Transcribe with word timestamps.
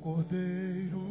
Cordeiro 0.00 1.09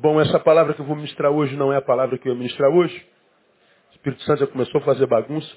Bom, 0.00 0.18
essa 0.18 0.40
palavra 0.40 0.72
que 0.72 0.80
eu 0.80 0.86
vou 0.86 0.96
ministrar 0.96 1.30
hoje 1.30 1.54
não 1.56 1.70
é 1.70 1.76
a 1.76 1.82
palavra 1.82 2.16
que 2.16 2.26
eu 2.26 2.32
ia 2.32 2.38
ministrar 2.38 2.70
hoje. 2.70 3.06
O 3.90 3.92
Espírito 3.96 4.22
Santo 4.22 4.40
já 4.40 4.46
começou 4.46 4.80
a 4.80 4.84
fazer 4.84 5.06
bagunça. 5.06 5.54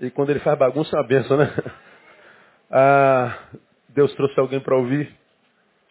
E 0.00 0.10
quando 0.10 0.30
ele 0.30 0.40
faz 0.40 0.58
bagunça 0.58 0.96
é 0.96 0.98
uma 0.98 1.06
benção, 1.06 1.36
né? 1.36 1.46
Ah, 2.76 3.50
Deus 3.90 4.12
trouxe 4.14 4.40
alguém 4.40 4.58
para 4.58 4.74
ouvir 4.74 5.14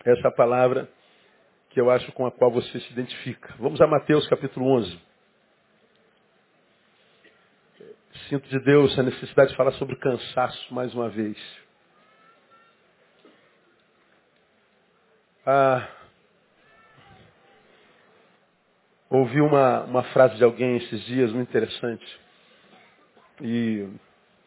essa 0.03 0.29
palavra 0.31 0.89
que 1.69 1.79
eu 1.79 1.89
acho 1.89 2.11
com 2.11 2.25
a 2.25 2.31
qual 2.31 2.51
você 2.51 2.77
se 2.77 2.91
identifica. 2.91 3.53
Vamos 3.57 3.79
a 3.79 3.87
Mateus 3.87 4.27
capítulo 4.27 4.65
11. 4.79 4.99
Sinto 8.27 8.49
de 8.49 8.59
Deus 8.59 8.99
a 8.99 9.03
necessidade 9.03 9.51
de 9.51 9.55
falar 9.55 9.71
sobre 9.73 9.95
cansaço 9.95 10.73
mais 10.73 10.93
uma 10.93 11.07
vez. 11.07 11.37
Ah, 15.45 15.87
ouvi 19.19 19.41
uma, 19.41 19.83
uma 19.83 20.03
frase 20.05 20.35
de 20.35 20.43
alguém 20.43 20.77
esses 20.77 21.01
dias 21.05 21.31
muito 21.31 21.49
interessante. 21.49 22.19
E 23.41 23.87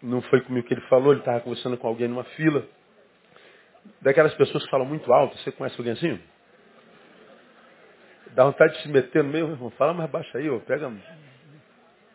não 0.02 0.20
foi 0.22 0.40
comigo 0.42 0.66
que 0.66 0.74
ele 0.74 0.80
falou, 0.82 1.12
ele 1.12 1.20
estava 1.20 1.40
conversando 1.40 1.76
com 1.76 1.86
alguém 1.86 2.08
numa 2.08 2.24
fila. 2.24 2.66
Daquelas 4.00 4.34
pessoas 4.34 4.64
que 4.64 4.70
falam 4.70 4.86
muito 4.86 5.12
alto, 5.12 5.36
você 5.38 5.52
conhece 5.52 5.76
alguém 5.78 5.92
assim? 5.92 6.20
Dá 8.34 8.44
vontade 8.44 8.74
de 8.74 8.82
se 8.82 8.88
meter 8.88 9.22
no 9.22 9.30
meio, 9.30 9.48
irmão, 9.50 9.70
fala 9.70 9.94
mais 9.94 10.10
baixo 10.10 10.36
aí, 10.36 10.50
ó, 10.50 10.58
pega. 10.58 10.92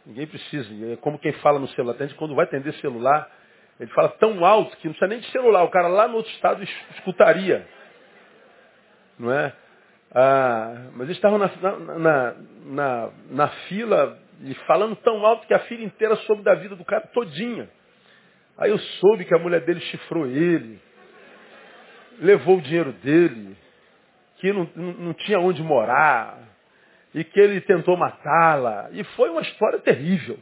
Ninguém 0.05 0.27
precisa. 0.27 0.67
É 0.93 0.97
como 0.97 1.17
quem 1.19 1.31
fala 1.33 1.57
no 1.59 1.67
celular. 1.69 1.95
Quando 2.17 2.35
vai 2.35 2.45
atender 2.45 2.73
celular, 2.75 3.29
ele 3.79 3.89
fala 3.91 4.09
tão 4.09 4.43
alto 4.45 4.75
que 4.77 4.87
não 4.87 4.93
precisa 4.93 5.07
nem 5.09 5.19
de 5.19 5.31
celular. 5.31 5.63
O 5.63 5.69
cara 5.69 5.87
lá 5.87 6.07
no 6.07 6.17
outro 6.17 6.31
estado 6.33 6.61
es- 6.63 6.85
escutaria. 6.97 7.67
Não 9.17 9.31
é? 9.31 9.53
Ah, 10.13 10.89
mas 10.93 11.07
eles 11.07 11.17
estavam 11.17 11.37
na, 11.37 11.49
na, 11.97 12.35
na, 12.65 13.09
na, 13.29 13.47
fila 13.67 14.17
e 14.41 14.53
falando 14.65 14.95
tão 14.97 15.25
alto 15.25 15.47
que 15.47 15.53
a 15.53 15.59
fila 15.59 15.83
inteira 15.83 16.15
soube 16.17 16.43
da 16.43 16.53
vida 16.55 16.75
do 16.75 16.83
cara 16.83 17.07
todinha. 17.07 17.69
Aí 18.57 18.69
eu 18.69 18.77
soube 18.77 19.23
que 19.25 19.33
a 19.33 19.39
mulher 19.39 19.61
dele 19.61 19.79
chifrou 19.79 20.27
ele, 20.27 20.79
levou 22.19 22.57
o 22.57 22.61
dinheiro 22.61 22.91
dele, 22.91 23.55
que 24.37 24.51
não, 24.51 24.69
não 24.75 25.13
tinha 25.13 25.39
onde 25.39 25.63
morar, 25.63 26.37
e 27.13 27.23
que 27.23 27.39
ele 27.39 27.61
tentou 27.61 27.95
matá-la. 27.95 28.89
E 28.91 29.03
foi 29.15 29.29
uma 29.29 29.41
história 29.41 29.79
terrível. 29.79 30.37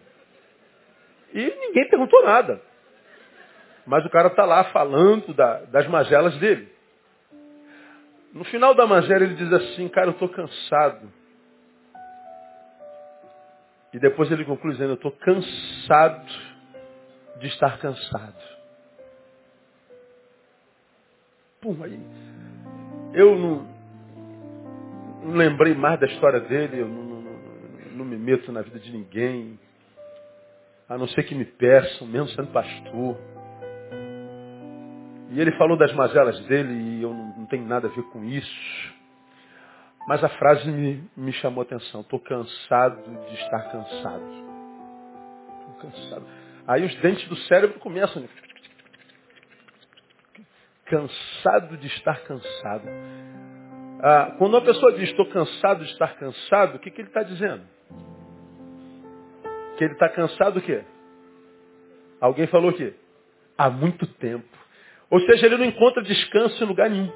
E 1.34 1.46
ninguém 1.60 1.88
perguntou 1.90 2.24
nada. 2.24 2.62
Mas 3.86 4.06
o 4.06 4.10
cara 4.10 4.28
está 4.28 4.46
lá 4.46 4.66
falando 4.66 5.34
da- 5.34 5.62
das 5.66 5.88
mazelas 5.88 6.36
dele. 6.38 6.72
No 8.34 8.44
final 8.46 8.76
da 8.76 8.86
magela 8.86 9.24
ele 9.24 9.36
diz 9.36 9.52
assim, 9.52 9.88
cara, 9.90 10.08
eu 10.08 10.12
estou 10.12 10.30
cansado. 10.30 11.12
E 13.92 14.00
depois 14.00 14.32
ele 14.32 14.46
conclui 14.46 14.74
dizendo, 14.74 14.92
eu 14.92 14.96
estou 14.96 15.12
cansado 15.12 16.26
de 17.40 17.48
estar 17.48 17.80
cansado. 17.80 18.36
Pum, 21.62 21.84
aí. 21.84 22.00
Eu 23.14 23.38
não, 23.38 23.68
não 25.24 25.34
lembrei 25.36 25.74
mais 25.74 26.00
da 26.00 26.06
história 26.08 26.40
dele, 26.40 26.82
eu 26.82 26.88
não, 26.88 27.04
não- 27.04 27.22
não- 27.22 27.92
não 27.94 28.06
me 28.06 28.18
meto 28.18 28.52
na 28.52 28.62
vida 28.62 28.80
de 28.80 28.92
ninguém. 28.92 29.60
A 30.88 30.98
não 30.98 31.08
ser 31.08 31.24
que 31.24 31.36
me 31.36 31.46
peçam, 31.46 32.08
mesmo 32.08 32.30
sendo 32.30 32.52
pastor. 32.52 33.18
E 35.30 35.40
ele 35.40 35.52
falou 35.54 35.78
das 35.78 35.94
mazelas 35.94 36.40
dele 36.46 36.74
e 36.74 37.04
eu 37.04 37.14
não, 37.14 37.38
não 37.38 37.46
tenho 37.46 37.66
nada 37.66 37.88
a 37.88 37.92
ver 37.92 38.04
com 38.04 38.24
isso. 38.24 38.94
Mas 40.08 40.24
a 40.24 40.30
frase 40.30 40.68
me, 40.72 41.04
me 41.16 41.32
chamou 41.34 41.62
a 41.62 41.66
atenção. 41.66 42.02
Estou 42.02 42.20
cansado 42.20 43.04
de 43.28 43.36
estar 43.36 43.72
cansado. 43.72 44.24
Estou 45.60 45.74
cansado. 45.82 46.26
Aí 46.68 46.84
os 46.84 46.96
dentes 46.96 47.28
do 47.28 47.36
cérebro 47.36 47.80
começam. 47.80 48.28
Cansado 50.86 51.78
de 51.78 51.88
estar 51.88 52.22
cansado. 52.22 52.88
Ah, 54.02 54.36
quando 54.40 54.56
uma 54.56 54.64
pessoa 54.64 54.94
diz 54.94 55.10
estou 55.10 55.28
cansado 55.28 55.84
de 55.84 55.92
estar 55.92 56.16
cansado, 56.16 56.78
o 56.78 56.80
que, 56.80 56.90
que 56.90 57.02
ele 57.02 57.10
está 57.10 57.22
dizendo? 57.22 57.64
Que 59.78 59.84
ele 59.84 59.94
está 59.94 60.10
cansado 60.10 60.58
o 60.58 60.62
quê? 60.62 60.84
Alguém 62.20 62.48
falou 62.48 62.72
o 62.72 62.74
quê? 62.74 62.96
Há 63.58 63.70
muito 63.70 64.08
tempo. 64.08 64.48
Ou 65.10 65.20
seja, 65.22 65.46
ele 65.46 65.58
não 65.58 65.66
encontra 65.66 66.04
descanso 66.04 66.64
em 66.64 66.68
lugar 66.68 66.90
nenhum. 66.90 67.12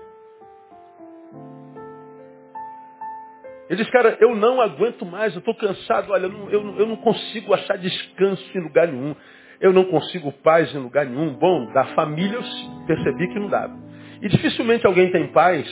Ele 3.70 3.82
diz, 3.82 3.90
cara, 3.92 4.18
eu 4.20 4.36
não 4.36 4.60
aguento 4.62 5.06
mais, 5.06 5.34
eu 5.34 5.40
estou 5.40 5.56
cansado, 5.56 6.12
olha, 6.12 6.26
eu 6.26 6.30
não, 6.30 6.50
eu 6.50 6.80
eu 6.80 6.86
não 6.86 6.98
consigo 6.98 7.54
achar 7.54 7.78
descanso 7.78 8.58
em 8.58 8.62
lugar 8.62 8.88
nenhum. 8.88 9.16
Eu 9.60 9.72
não 9.72 9.86
consigo 9.86 10.32
paz 10.32 10.74
em 10.76 10.80
lugar 10.80 11.06
nenhum. 11.06 11.34
Bom, 11.36 11.72
da 11.72 11.86
família 11.96 12.38
eu 12.38 12.86
percebi 12.86 13.28
que 13.30 13.40
não 13.40 13.50
dava. 13.50 13.74
E 14.22 14.28
dificilmente 14.28 14.86
alguém 14.86 15.12
tem 15.12 15.32
paz 15.32 15.66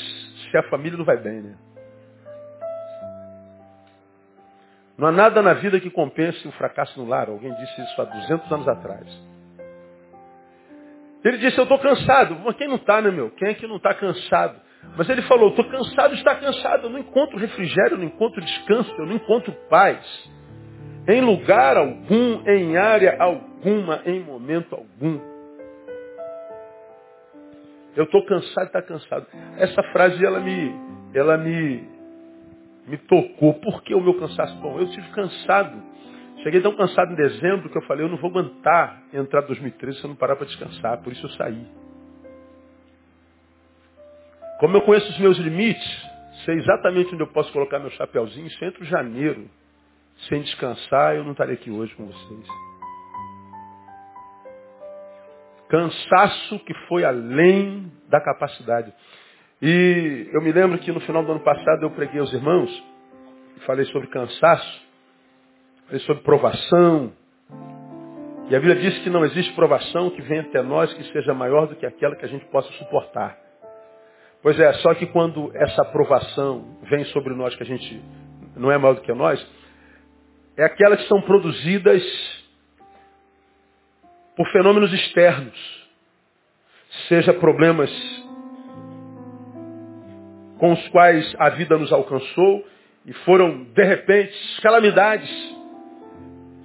se 0.50 0.58
a 0.58 0.64
família 0.70 0.98
não 0.98 1.06
vai 1.06 1.18
bem, 1.18 1.42
né? 1.42 1.58
Não 4.98 5.08
há 5.08 5.12
nada 5.12 5.42
na 5.42 5.54
vida 5.54 5.80
que 5.80 5.90
compense 5.90 6.48
o 6.48 6.52
fracasso 6.54 7.00
no 7.00 7.08
lar. 7.08 7.28
Alguém 7.28 7.54
disse 7.56 7.82
isso 7.82 8.02
há 8.02 8.06
200 8.06 8.52
anos 8.52 8.68
atrás. 8.68 9.31
Ele 11.24 11.38
disse, 11.38 11.58
eu 11.58 11.64
estou 11.64 11.80
cansado. 11.80 12.38
Mas 12.44 12.56
quem 12.56 12.68
não 12.68 12.76
está, 12.76 13.02
né, 13.02 13.12
meu? 13.12 13.30
Quem 13.32 13.50
é 13.50 13.54
que 13.54 13.68
não 13.68 13.78
está 13.78 13.94
cansado? 13.94 14.56
Mas 14.98 15.08
ele 15.10 15.22
falou, 15.24 15.50
estou 15.50 15.66
cansado 15.66 16.14
estar 16.16 16.36
cansado. 16.36 16.88
Eu 16.88 16.90
não 16.90 17.00
encontro 17.00 17.38
refrigério, 17.38 17.94
eu 17.94 17.98
não 17.98 18.06
encontro 18.06 18.42
descanso, 18.42 18.94
eu 18.98 19.06
não 19.06 19.16
encontro 19.16 19.52
paz. 19.70 20.32
Em 21.08 21.22
lugar 21.22 21.78
algum, 21.78 22.48
em 22.48 22.78
área 22.78 23.18
alguma, 23.20 24.02
em 24.06 24.20
momento 24.20 24.76
algum. 24.76 25.20
Eu 27.96 28.06
estou 28.06 28.26
cansado 28.26 28.68
estar 28.68 28.82
cansado. 28.82 29.28
Essa 29.58 29.84
frase, 29.92 30.26
ela 30.26 30.40
me, 30.40 30.74
ela 31.14 31.38
me, 31.38 31.88
me 32.88 32.98
tocou. 32.98 33.54
Por 33.56 33.84
que 33.84 33.94
o 33.94 34.02
meu 34.02 34.16
cansaço? 34.16 34.56
Bom, 34.58 34.80
eu 34.80 34.86
estive 34.86 35.08
cansado 35.10 35.92
Cheguei 36.44 36.60
tão 36.62 36.76
cansado 36.76 37.14
em 37.14 37.16
dezembro 37.16 37.70
que 37.70 37.78
eu 37.78 37.82
falei, 37.84 38.04
eu 38.04 38.10
não 38.10 38.18
vou 38.18 38.32
aguentar 38.32 39.04
entrar 39.14 39.44
em 39.44 39.48
2013 39.48 40.00
se 40.00 40.04
eu 40.04 40.10
não 40.10 40.16
parar 40.16 40.36
para 40.36 40.48
descansar. 40.48 40.98
Por 41.04 41.14
isso 41.14 41.26
eu 41.26 41.30
saí. 41.32 41.68
Como 44.60 44.76
eu 44.76 44.82
conheço 44.82 45.10
os 45.10 45.20
meus 45.20 45.38
limites, 45.38 46.10
sei 46.46 46.56
exatamente 46.56 47.14
onde 47.14 47.24
eu 47.24 47.28
posso 47.28 47.52
colocar 47.52 47.80
meu 47.80 47.92
chapéuzinho. 47.92 48.50
Se 48.50 48.66
entro 48.66 48.84
janeiro 48.86 49.48
sem 50.30 50.42
descansar, 50.42 51.16
eu 51.16 51.24
não 51.24 51.32
estaria 51.32 51.54
aqui 51.54 51.70
hoje 51.70 51.94
com 51.96 52.06
vocês. 52.08 52.48
Cansaço 55.70 56.60
que 56.60 56.74
foi 56.88 57.06
além 57.06 57.92
da 58.10 58.20
capacidade. 58.20 58.94
E 59.62 60.28
eu 60.34 60.42
me 60.42 60.52
lembro 60.52 60.80
que 60.80 60.92
no 60.92 61.00
final 61.02 61.24
do 61.24 61.32
ano 61.32 61.42
passado 61.42 61.84
eu 61.84 61.92
preguei 61.92 62.20
aos 62.20 62.34
irmãos 62.34 62.92
falei 63.66 63.86
sobre 63.86 64.08
cansaço 64.08 64.91
sobre 66.00 66.24
provação. 66.24 67.12
E 68.50 68.56
a 68.56 68.60
Bíblia 68.60 68.76
diz 68.76 68.98
que 69.00 69.10
não 69.10 69.24
existe 69.24 69.54
provação 69.54 70.10
que 70.10 70.22
venha 70.22 70.42
até 70.42 70.62
nós 70.62 70.94
que 70.94 71.04
seja 71.12 71.34
maior 71.34 71.68
do 71.68 71.76
que 71.76 71.86
aquela 71.86 72.16
que 72.16 72.26
a 72.26 72.28
gente 72.28 72.46
possa 72.46 72.72
suportar. 72.74 73.38
Pois 74.42 74.60
é, 74.60 74.74
só 74.74 74.94
que 74.96 75.06
quando 75.06 75.52
essa 75.56 75.86
provação 75.86 76.78
vem 76.84 77.06
sobre 77.06 77.34
nós, 77.36 77.56
que 77.56 77.64
a 77.64 77.66
gente 77.66 78.02
não 78.56 78.72
é 78.72 78.78
maior 78.78 78.96
do 78.96 79.02
que 79.02 79.14
nós, 79.14 79.46
é 80.58 80.66
aquelas 80.66 81.02
que 81.02 81.08
são 81.08 81.22
produzidas 81.22 82.04
por 84.36 84.48
fenômenos 84.52 84.92
externos. 84.92 85.82
Seja 87.08 87.34
problemas 87.34 87.90
com 90.60 90.74
os 90.74 90.88
quais 90.90 91.36
a 91.40 91.50
vida 91.50 91.78
nos 91.78 91.92
alcançou 91.92 92.66
e 93.06 93.14
foram, 93.26 93.64
de 93.64 93.84
repente, 93.84 94.62
calamidades 94.62 95.51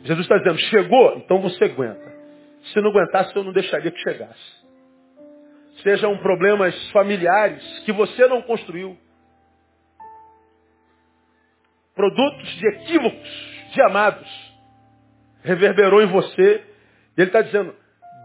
Jesus 0.07 0.25
está 0.25 0.39
dizendo, 0.39 0.59
chegou, 0.71 1.17
então 1.17 1.41
você 1.41 1.65
aguenta. 1.65 2.15
Se 2.73 2.81
não 2.81 2.91
aguentasse, 2.91 3.35
eu 3.35 3.45
não 3.45 3.53
deixaria 3.53 3.91
que 3.91 3.99
chegasse. 3.99 4.67
Sejam 5.83 6.17
problemas 6.19 6.75
familiares 6.91 7.63
que 7.81 7.93
você 7.93 8.27
não 8.27 8.41
construiu. 8.43 8.97
Produtos 11.95 12.49
de 12.57 12.69
equívocos 12.69 13.57
de 13.73 13.83
amados. 13.83 14.29
Reverberou 15.43 16.03
em 16.03 16.07
você. 16.07 16.65
E 17.17 17.21
ele 17.21 17.29
está 17.29 17.43
dizendo, 17.43 17.75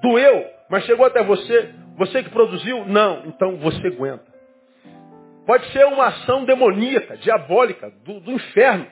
doeu, 0.01 0.45
mas 0.69 0.85
chegou 0.85 1.05
até 1.05 1.23
você. 1.23 1.73
Você 1.97 2.23
que 2.23 2.29
produziu? 2.29 2.85
Não. 2.85 3.25
Então 3.25 3.57
você 3.57 3.87
aguenta. 3.87 4.31
Pode 5.45 5.65
ser 5.71 5.85
uma 5.85 6.07
ação 6.07 6.45
demoníaca, 6.45 7.17
diabólica, 7.17 7.91
do, 8.03 8.19
do 8.19 8.31
inferno. 8.31 8.87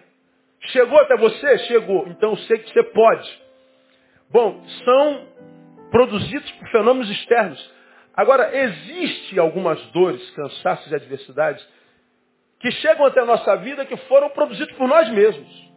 Chegou 0.67 1.00
até 1.00 1.17
você? 1.17 1.57
Chegou. 1.59 2.07
Então 2.07 2.31
eu 2.31 2.38
sei 2.38 2.57
que 2.59 2.71
você 2.71 2.83
pode. 2.83 3.41
Bom, 4.29 4.63
são 4.83 5.27
produzidos 5.89 6.51
por 6.51 6.69
fenômenos 6.69 7.09
externos. 7.09 7.79
Agora, 8.13 8.56
existe 8.56 9.39
algumas 9.39 9.81
dores, 9.91 10.29
cansaços 10.31 10.91
e 10.91 10.95
adversidades 10.95 11.65
que 12.59 12.69
chegam 12.71 13.06
até 13.06 13.21
a 13.21 13.25
nossa 13.25 13.56
vida 13.57 13.85
que 13.85 13.95
foram 13.95 14.29
produzidos 14.29 14.75
por 14.75 14.88
nós 14.88 15.09
mesmos. 15.09 15.69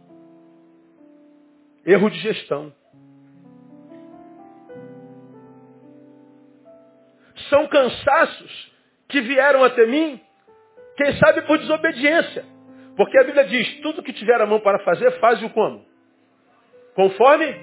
Erro 1.86 2.10
de 2.10 2.18
gestão. 2.18 2.72
São 7.48 7.66
cansaços 7.68 8.72
que 9.08 9.20
vieram 9.20 9.62
até 9.62 9.86
mim, 9.86 10.20
quem 10.96 11.16
sabe 11.18 11.42
por 11.42 11.58
desobediência. 11.58 12.44
Porque 12.96 13.18
a 13.18 13.24
Bíblia 13.24 13.44
diz, 13.44 13.80
tudo 13.80 14.02
que 14.02 14.12
tiver 14.12 14.40
a 14.40 14.46
mão 14.46 14.60
para 14.60 14.78
fazer, 14.80 15.10
faz-o 15.18 15.48
como? 15.50 15.84
Conforme 16.94 17.56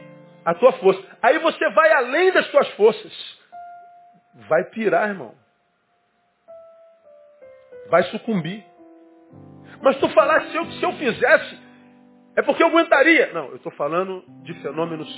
a 0.44 0.54
tua 0.54 0.72
força. 0.74 1.04
Aí 1.22 1.38
você 1.40 1.70
vai 1.70 1.92
além 1.94 2.32
das 2.32 2.48
tuas 2.50 2.68
forças. 2.72 3.40
Vai 4.48 4.64
pirar, 4.66 5.10
irmão. 5.10 5.36
Vai 7.90 8.04
sucumbir. 8.04 8.64
Mas 9.82 9.98
tu 9.98 10.10
falasse, 10.10 10.52
se 10.52 10.58
eu, 10.58 10.66
se 10.66 10.84
eu 10.84 10.92
fizesse, 10.94 11.60
é 12.36 12.42
porque 12.42 12.64
eu 12.64 12.68
aguentaria. 12.68 13.32
Não, 13.34 13.48
eu 13.50 13.58
estou 13.58 13.72
falando 13.74 14.24
de 14.44 14.54
fenômenos 14.62 15.10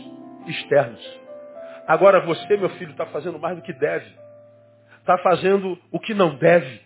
externos. 0.48 1.19
Agora 1.88 2.22
você, 2.22 2.58
meu 2.58 2.69
filho, 2.72 2.92
está 2.92 3.06
fazendo 3.08 3.40
mais 3.40 3.56
do 3.56 3.62
que 3.62 3.74
deve. 3.74 4.12
Está 5.00 5.18
fazendo 5.19 5.78
o 5.92 6.00
que 6.00 6.13
não 6.13 6.36
deve. 6.36 6.81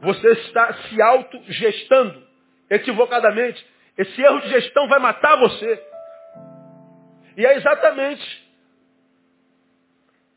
Você 0.00 0.28
está 0.32 0.72
se 0.74 1.00
autogestando 1.02 2.26
equivocadamente. 2.70 3.64
Esse 3.96 4.22
erro 4.22 4.40
de 4.40 4.48
gestão 4.48 4.88
vai 4.88 4.98
matar 4.98 5.36
você. 5.36 5.82
E 7.36 7.44
é 7.44 7.56
exatamente 7.56 8.50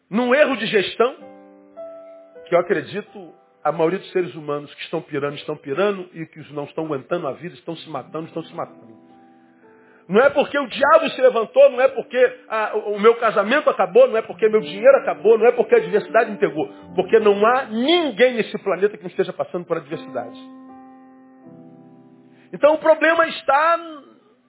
num 0.09 0.33
erro 0.35 0.55
de 0.57 0.67
gestão 0.67 1.15
que 2.45 2.53
eu 2.53 2.59
acredito 2.59 3.33
a 3.63 3.71
maioria 3.71 3.99
dos 3.99 4.11
seres 4.11 4.35
humanos 4.35 4.73
que 4.75 4.81
estão 4.81 5.01
pirando, 5.01 5.35
estão 5.35 5.55
pirando 5.55 6.09
e 6.13 6.25
que 6.25 6.53
não 6.53 6.65
estão 6.65 6.85
aguentando 6.85 7.27
a 7.27 7.31
vida, 7.31 7.55
estão 7.55 7.75
se 7.75 7.89
matando, 7.89 8.27
estão 8.27 8.43
se 8.43 8.53
matando. 8.53 9.12
Não 10.07 10.21
é 10.21 10.29
porque 10.29 10.57
o 10.59 10.67
diabo 10.67 11.09
se 11.09 11.21
levantou, 11.21 11.69
não 11.71 11.79
é 11.79 11.87
porque 11.87 12.39
a, 12.49 12.75
o 12.75 12.99
meu 12.99 13.15
casamento 13.15 13.69
acabou, 13.69 14.07
não 14.07 14.17
é 14.17 14.21
porque 14.21 14.49
meu 14.49 14.59
dinheiro 14.59 14.97
acabou, 14.97 15.37
não 15.37 15.47
é 15.47 15.51
porque 15.51 15.75
a 15.75 15.77
adversidade 15.77 16.31
me 16.31 16.37
pegou. 16.37 16.67
Porque 16.95 17.19
não 17.19 17.45
há 17.45 17.65
ninguém 17.65 18.33
nesse 18.33 18.57
planeta 18.59 18.97
que 18.97 19.03
não 19.03 19.09
esteja 19.09 19.31
passando 19.31 19.65
por 19.65 19.77
adversidade. 19.77 20.37
Então 22.51 22.73
o 22.73 22.77
problema 22.77 23.25
está 23.27 23.77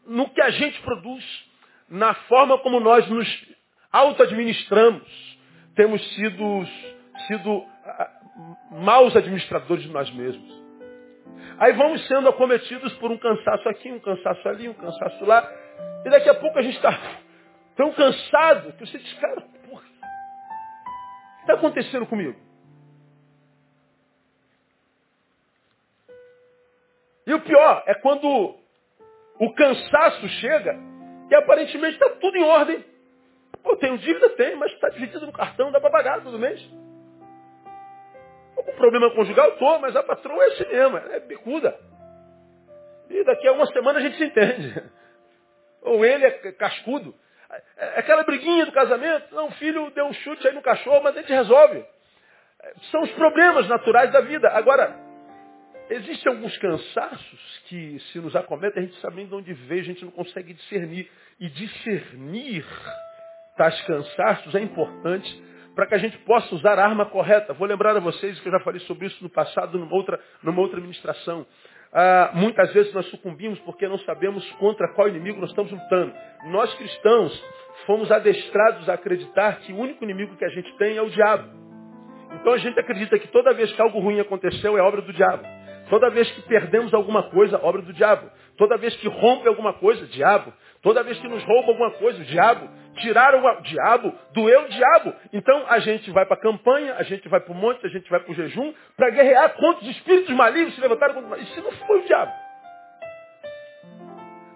no 0.07 0.29
que 0.31 0.41
a 0.41 0.51
gente 0.51 0.81
produz, 0.83 1.25
na 1.89 2.15
forma 2.15 2.59
como 2.59 2.81
nós 2.81 3.09
nos 3.09 3.47
auto-administramos. 3.93 5.39
Temos 5.77 6.03
sido, 6.15 6.67
sido 7.29 7.65
maus 8.73 9.15
administradores 9.15 9.85
de 9.85 9.91
nós 9.91 10.11
mesmos. 10.11 10.64
Aí 11.59 11.73
vamos 11.73 12.07
sendo 12.07 12.29
acometidos 12.29 12.93
por 12.95 13.11
um 13.11 13.19
cansaço 13.19 13.69
aqui, 13.69 13.91
um 13.91 14.01
cansaço 14.01 14.49
ali, 14.49 14.69
um 14.69 14.75
cansaço 14.75 15.25
lá. 15.25 15.49
E 16.05 16.11
daqui 16.11 16.29
a 16.29 16.35
pouco 16.35 16.59
a 16.59 16.63
gente 16.63 16.77
está 16.77 16.99
tão 17.77 17.93
cansado 17.93 18.73
que 18.73 18.87
você 18.87 18.99
diz, 18.99 19.13
cara, 19.15 19.41
porra, 19.69 19.83
o 19.83 21.37
que 21.37 21.41
está 21.43 21.55
acontecendo 21.55 22.07
comigo? 22.07 22.39
E 27.27 27.33
o 27.33 27.41
pior 27.41 27.83
é 27.87 27.95
quando 27.95 28.57
o 29.39 29.55
cansaço 29.55 30.29
chega 30.41 30.77
e 31.31 31.35
aparentemente 31.35 31.95
está 31.95 32.11
tudo 32.17 32.37
em 32.37 32.45
ordem. 32.45 32.85
Pô, 33.63 33.77
tenho 33.77 33.97
dívida? 33.97 34.29
Tem, 34.31 34.57
mas 34.57 34.73
está 34.73 34.91
dividido 34.91 35.25
no 35.25 35.33
cartão, 35.33 35.73
dá 35.73 35.81
para 35.81 35.91
pagar 35.91 36.23
todo 36.23 36.39
mês. 36.39 36.61
Algum 38.67 38.79
problema 38.79 39.11
conjugal? 39.11 39.53
Tô, 39.53 39.79
mas 39.79 39.95
a 39.95 40.03
patroa 40.03 40.43
é 40.43 40.47
assim 40.49 40.67
mesmo, 40.69 40.97
é 40.97 41.21
bicuda. 41.21 41.79
E 43.11 43.25
daqui 43.25 43.47
a 43.47 43.53
uma 43.53 43.67
semana 43.67 43.99
a 43.99 44.03
gente 44.03 44.17
se 44.17 44.25
entende. 44.25 44.83
Ou 45.83 46.05
ele 46.05 46.25
é 46.25 46.31
cascudo. 46.53 47.15
É 47.77 48.01
aquela 48.01 48.25
briguinha 48.25 48.65
do 48.67 48.73
casamento, 48.73 49.35
não, 49.35 49.49
o 49.49 49.53
filho 49.53 49.91
deu 49.91 50.07
um 50.07 50.13
chute 50.13 50.49
aí 50.49 50.55
no 50.55 50.63
cachorro, 50.63 51.03
mas 51.03 51.17
a 51.17 51.21
gente 51.21 51.33
resolve. 51.33 51.85
São 52.91 53.03
os 53.03 53.11
problemas 53.13 53.69
naturais 53.69 54.11
da 54.11 54.23
vida. 54.23 54.49
Agora, 54.49 54.97
existem 55.91 56.33
alguns 56.33 56.57
cansaços 56.59 57.63
que 57.67 58.01
se 58.11 58.19
nos 58.19 58.35
acometem, 58.35 58.83
a 58.83 58.87
gente 58.87 58.99
sabe 59.01 59.25
de 59.25 59.35
onde 59.35 59.53
veio, 59.53 59.83
a 59.83 59.85
gente 59.85 60.05
não 60.05 60.11
consegue 60.11 60.55
discernir. 60.55 61.11
E 61.39 61.49
discernir 61.49 62.65
tais 63.57 63.81
cansaços 63.83 64.55
é 64.55 64.61
importante 64.61 65.43
para 65.75 65.87
que 65.87 65.95
a 65.95 65.99
gente 65.99 66.17
possa 66.19 66.55
usar 66.55 66.79
a 66.79 66.85
arma 66.85 67.07
correta. 67.07 67.53
Vou 67.53 67.67
lembrar 67.67 67.97
a 67.97 68.01
vocês 68.01 68.39
que 68.41 68.49
eu 68.49 68.53
já 68.53 68.61
falei 68.61 68.81
sobre 68.81 69.07
isso 69.07 69.23
no 69.23 69.31
passado, 69.31 69.79
numa 69.79 69.95
outra, 69.95 70.21
numa 70.43 70.61
outra 70.61 70.81
ministração. 70.81 71.47
Ah, 71.93 72.33
muitas 72.35 72.73
vezes 72.73 72.93
nós 72.93 73.07
sucumbimos 73.07 73.59
porque 73.61 73.87
não 73.87 73.99
sabemos 73.99 74.49
contra 74.53 74.93
qual 74.95 75.09
inimigo 75.09 75.41
nós 75.41 75.51
estamos 75.51 75.71
lutando. 75.71 76.13
Nós 76.47 76.73
cristãos 76.75 77.45
fomos 77.87 78.11
adestrados 78.11 78.89
a 78.89 78.95
acreditar 78.95 79.61
que 79.61 79.73
o 79.73 79.79
único 79.79 80.03
inimigo 80.05 80.37
que 80.37 80.45
a 80.45 80.49
gente 80.49 80.77
tem 80.77 80.97
é 80.97 81.03
o 81.03 81.11
diabo. 81.11 81.49
Então 82.41 82.53
a 82.53 82.59
gente 82.59 82.79
acredita 82.79 83.19
que 83.19 83.29
toda 83.29 83.55
vez 83.55 83.73
que 83.73 83.81
algo 83.81 84.01
ruim 84.01 84.21
aconteceu 84.21 84.77
é 84.77 84.83
obra 84.83 85.03
do 85.03 85.13
diabo. 85.13 85.45
Toda 85.89 86.11
vez 86.11 86.31
que 86.33 86.43
perdemos 86.43 86.93
alguma 86.95 87.31
coisa, 87.31 87.61
obra 87.63 87.83
do 87.83 87.93
diabo. 87.93 88.29
Toda 88.57 88.77
vez 88.77 88.95
que 88.97 89.09
rompe 89.09 89.49
alguma 89.49 89.73
coisa, 89.73 90.07
diabo. 90.07 90.53
Toda 90.83 91.03
vez 91.03 91.19
que 91.19 91.29
nos 91.29 91.43
rouba 91.45 91.73
alguma 91.73 91.91
coisa, 91.93 92.23
diabo. 92.25 92.69
Tiraram 92.99 93.45
o 93.45 93.63
diabo, 93.63 94.15
doeu 94.33 94.65
o 94.65 94.69
diabo. 94.69 95.15
Então 95.33 95.65
a 95.69 95.81
gente 95.81 96.11
vai 96.11 96.25
para 96.25 96.37
a 96.37 96.41
campanha, 96.41 96.95
a 96.95 97.03
gente 97.03 97.29
vai 97.29 97.41
para 97.41 97.53
o 97.53 97.57
monte, 97.57 97.85
a 97.85 97.89
gente 97.89 98.09
vai 98.09 98.21
para 98.21 98.31
o 98.31 98.35
jejum, 98.35 98.73
para 98.97 99.11
guerrear 99.11 99.55
contra 99.55 99.83
os 99.85 99.91
espíritos 99.91 100.35
malignos 100.35 100.75
se 100.75 100.81
levantaram 100.81 101.15
contra 101.15 101.39
Isso 101.39 101.61
não 101.63 101.73
foi 101.73 102.01
o 102.01 102.05
diabo. 102.07 102.33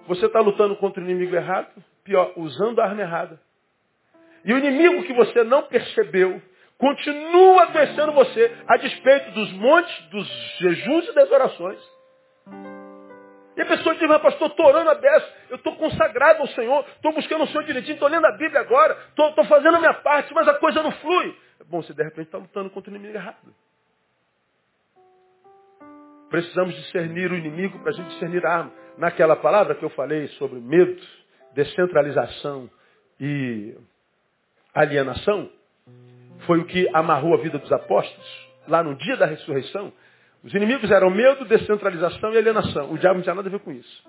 Você 0.07 0.27
está 0.27 0.41
lutando 0.41 0.77
contra 0.77 1.03
o 1.03 1.05
inimigo 1.05 1.35
errado, 1.35 1.69
pior, 2.05 2.33
usando 2.37 2.81
a 2.81 2.85
arma 2.85 3.03
errada. 3.03 3.41
E 4.45 4.53
o 4.53 4.59
inimigo 4.59 5.03
que 5.03 5.13
você 5.13 5.43
não 5.45 5.65
percebeu 5.65 6.41
continua 6.79 7.65
adoecendo 7.65 8.13
você, 8.13 8.57
a 8.69 8.77
despeito 8.77 9.33
dos 9.33 9.53
montes, 9.55 10.05
dos 10.11 10.29
jejuns 10.61 11.09
e 11.09 11.13
das 11.13 11.31
orações. 11.31 11.81
E 13.59 13.61
a 13.61 13.67
pessoa 13.67 13.93
diz, 13.97 14.07
mas 14.07 14.23
pastor, 14.23 14.51
estou 14.51 14.67
orando 14.67 14.89
a 14.89 14.95
beça, 14.95 15.35
eu 15.51 15.57
estou 15.57 15.75
consagrado 15.75 16.43
ao 16.43 16.47
Senhor, 16.47 16.87
estou 16.95 17.13
buscando 17.13 17.43
o 17.43 17.47
Senhor 17.49 17.65
direitinho, 17.65 17.95
estou 17.95 18.09
lendo 18.09 18.25
a 18.25 18.37
Bíblia 18.37 18.61
agora, 18.61 18.97
estou 19.09 19.45
fazendo 19.47 19.75
a 19.75 19.81
minha 19.81 19.95
parte, 19.95 20.33
mas 20.33 20.47
a 20.47 20.55
coisa 20.55 20.81
não 20.81 20.93
flui. 20.93 21.37
Bom, 21.67 21.83
você 21.83 21.93
de 21.93 22.05
repente 22.05 22.27
está 22.27 22.39
lutando 22.39 22.71
contra 22.71 22.89
o 22.89 22.95
inimigo 22.95 23.19
errado. 23.19 23.37
Precisamos 26.31 26.73
discernir 26.77 27.33
o 27.33 27.35
inimigo 27.35 27.81
para 27.81 27.91
a 27.91 27.95
gente 27.95 28.11
discernir 28.11 28.47
a 28.47 28.59
arma. 28.59 28.73
Naquela 28.97 29.35
palavra 29.35 29.75
que 29.75 29.85
eu 29.85 29.91
falei 29.91 30.29
sobre 30.39 30.61
medo, 30.61 31.03
descentralização 31.53 32.71
e 33.19 33.77
alienação, 34.73 35.51
foi 36.47 36.61
o 36.61 36.65
que 36.65 36.89
amarrou 36.95 37.35
a 37.35 37.39
vida 37.39 37.59
dos 37.59 37.73
apóstolos, 37.73 38.49
lá 38.69 38.85
no 38.85 38.95
dia 38.95 39.17
da 39.17 39.27
ressurreição. 39.27 39.93
Os 40.45 40.55
inimigos 40.55 40.91
eram 40.91 41.11
medo, 41.11 41.45
descentralização 41.45 42.33
e 42.33 42.39
alienação. 42.39 42.93
O 42.93 42.99
diabo 42.99 43.17
não 43.17 43.23
tinha 43.23 43.35
nada 43.35 43.49
a 43.49 43.51
ver 43.51 43.61
com 43.61 43.73
isso. 43.73 44.05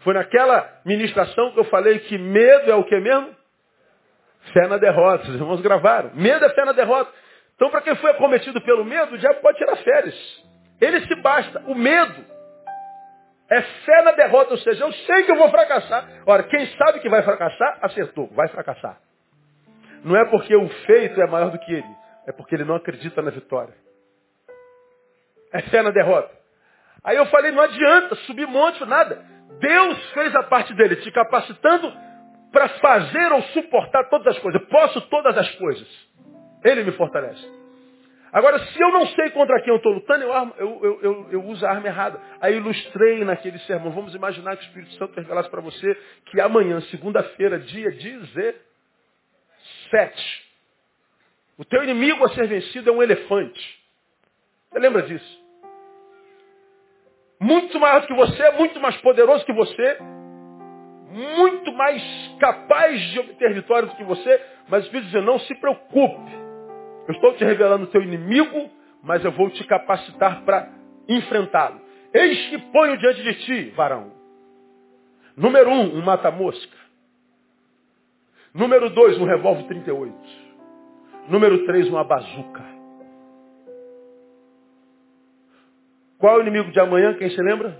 Foi 0.00 0.14
naquela 0.14 0.80
ministração 0.84 1.52
que 1.52 1.60
eu 1.60 1.64
falei 1.64 1.98
que 2.00 2.18
medo 2.18 2.70
é 2.70 2.74
o 2.74 2.84
que 2.84 2.98
mesmo? 2.98 3.34
Fé 4.52 4.66
na 4.66 4.76
derrota. 4.76 5.28
Os 5.28 5.34
irmãos 5.34 5.60
gravaram. 5.60 6.12
Medo 6.14 6.44
é 6.44 6.50
fé 6.50 6.64
na 6.64 6.72
derrota. 6.72 7.10
Então, 7.56 7.70
para 7.70 7.82
quem 7.82 7.94
foi 7.96 8.10
acometido 8.10 8.60
pelo 8.62 8.84
medo, 8.84 9.14
o 9.14 9.18
diabo 9.18 9.40
pode 9.40 9.58
tirar 9.58 9.76
férias. 9.76 10.44
Ele 10.80 11.00
se 11.06 11.14
basta. 11.22 11.60
O 11.66 11.74
medo 11.74 12.24
é 13.50 13.62
fé 13.62 14.02
na 14.02 14.12
derrota, 14.12 14.52
ou 14.52 14.58
seja, 14.58 14.84
eu 14.84 14.92
sei 14.92 15.24
que 15.24 15.30
eu 15.30 15.36
vou 15.36 15.50
fracassar. 15.50 16.08
Ora, 16.26 16.42
quem 16.44 16.66
sabe 16.76 17.00
que 17.00 17.08
vai 17.08 17.22
fracassar, 17.22 17.78
acertou, 17.82 18.28
vai 18.34 18.48
fracassar. 18.48 18.98
Não 20.04 20.16
é 20.16 20.24
porque 20.30 20.54
o 20.54 20.68
feito 20.68 21.20
é 21.20 21.26
maior 21.26 21.50
do 21.50 21.58
que 21.58 21.72
ele, 21.72 21.96
é 22.26 22.32
porque 22.32 22.54
ele 22.54 22.64
não 22.64 22.74
acredita 22.76 23.22
na 23.22 23.30
vitória. 23.30 23.74
É 25.54 25.62
fé 25.62 25.80
na 25.82 25.90
derrota. 25.90 26.30
Aí 27.04 27.16
eu 27.16 27.26
falei, 27.26 27.52
não 27.52 27.62
adianta 27.62 28.16
subir 28.26 28.46
monte, 28.46 28.84
nada. 28.84 29.24
Deus 29.60 30.12
fez 30.12 30.34
a 30.34 30.42
parte 30.42 30.74
dele, 30.74 30.96
te 30.96 31.12
capacitando 31.12 31.92
para 32.50 32.68
fazer 32.70 33.30
ou 33.32 33.40
suportar 33.44 34.10
todas 34.10 34.36
as 34.36 34.42
coisas. 34.42 34.60
Posso 34.64 35.00
todas 35.02 35.38
as 35.38 35.48
coisas. 35.54 35.86
Ele 36.64 36.82
me 36.82 36.90
fortalece. 36.92 37.46
Agora, 38.32 38.58
se 38.58 38.82
eu 38.82 38.90
não 38.90 39.06
sei 39.08 39.28
contra 39.30 39.60
quem 39.60 39.70
eu 39.70 39.76
estou 39.76 39.92
lutando, 39.92 40.24
eu, 40.24 40.32
eu, 40.58 41.00
eu, 41.02 41.28
eu, 41.30 41.44
uso 41.44 41.64
a 41.64 41.70
arma 41.70 41.86
errada. 41.86 42.20
Aí 42.40 42.56
ilustrei 42.56 43.24
naquele 43.24 43.60
sermão. 43.60 43.92
Vamos 43.92 44.12
imaginar 44.12 44.56
que 44.56 44.64
o 44.64 44.66
Espírito 44.66 44.94
Santo 44.94 45.14
revelasse 45.14 45.48
para 45.48 45.60
você 45.60 45.96
que 46.26 46.40
amanhã, 46.40 46.80
segunda-feira, 46.90 47.60
dia 47.60 47.92
17, 47.92 48.58
o 51.58 51.64
teu 51.64 51.84
inimigo 51.84 52.24
a 52.24 52.28
ser 52.30 52.48
vencido 52.48 52.90
é 52.90 52.92
um 52.92 53.00
elefante. 53.00 53.78
Você 54.72 54.80
lembra 54.80 55.02
disso? 55.02 55.43
Muito 57.44 57.78
maior 57.78 58.00
do 58.00 58.06
que 58.06 58.14
você, 58.14 58.50
muito 58.52 58.80
mais 58.80 58.96
poderoso 59.02 59.44
que 59.44 59.52
você, 59.52 59.98
muito 61.10 61.70
mais 61.74 62.02
capaz 62.40 62.98
de 63.10 63.20
obter 63.20 63.52
vitória 63.52 63.86
do 63.86 63.94
que 63.96 64.02
você, 64.02 64.40
mas 64.66 64.82
o 64.82 64.86
Espírito 64.86 65.10
diz, 65.10 65.22
não 65.22 65.38
se 65.38 65.54
preocupe. 65.56 66.32
Eu 67.06 67.12
estou 67.12 67.34
te 67.34 67.44
revelando 67.44 67.84
o 67.84 67.88
teu 67.88 68.00
inimigo, 68.00 68.70
mas 69.02 69.22
eu 69.22 69.30
vou 69.32 69.50
te 69.50 69.62
capacitar 69.64 70.42
para 70.46 70.70
enfrentá-lo. 71.06 71.82
Eis 72.14 72.48
que 72.48 72.56
ponho 72.72 72.96
diante 72.96 73.22
de 73.22 73.34
ti, 73.34 73.70
varão. 73.76 74.10
Número 75.36 75.68
um, 75.68 75.98
um 75.98 76.02
mata-mosca. 76.02 76.78
Número 78.54 78.88
dois, 78.88 79.18
um 79.18 79.26
revólver 79.26 79.64
38. 79.64 80.14
Número 81.28 81.66
três, 81.66 81.88
uma 81.88 82.04
bazuca. 82.04 82.73
Qual 86.24 86.36
é 86.36 86.38
o 86.38 86.40
inimigo 86.40 86.70
de 86.70 86.80
amanhã? 86.80 87.12
Quem 87.18 87.28
se 87.28 87.42
lembra? 87.42 87.78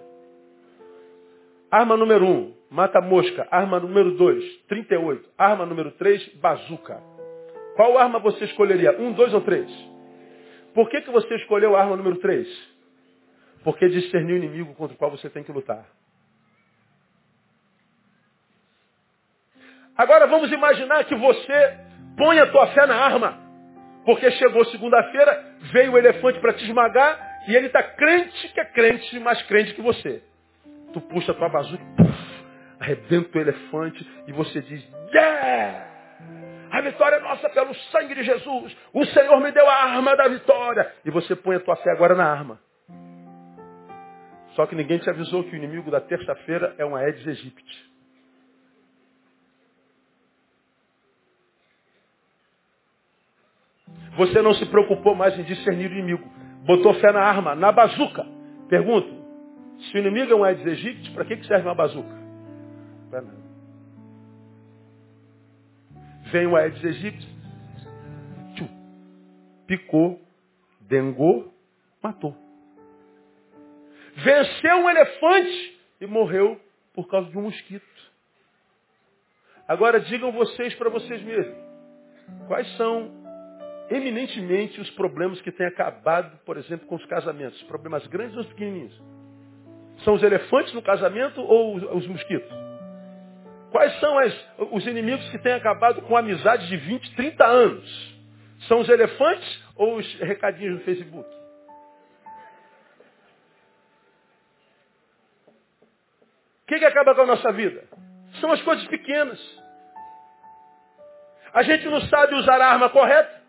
Arma 1.71 1.97
número 1.97 2.27
um, 2.27 2.55
mata-mosca. 2.69 3.49
Arma 3.51 3.81
número 3.81 4.11
dois, 4.19 4.45
38. 4.69 5.31
Arma 5.39 5.65
número 5.65 5.93
três, 5.93 6.23
bazuca. 6.35 7.01
Qual 7.75 7.97
arma 7.97 8.19
você 8.19 8.45
escolheria? 8.45 9.01
Um, 9.01 9.13
dois 9.13 9.33
ou 9.33 9.41
três? 9.41 9.67
Por 10.75 10.91
que, 10.91 11.01
que 11.01 11.11
você 11.11 11.35
escolheu 11.37 11.75
a 11.75 11.81
arma 11.81 11.97
número 11.97 12.17
três? 12.17 12.47
Porque 13.65 13.89
discerniu 13.89 14.35
o 14.35 14.39
inimigo 14.39 14.75
contra 14.75 14.95
o 14.95 14.99
qual 14.99 15.11
você 15.11 15.31
tem 15.31 15.43
que 15.43 15.51
lutar. 15.51 15.87
Agora 19.97 20.27
vamos 20.27 20.53
imaginar 20.53 21.03
que 21.05 21.15
você 21.15 21.79
põe 22.19 22.39
a 22.41 22.53
tua 22.53 22.67
fé 22.75 22.85
na 22.85 22.95
arma. 22.95 23.39
Porque 24.05 24.31
chegou 24.33 24.67
segunda-feira, 24.67 25.57
veio 25.73 25.93
o 25.93 25.99
elefante 25.99 26.39
para 26.41 26.53
te 26.53 26.63
esmagar 26.67 27.34
e 27.47 27.55
ele 27.55 27.67
está 27.67 27.83
crente 27.83 28.49
que 28.49 28.61
é 28.61 28.65
crente, 28.65 29.19
mais 29.21 29.43
crente 29.43 29.75
que 29.75 29.83
você. 29.83 30.23
Tu 30.93 31.01
puxa 31.01 31.33
a 31.33 31.35
tua 31.35 31.49
bazuca, 31.49 31.85
arrebenta 32.81 33.37
o 33.37 33.41
elefante 33.41 34.07
e 34.27 34.33
você 34.33 34.61
diz, 34.63 34.83
yeah! 35.13 35.95
A 36.71 36.81
vitória 36.81 37.17
é 37.17 37.21
nossa 37.21 37.49
pelo 37.51 37.75
sangue 37.93 38.15
de 38.15 38.25
Jesus. 38.25 38.77
O 38.93 39.05
Senhor 39.07 39.41
me 39.41 39.53
deu 39.53 39.69
a 39.69 39.85
arma 39.85 40.17
da 40.17 40.27
vitória. 40.27 40.93
E 41.05 41.11
você 41.11 41.37
põe 41.37 41.55
a 41.55 41.61
tua 41.61 41.77
fé 41.77 41.93
agora 41.93 42.17
na 42.17 42.25
arma. 42.25 42.59
Só 44.55 44.67
que 44.67 44.75
ninguém 44.75 44.99
te 44.99 45.09
avisou 45.09 45.45
que 45.45 45.51
o 45.51 45.57
inimigo 45.57 45.91
da 45.91 46.01
terça-feira 46.01 46.75
é 46.79 46.85
uma 46.85 46.99
Aedes 46.99 47.27
aegypti. 47.27 47.95
Você 54.17 54.43
não 54.43 54.55
se 54.55 54.67
preocupou 54.67 55.15
mais 55.15 55.39
em 55.39 55.43
discernir 55.43 55.91
o 55.91 55.93
inimigo. 55.93 56.29
Botou 56.65 56.95
fé 56.95 57.13
na 57.13 57.21
arma, 57.21 57.55
na 57.55 57.71
bazuca. 57.71 58.27
Pergunto, 58.69 59.09
se 59.81 59.97
o 59.97 59.99
inimigo 59.99 60.33
é 60.33 60.35
um 60.35 60.45
Aedes 60.45 60.67
aegypti, 60.67 61.11
para 61.13 61.25
que 61.25 61.47
serve 61.47 61.69
uma 61.69 61.75
bazuca? 61.75 62.15
Para 63.11 63.23
nada. 63.23 63.45
Vem 66.33 66.47
o 66.47 66.57
Aedes 66.57 66.83
aegypti, 66.85 67.29
tchum, 68.55 68.69
picou, 69.67 70.21
dengou, 70.81 71.53
matou. 72.03 72.35
Venceu 74.17 74.77
um 74.77 74.89
elefante 74.89 75.81
e 76.01 76.07
morreu 76.07 76.61
por 76.95 77.09
causa 77.09 77.31
de 77.31 77.37
um 77.37 77.43
mosquito. 77.43 77.85
Agora 79.69 80.01
digam 80.01 80.33
vocês 80.33 80.75
para 80.77 80.89
vocês 80.89 81.23
mesmos, 81.23 81.57
quais 82.47 82.77
são 82.77 83.24
eminentemente 83.91 84.81
os 84.81 84.91
problemas 84.91 85.41
que 85.41 85.53
têm 85.53 85.67
acabado, 85.67 86.39
por 86.45 86.57
exemplo, 86.57 86.87
com 86.87 86.95
os 86.97 87.05
casamentos? 87.07 87.63
Problemas 87.65 88.07
grandes 88.07 88.37
ou 88.37 88.45
pequenininhos? 88.45 89.01
São 90.05 90.15
os 90.15 90.23
elefantes 90.23 90.73
no 90.73 90.83
casamento 90.83 91.41
ou 91.41 91.77
os 91.77 92.07
mosquitos? 92.07 92.51
Quais 93.71 93.99
são 93.99 94.19
as, 94.19 94.49
os 94.71 94.87
inimigos 94.87 95.29
que 95.31 95.39
têm 95.39 95.53
acabado 95.53 96.01
com 96.03 96.17
amizade 96.17 96.69
de 96.69 96.77
20, 96.77 97.17
30 97.17 97.45
anos? 97.45 98.15
São 98.69 98.81
os 98.81 98.89
elefantes 98.89 99.65
ou 99.77 99.97
os 99.97 100.15
recadinhos 100.21 100.79
no 100.79 100.85
Facebook? 100.85 101.29
O 106.63 106.67
que, 106.67 106.79
que 106.79 106.85
acaba 106.85 107.15
com 107.15 107.23
a 107.23 107.27
nossa 107.27 107.53
vida? 107.53 107.85
São 108.41 108.51
as 108.53 108.63
coisas 108.63 108.87
pequenas. 108.87 109.41
A 111.53 111.63
gente 111.63 111.85
não 111.87 112.01
sabe 112.03 112.35
usar 112.37 112.61
a 112.61 112.67
arma 112.67 112.89
correta, 112.91 113.44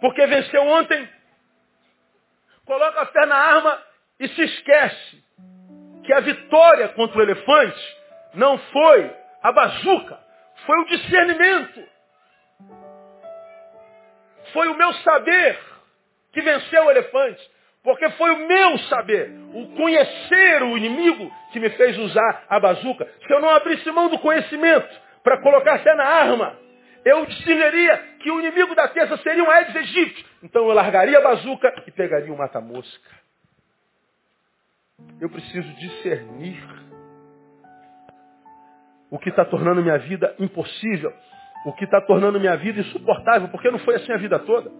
porque 0.00 0.26
venceu 0.26 0.62
ontem. 0.66 1.08
Coloca 2.64 3.00
a 3.00 3.06
fé 3.06 3.26
na 3.26 3.36
arma 3.36 3.82
e 4.20 4.28
se 4.28 4.42
esquece 4.42 5.24
que 6.04 6.12
a 6.12 6.20
vitória 6.20 6.88
contra 6.88 7.18
o 7.18 7.22
elefante 7.22 7.96
não 8.34 8.58
foi 8.58 9.14
a 9.42 9.52
bazuca, 9.52 10.18
foi 10.66 10.80
o 10.80 10.86
discernimento. 10.86 11.82
Foi 14.52 14.68
o 14.68 14.74
meu 14.74 14.92
saber 14.94 15.58
que 16.32 16.40
venceu 16.40 16.84
o 16.84 16.90
elefante. 16.90 17.58
Porque 17.82 18.08
foi 18.10 18.30
o 18.30 18.46
meu 18.46 18.78
saber, 18.80 19.30
o 19.54 19.74
conhecer 19.76 20.62
o 20.62 20.76
inimigo, 20.76 21.30
que 21.52 21.60
me 21.60 21.70
fez 21.70 21.96
usar 21.96 22.44
a 22.48 22.58
bazuca. 22.58 23.08
Se 23.26 23.32
eu 23.32 23.40
não 23.40 23.50
abrisse 23.50 23.90
mão 23.90 24.08
do 24.08 24.18
conhecimento 24.18 24.88
para 25.22 25.40
colocar 25.40 25.76
até 25.76 25.94
na 25.94 26.04
arma, 26.04 26.58
eu 27.04 27.26
discerniria 27.26 27.96
que 28.20 28.30
o 28.30 28.40
inimigo 28.40 28.74
da 28.74 28.88
terça 28.88 29.16
seria 29.18 29.42
um 29.42 29.50
Aedes 29.50 29.76
aegypti. 29.76 30.26
Então 30.42 30.66
eu 30.66 30.74
largaria 30.74 31.18
a 31.18 31.22
bazuca 31.22 31.84
e 31.86 31.90
pegaria 31.90 32.32
o 32.32 32.38
mata-mosca. 32.38 33.10
eu 35.20 35.28
preciso 35.30 35.68
discernir 35.74 36.62
o 39.10 39.18
que 39.18 39.30
está 39.30 39.44
tornando 39.44 39.82
minha 39.82 39.98
vida 39.98 40.34
impossível, 40.38 41.12
o 41.64 41.72
que 41.72 41.84
está 41.84 42.00
tornando 42.00 42.38
minha 42.38 42.56
vida 42.56 42.80
insuportável, 42.80 43.48
porque 43.48 43.70
não 43.70 43.78
foi 43.78 43.96
assim 43.96 44.12
a 44.12 44.18
vida 44.18 44.38
toda. 44.40 44.70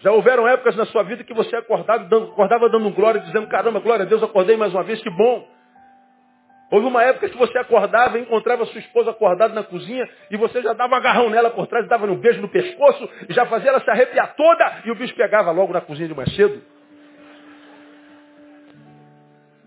Já 0.00 0.12
houveram 0.12 0.46
épocas 0.46 0.76
na 0.76 0.86
sua 0.86 1.02
vida 1.02 1.24
que 1.24 1.34
você 1.34 1.56
acordava 1.56 2.04
dando, 2.04 2.32
acordava 2.32 2.68
dando 2.68 2.90
glória, 2.90 3.20
dizendo, 3.20 3.48
caramba, 3.48 3.80
glória 3.80 4.04
a 4.04 4.08
Deus, 4.08 4.22
acordei 4.22 4.56
mais 4.56 4.72
uma 4.72 4.82
vez, 4.82 5.02
que 5.02 5.10
bom. 5.10 5.48
Houve 6.74 6.88
uma 6.88 7.04
época 7.04 7.28
que 7.28 7.36
você 7.36 7.56
acordava 7.56 8.18
e 8.18 8.22
encontrava 8.22 8.66
sua 8.66 8.80
esposa 8.80 9.12
acordada 9.12 9.54
na 9.54 9.62
cozinha 9.62 10.10
e 10.28 10.36
você 10.36 10.60
já 10.60 10.72
dava 10.72 10.92
um 10.92 10.96
agarrão 10.96 11.30
nela 11.30 11.50
por 11.50 11.68
trás, 11.68 11.86
dava 11.86 12.04
um 12.04 12.18
beijo 12.18 12.40
no 12.40 12.48
pescoço 12.48 13.08
e 13.28 13.32
já 13.32 13.46
fazia 13.46 13.70
ela 13.70 13.80
se 13.80 13.88
arrepiar 13.88 14.34
toda 14.34 14.82
e 14.84 14.90
o 14.90 14.96
bicho 14.96 15.14
pegava 15.14 15.52
logo 15.52 15.72
na 15.72 15.80
cozinha 15.80 16.08
de 16.08 16.14
mais 16.14 16.34
cedo. 16.34 16.60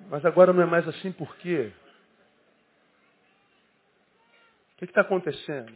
Mas 0.09 0.25
agora 0.25 0.51
não 0.51 0.61
é 0.61 0.65
mais 0.65 0.85
assim 0.85 1.13
por 1.13 1.33
quê? 1.37 1.71
O 4.73 4.77
que 4.79 4.83
está 4.83 4.99
acontecendo? 4.99 5.71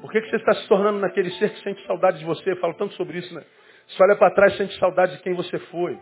Por 0.00 0.10
que, 0.10 0.22
que 0.22 0.30
você 0.30 0.36
está 0.36 0.54
se 0.54 0.66
tornando 0.66 0.98
naquele 0.98 1.30
ser 1.32 1.52
que 1.52 1.62
sente 1.62 1.86
saudade 1.86 2.20
de 2.20 2.24
você? 2.24 2.52
Eu 2.52 2.56
falo 2.56 2.72
tanto 2.72 2.94
sobre 2.94 3.18
isso, 3.18 3.34
né? 3.34 3.44
Você 3.86 4.02
olha 4.02 4.16
para 4.16 4.34
trás 4.34 4.54
e 4.54 4.56
sente 4.56 4.78
saudade 4.78 5.14
de 5.14 5.22
quem 5.22 5.34
você 5.34 5.58
foi. 5.58 6.00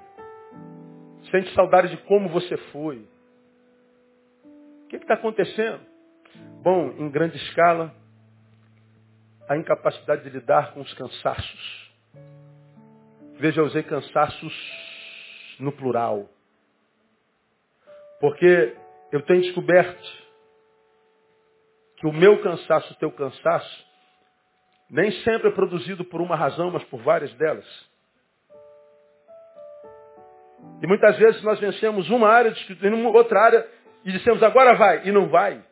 Sente 1.34 1.52
saudade 1.52 1.88
de 1.88 1.96
como 2.04 2.28
você 2.28 2.56
foi. 2.70 3.08
O 4.84 4.88
que 4.88 4.94
está 4.94 5.14
acontecendo? 5.14 5.80
Bom, 6.62 6.90
em 6.96 7.10
grande 7.10 7.36
escala, 7.38 7.92
a 9.48 9.56
incapacidade 9.56 10.22
de 10.22 10.30
lidar 10.30 10.72
com 10.72 10.80
os 10.80 10.94
cansaços. 10.94 11.92
Veja, 13.40 13.60
eu 13.60 13.64
usei 13.64 13.82
cansaços 13.82 15.56
no 15.58 15.72
plural. 15.72 16.28
Porque 18.20 18.76
eu 19.10 19.20
tenho 19.22 19.42
descoberto 19.42 20.24
que 21.96 22.06
o 22.06 22.12
meu 22.12 22.40
cansaço, 22.44 22.92
o 22.92 22.96
teu 22.98 23.10
cansaço, 23.10 23.86
nem 24.88 25.10
sempre 25.24 25.48
é 25.48 25.52
produzido 25.52 26.04
por 26.04 26.20
uma 26.20 26.36
razão, 26.36 26.70
mas 26.70 26.84
por 26.84 27.02
várias 27.02 27.34
delas. 27.34 27.93
E 30.82 30.86
muitas 30.86 31.16
vezes 31.16 31.42
nós 31.42 31.58
vencemos 31.58 32.10
uma 32.10 32.28
área, 32.28 32.52
em 32.82 33.06
outra 33.06 33.40
área, 33.40 33.66
e 34.04 34.12
dissemos 34.12 34.42
agora 34.42 34.74
vai, 34.74 35.06
e 35.06 35.12
não 35.12 35.28
vai. 35.28 35.62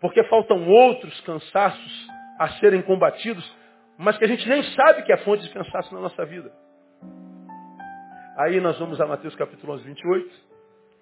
Porque 0.00 0.22
faltam 0.24 0.68
outros 0.68 1.18
cansaços 1.22 2.08
a 2.38 2.48
serem 2.60 2.82
combatidos, 2.82 3.44
mas 3.96 4.16
que 4.18 4.24
a 4.24 4.28
gente 4.28 4.48
nem 4.48 4.62
sabe 4.74 5.02
que 5.02 5.12
é 5.12 5.16
fonte 5.18 5.42
de 5.42 5.50
cansaço 5.50 5.92
na 5.94 6.00
nossa 6.00 6.24
vida. 6.24 6.52
Aí 8.38 8.60
nós 8.60 8.78
vamos 8.78 9.00
a 9.00 9.06
Mateus 9.06 9.34
capítulo 9.34 9.72
11, 9.72 9.84
28. 9.84 10.30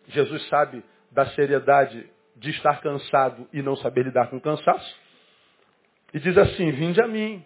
Jesus 0.08 0.48
sabe 0.48 0.82
da 1.10 1.26
seriedade 1.26 2.08
de 2.36 2.50
estar 2.50 2.80
cansado 2.80 3.46
e 3.52 3.60
não 3.60 3.76
saber 3.76 4.04
lidar 4.04 4.28
com 4.28 4.40
cansaço. 4.40 4.96
E 6.14 6.20
diz 6.20 6.36
assim, 6.38 6.70
vinde 6.70 7.02
a 7.02 7.08
mim. 7.08 7.44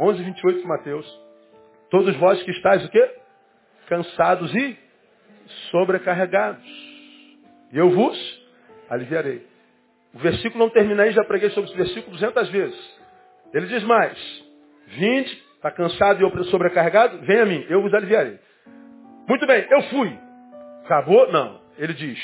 11, 0.00 0.22
28 0.22 0.60
de 0.60 0.66
Mateus. 0.66 1.20
Todos 1.90 2.16
vós 2.16 2.42
que 2.42 2.50
estáis 2.50 2.84
o 2.84 2.90
quê? 2.90 3.23
Cansados 3.88 4.54
e 4.54 4.78
sobrecarregados. 5.70 6.64
E 7.72 7.78
eu 7.78 7.90
vos 7.90 8.44
aliviarei. 8.88 9.46
O 10.14 10.18
versículo 10.18 10.64
não 10.64 10.70
termina 10.70 11.02
aí, 11.02 11.12
já 11.12 11.24
preguei 11.24 11.50
sobre 11.50 11.70
esse 11.70 11.76
versículo 11.76 12.12
200 12.12 12.48
vezes. 12.50 13.00
Ele 13.52 13.66
diz 13.66 13.82
mais, 13.84 14.44
vinde, 14.86 15.42
está 15.56 15.70
cansado 15.70 16.24
e 16.24 16.44
sobrecarregado? 16.44 17.18
Vem 17.18 17.40
a 17.40 17.46
mim, 17.46 17.66
eu 17.68 17.82
vos 17.82 17.92
aliviarei. 17.92 18.38
Muito 19.28 19.46
bem, 19.46 19.66
eu 19.70 19.82
fui. 19.84 20.18
Acabou? 20.84 21.30
Não. 21.32 21.60
Ele 21.78 21.94
diz, 21.94 22.18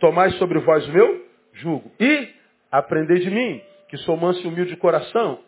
tomai 0.00 0.30
sobre 0.32 0.58
vós 0.60 0.86
o 0.88 0.92
meu 0.92 1.26
jugo 1.52 1.90
e 2.00 2.28
aprendei 2.70 3.20
de 3.20 3.30
mim, 3.30 3.62
que 3.88 3.96
sou 3.98 4.16
manso 4.16 4.42
e 4.42 4.48
humilde 4.48 4.70
de 4.70 4.76
coração, 4.76 5.40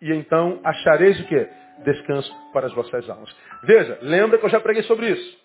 e 0.00 0.12
então 0.12 0.60
achareis 0.62 1.18
o 1.20 1.26
quê? 1.26 1.48
Descanso 1.84 2.34
para 2.52 2.66
as 2.66 2.72
vossas 2.72 3.08
almas. 3.08 3.34
Veja, 3.62 3.98
lembra 4.02 4.38
que 4.38 4.44
eu 4.44 4.50
já 4.50 4.60
preguei 4.60 4.82
sobre 4.84 5.10
isso. 5.10 5.38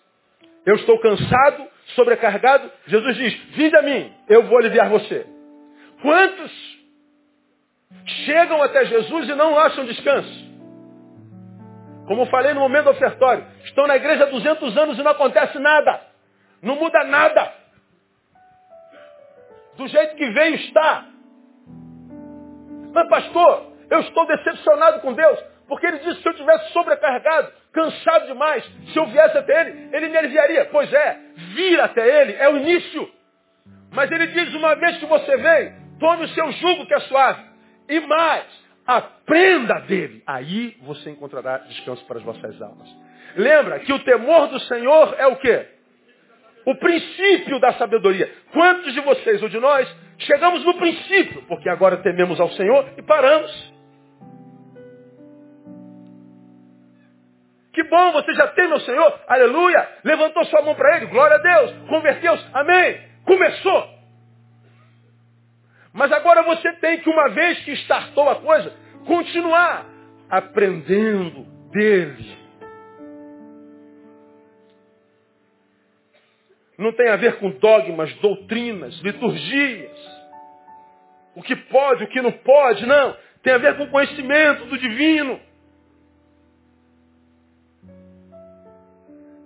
Eu 0.64 0.76
estou 0.76 0.98
cansado, 1.00 1.66
sobrecarregado. 1.94 2.70
Jesus 2.86 3.16
diz, 3.16 3.34
vinde 3.54 3.76
a 3.76 3.82
mim, 3.82 4.12
eu 4.28 4.44
vou 4.44 4.58
aliviar 4.58 4.88
você. 4.88 5.26
Quantos 6.00 6.52
chegam 8.24 8.62
até 8.62 8.84
Jesus 8.86 9.28
e 9.28 9.34
não 9.34 9.58
acham 9.58 9.84
descanso? 9.84 10.52
Como 12.06 12.26
falei 12.26 12.52
no 12.52 12.60
momento 12.60 12.84
do 12.84 12.90
ofertório, 12.90 13.46
estão 13.64 13.86
na 13.86 13.96
igreja 13.96 14.24
há 14.24 14.26
200 14.26 14.76
anos 14.76 14.98
e 14.98 15.02
não 15.02 15.12
acontece 15.12 15.58
nada. 15.58 16.00
Não 16.60 16.76
muda 16.76 17.04
nada. 17.04 17.52
Do 19.76 19.86
jeito 19.86 20.16
que 20.16 20.30
veio 20.30 20.54
está. 20.56 21.06
Mas 22.92 23.08
pastor, 23.08 23.72
eu 23.90 24.00
estou 24.00 24.26
decepcionado 24.26 25.00
com 25.00 25.12
Deus, 25.12 25.38
porque 25.72 25.86
ele 25.86 26.00
disse 26.00 26.20
se 26.20 26.28
eu 26.28 26.34
tivesse 26.34 26.70
sobrecarregado, 26.74 27.50
cansado 27.72 28.26
demais, 28.26 28.62
se 28.92 28.98
eu 28.98 29.06
viesse 29.06 29.38
até 29.38 29.62
ele, 29.62 29.88
ele 29.96 30.08
me 30.10 30.18
aliviaria. 30.18 30.66
Pois 30.66 30.92
é, 30.92 31.18
vir 31.54 31.80
até 31.80 32.20
ele 32.20 32.34
é 32.34 32.46
o 32.50 32.58
início. 32.58 33.10
Mas 33.90 34.12
ele 34.12 34.26
diz, 34.26 34.52
uma 34.52 34.74
vez 34.74 34.98
que 34.98 35.06
você 35.06 35.34
vem, 35.34 35.72
tome 35.98 36.24
o 36.24 36.28
seu 36.28 36.52
jugo 36.52 36.84
que 36.84 36.92
é 36.92 37.00
suave. 37.00 37.42
E 37.88 38.00
mais, 38.00 38.44
aprenda 38.86 39.80
dele. 39.80 40.22
Aí 40.26 40.76
você 40.82 41.08
encontrará 41.08 41.56
descanso 41.56 42.04
para 42.04 42.18
as 42.18 42.22
vossas 42.22 42.60
almas. 42.60 42.94
Lembra 43.34 43.80
que 43.80 43.94
o 43.94 43.98
temor 44.00 44.48
do 44.48 44.60
Senhor 44.60 45.14
é 45.16 45.26
o 45.26 45.36
quê? 45.36 45.68
O 46.66 46.74
princípio 46.74 47.58
da 47.60 47.72
sabedoria. 47.78 48.30
Quantos 48.52 48.92
de 48.92 49.00
vocês 49.00 49.42
ou 49.42 49.48
de 49.48 49.58
nós 49.58 49.88
chegamos 50.18 50.62
no 50.66 50.74
princípio, 50.74 51.40
porque 51.48 51.70
agora 51.70 51.96
tememos 51.96 52.38
ao 52.38 52.50
Senhor 52.50 52.90
e 52.98 53.00
paramos. 53.00 53.71
Que 57.72 57.82
bom, 57.84 58.12
você 58.12 58.34
já 58.34 58.48
teme 58.48 58.72
ao 58.72 58.80
Senhor, 58.80 59.20
aleluia, 59.26 59.88
levantou 60.04 60.44
sua 60.44 60.62
mão 60.62 60.74
para 60.74 60.96
Ele, 60.96 61.06
glória 61.06 61.36
a 61.36 61.38
Deus, 61.38 61.72
converteu-se, 61.88 62.44
amém, 62.52 63.00
começou. 63.24 63.88
Mas 65.92 66.12
agora 66.12 66.42
você 66.42 66.72
tem 66.74 67.00
que, 67.00 67.08
uma 67.08 67.28
vez 67.30 67.58
que 67.64 67.72
startou 67.72 68.28
a 68.28 68.36
coisa, 68.36 68.72
continuar 69.06 69.86
aprendendo 70.28 71.44
dele. 71.70 72.42
Não 76.78 76.92
tem 76.92 77.08
a 77.08 77.16
ver 77.16 77.36
com 77.36 77.50
dogmas, 77.50 78.12
doutrinas, 78.14 78.94
liturgias. 79.02 80.22
O 81.34 81.42
que 81.42 81.54
pode, 81.54 82.04
o 82.04 82.08
que 82.08 82.20
não 82.20 82.32
pode, 82.32 82.86
não. 82.86 83.16
Tem 83.42 83.52
a 83.52 83.58
ver 83.58 83.76
com 83.76 83.86
conhecimento 83.88 84.64
do 84.66 84.78
divino. 84.78 85.40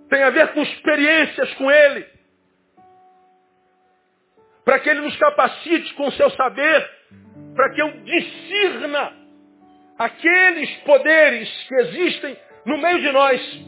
Tem 0.09 0.23
a 0.23 0.29
ver 0.29 0.53
com 0.53 0.61
experiências 0.61 1.53
com 1.55 1.69
Ele. 1.69 2.05
Para 4.63 4.79
que 4.79 4.89
Ele 4.89 5.01
nos 5.01 5.15
capacite 5.17 5.93
com 5.95 6.07
o 6.07 6.11
seu 6.11 6.29
saber. 6.31 6.89
Para 7.55 7.73
que 7.73 7.81
eu 7.81 7.91
discirna 8.01 9.13
aqueles 9.97 10.69
poderes 10.77 11.49
que 11.67 11.75
existem 11.75 12.37
no 12.65 12.77
meio 12.77 13.01
de 13.01 13.11
nós. 13.11 13.65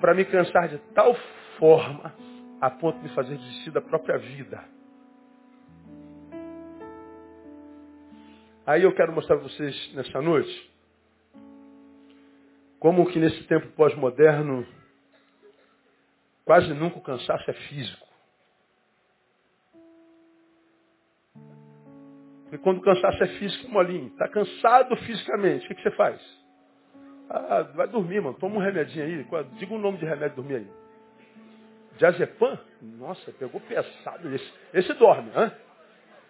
Para 0.00 0.14
me 0.14 0.24
cansar 0.24 0.68
de 0.68 0.78
tal 0.94 1.14
forma 1.58 2.14
a 2.60 2.70
ponto 2.70 3.00
de 3.00 3.08
fazer 3.14 3.36
desistir 3.36 3.70
da 3.70 3.80
própria 3.80 4.18
vida. 4.18 4.62
Aí 8.66 8.82
eu 8.82 8.94
quero 8.94 9.12
mostrar 9.12 9.36
para 9.36 9.48
vocês 9.48 9.94
nessa 9.94 10.20
noite 10.20 10.70
como 12.78 13.06
que 13.10 13.18
nesse 13.18 13.42
tempo 13.44 13.66
pós-moderno 13.68 14.66
quase 16.50 16.74
nunca 16.74 16.98
o 16.98 17.00
cansaço 17.00 17.48
é 17.48 17.52
físico. 17.52 18.08
Porque 22.42 22.58
quando 22.58 22.78
o 22.78 22.82
cansaço 22.82 23.22
é 23.22 23.28
físico, 23.38 23.68
é 23.68 23.70
molinho. 23.70 24.08
Está 24.08 24.26
cansado 24.26 24.96
fisicamente, 24.96 25.64
o 25.64 25.68
que, 25.68 25.76
que 25.76 25.82
você 25.82 25.92
faz? 25.92 26.20
Ah, 27.28 27.62
vai 27.76 27.86
dormir, 27.86 28.20
mano. 28.20 28.36
Toma 28.36 28.56
um 28.56 28.58
remedinho 28.58 29.04
aí. 29.04 29.44
Diga 29.58 29.74
o 29.74 29.78
nome 29.78 29.98
de 29.98 30.04
remédio 30.04 30.34
dormir 30.34 30.56
aí. 30.56 30.68
Diazepam? 31.98 32.58
Nossa, 32.82 33.30
pegou 33.30 33.60
pesado 33.60 34.34
esse. 34.34 34.52
Esse 34.74 34.92
dorme, 34.94 35.30
hã? 35.36 35.52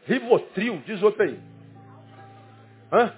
Rivotril, 0.04 0.82
diz 0.84 1.02
outro 1.02 1.22
aí. 1.22 1.40
Hã? 2.92 3.14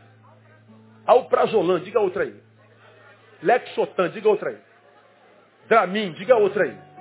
Alprazolam, 1.05 1.81
diga 1.81 1.99
outra 1.99 2.23
aí. 2.23 2.41
Lexotan, 3.43 4.09
diga 4.11 4.29
outra 4.29 4.51
aí. 4.51 4.59
Dramin, 5.67 6.13
diga 6.13 6.37
outra 6.37 6.63
aí. 6.63 6.92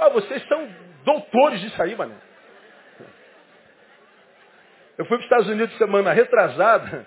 Ah, 0.00 0.08
vocês 0.08 0.42
são 0.48 0.68
doutores 1.04 1.60
disso 1.60 1.80
aí, 1.82 1.94
mano. 1.94 2.14
Eu 4.98 5.04
fui 5.04 5.16
para 5.16 5.18
os 5.18 5.24
Estados 5.24 5.48
Unidos 5.48 5.78
semana 5.78 6.12
retrasada. 6.12 7.06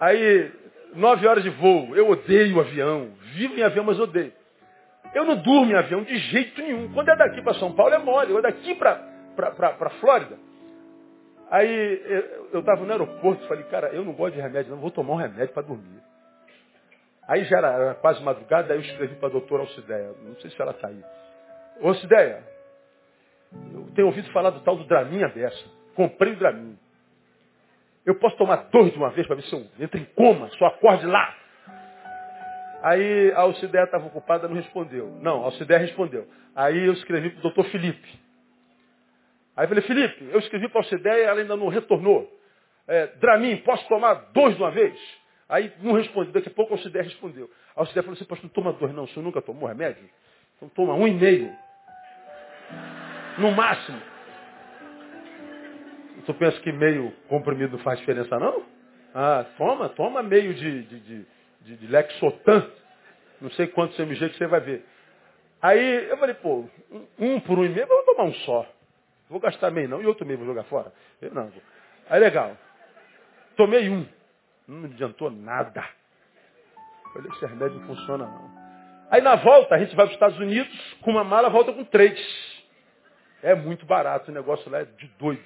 Aí 0.00 0.52
Nove 0.94 1.26
horas 1.26 1.42
de 1.42 1.50
voo. 1.50 1.94
Eu 1.94 2.08
odeio 2.10 2.60
avião. 2.60 3.12
Vivo 3.34 3.58
em 3.58 3.62
avião, 3.62 3.84
mas 3.84 3.98
odeio. 4.00 4.32
Eu 5.14 5.24
não 5.24 5.36
durmo 5.36 5.72
em 5.72 5.76
avião 5.76 6.02
de 6.02 6.16
jeito 6.16 6.60
nenhum. 6.60 6.92
Quando 6.92 7.08
é 7.10 7.16
daqui 7.16 7.42
para 7.42 7.54
São 7.54 7.72
Paulo 7.72 7.94
é 7.94 7.98
mole. 7.98 8.32
Quando 8.32 8.46
é 8.46 8.50
daqui 8.50 8.74
para 8.74 9.90
Flórida. 10.00 10.36
Aí 11.50 12.02
eu 12.52 12.60
estava 12.60 12.84
no 12.84 12.92
aeroporto 12.92 13.42
e 13.42 13.48
falei, 13.48 13.64
cara, 13.64 13.88
eu 13.88 14.04
não 14.04 14.12
gosto 14.12 14.34
de 14.34 14.40
remédio, 14.40 14.70
não 14.70 14.82
vou 14.82 14.90
tomar 14.90 15.14
um 15.14 15.16
remédio 15.16 15.54
para 15.54 15.62
dormir. 15.62 16.02
Aí 17.26 17.44
já 17.44 17.56
era, 17.56 17.68
era 17.68 17.94
quase 17.94 18.22
madrugada, 18.22 18.72
aí 18.72 18.78
eu 18.78 18.82
escrevi 18.82 19.14
para 19.14 19.28
a 19.28 19.32
doutora 19.32 19.62
Alcideia. 19.62 20.12
Não 20.24 20.36
sei 20.40 20.50
se 20.50 20.60
ela 20.60 20.72
está 20.72 20.88
aí. 20.88 21.02
Ô 21.80 21.88
Alcideia, 21.88 22.42
eu 23.72 23.88
tenho 23.94 24.08
ouvido 24.08 24.30
falar 24.32 24.50
do 24.50 24.60
tal 24.60 24.76
do 24.76 24.84
Dramin 24.84 25.26
dessa. 25.28 25.64
Comprei 25.94 26.32
o 26.32 26.36
Dramin. 26.36 26.78
Eu 28.04 28.14
posso 28.16 28.36
tomar 28.36 28.68
dois 28.70 28.92
de 28.92 28.98
uma 28.98 29.10
vez 29.10 29.26
para 29.26 29.36
ver 29.36 29.42
se 29.42 29.52
eu 29.52 29.66
entro 29.78 29.98
em 29.98 30.04
coma, 30.04 30.48
só 30.58 30.66
acorde 30.66 31.06
lá. 31.06 31.36
Aí 32.82 33.32
a 33.32 33.40
Alcideia 33.40 33.84
estava 33.84 34.06
ocupada, 34.06 34.48
não 34.48 34.56
respondeu. 34.56 35.10
Não, 35.20 35.42
a 35.42 35.46
Alcideia 35.46 35.80
respondeu. 35.80 36.26
Aí 36.54 36.86
eu 36.86 36.92
escrevi 36.92 37.30
para 37.30 37.40
o 37.40 37.42
doutor 37.42 37.64
Felipe. 37.66 38.08
Aí 39.56 39.64
eu 39.64 39.68
falei, 39.68 39.84
Felipe, 39.84 40.28
eu 40.32 40.38
escrevi 40.38 40.68
para 40.68 40.80
a 40.80 40.84
Alcideia 40.84 41.18
e 41.18 41.22
ela 41.24 41.40
ainda 41.40 41.56
não 41.56 41.68
retornou. 41.68 42.32
É, 42.86 43.08
Dramin, 43.18 43.58
posso 43.58 43.86
tomar 43.88 44.14
dois 44.32 44.56
de 44.56 44.62
uma 44.62 44.70
vez? 44.70 44.98
Aí 45.48 45.72
não 45.80 45.92
respondeu, 45.92 46.32
daqui 46.32 46.48
a 46.48 46.52
pouco 46.52 46.74
a 46.74 46.76
Alcideia 46.76 47.04
respondeu. 47.04 47.50
A 47.74 47.80
Alcideia 47.80 48.02
falou 48.02 48.14
assim, 48.14 48.24
pastor, 48.24 48.44
não 48.44 48.54
toma 48.54 48.72
dois 48.72 48.94
não, 48.94 49.04
o 49.04 49.08
senhor 49.08 49.22
nunca 49.24 49.42
tomou 49.42 49.68
remédio? 49.68 50.08
Então 50.56 50.68
toma 50.70 50.94
um 50.94 51.06
e 51.06 51.12
meio. 51.12 51.52
No 53.38 53.52
máximo. 53.52 54.00
Tu 56.26 56.34
pensa 56.34 56.60
que 56.60 56.72
meio 56.72 57.10
comprimido 57.28 57.76
não 57.76 57.84
faz 57.84 57.98
diferença 58.00 58.38
não? 58.38 58.62
Ah, 59.14 59.46
toma, 59.56 59.88
toma 59.88 60.22
meio 60.22 60.52
de, 60.52 60.82
de, 60.82 61.00
de, 61.00 61.26
de, 61.62 61.76
de 61.76 61.86
Lexotan. 61.86 62.70
Não 63.40 63.50
sei 63.52 63.66
quantos 63.68 63.98
MG 63.98 64.28
que 64.28 64.36
você 64.36 64.46
vai 64.46 64.60
ver. 64.60 64.84
Aí 65.62 66.08
eu 66.10 66.18
falei, 66.18 66.34
pô, 66.34 66.68
um 67.18 67.40
por 67.40 67.58
um 67.58 67.64
e 67.64 67.68
meio, 67.68 67.82
eu 67.82 67.88
vou 67.88 68.02
tomar 68.04 68.24
um 68.24 68.34
só. 68.34 68.66
Vou 69.30 69.40
gastar 69.40 69.70
meio 69.70 69.88
não, 69.88 70.02
e 70.02 70.06
outro 70.06 70.26
meio 70.26 70.38
vou 70.38 70.46
jogar 70.46 70.64
fora. 70.64 70.92
Eu 71.20 71.32
não. 71.32 71.50
Aí 72.10 72.20
legal. 72.20 72.56
Tomei 73.56 73.88
um. 73.88 74.06
Não 74.66 74.84
adiantou 74.84 75.30
nada. 75.30 75.84
Falei, 77.12 77.30
esse 77.30 77.46
remédio 77.46 77.78
não 77.78 77.86
funciona 77.86 78.26
não. 78.26 78.50
Aí 79.10 79.22
na 79.22 79.36
volta, 79.36 79.74
a 79.74 79.78
gente 79.78 79.96
vai 79.96 80.04
para 80.04 80.12
os 80.12 80.16
Estados 80.16 80.38
Unidos, 80.38 80.96
com 81.00 81.10
uma 81.10 81.24
mala, 81.24 81.48
volta 81.48 81.72
com 81.72 81.84
três. 81.84 82.57
É 83.42 83.54
muito 83.54 83.86
barato, 83.86 84.30
o 84.30 84.34
negócio 84.34 84.70
lá 84.70 84.80
é 84.80 84.84
de 84.84 85.06
doido. 85.18 85.42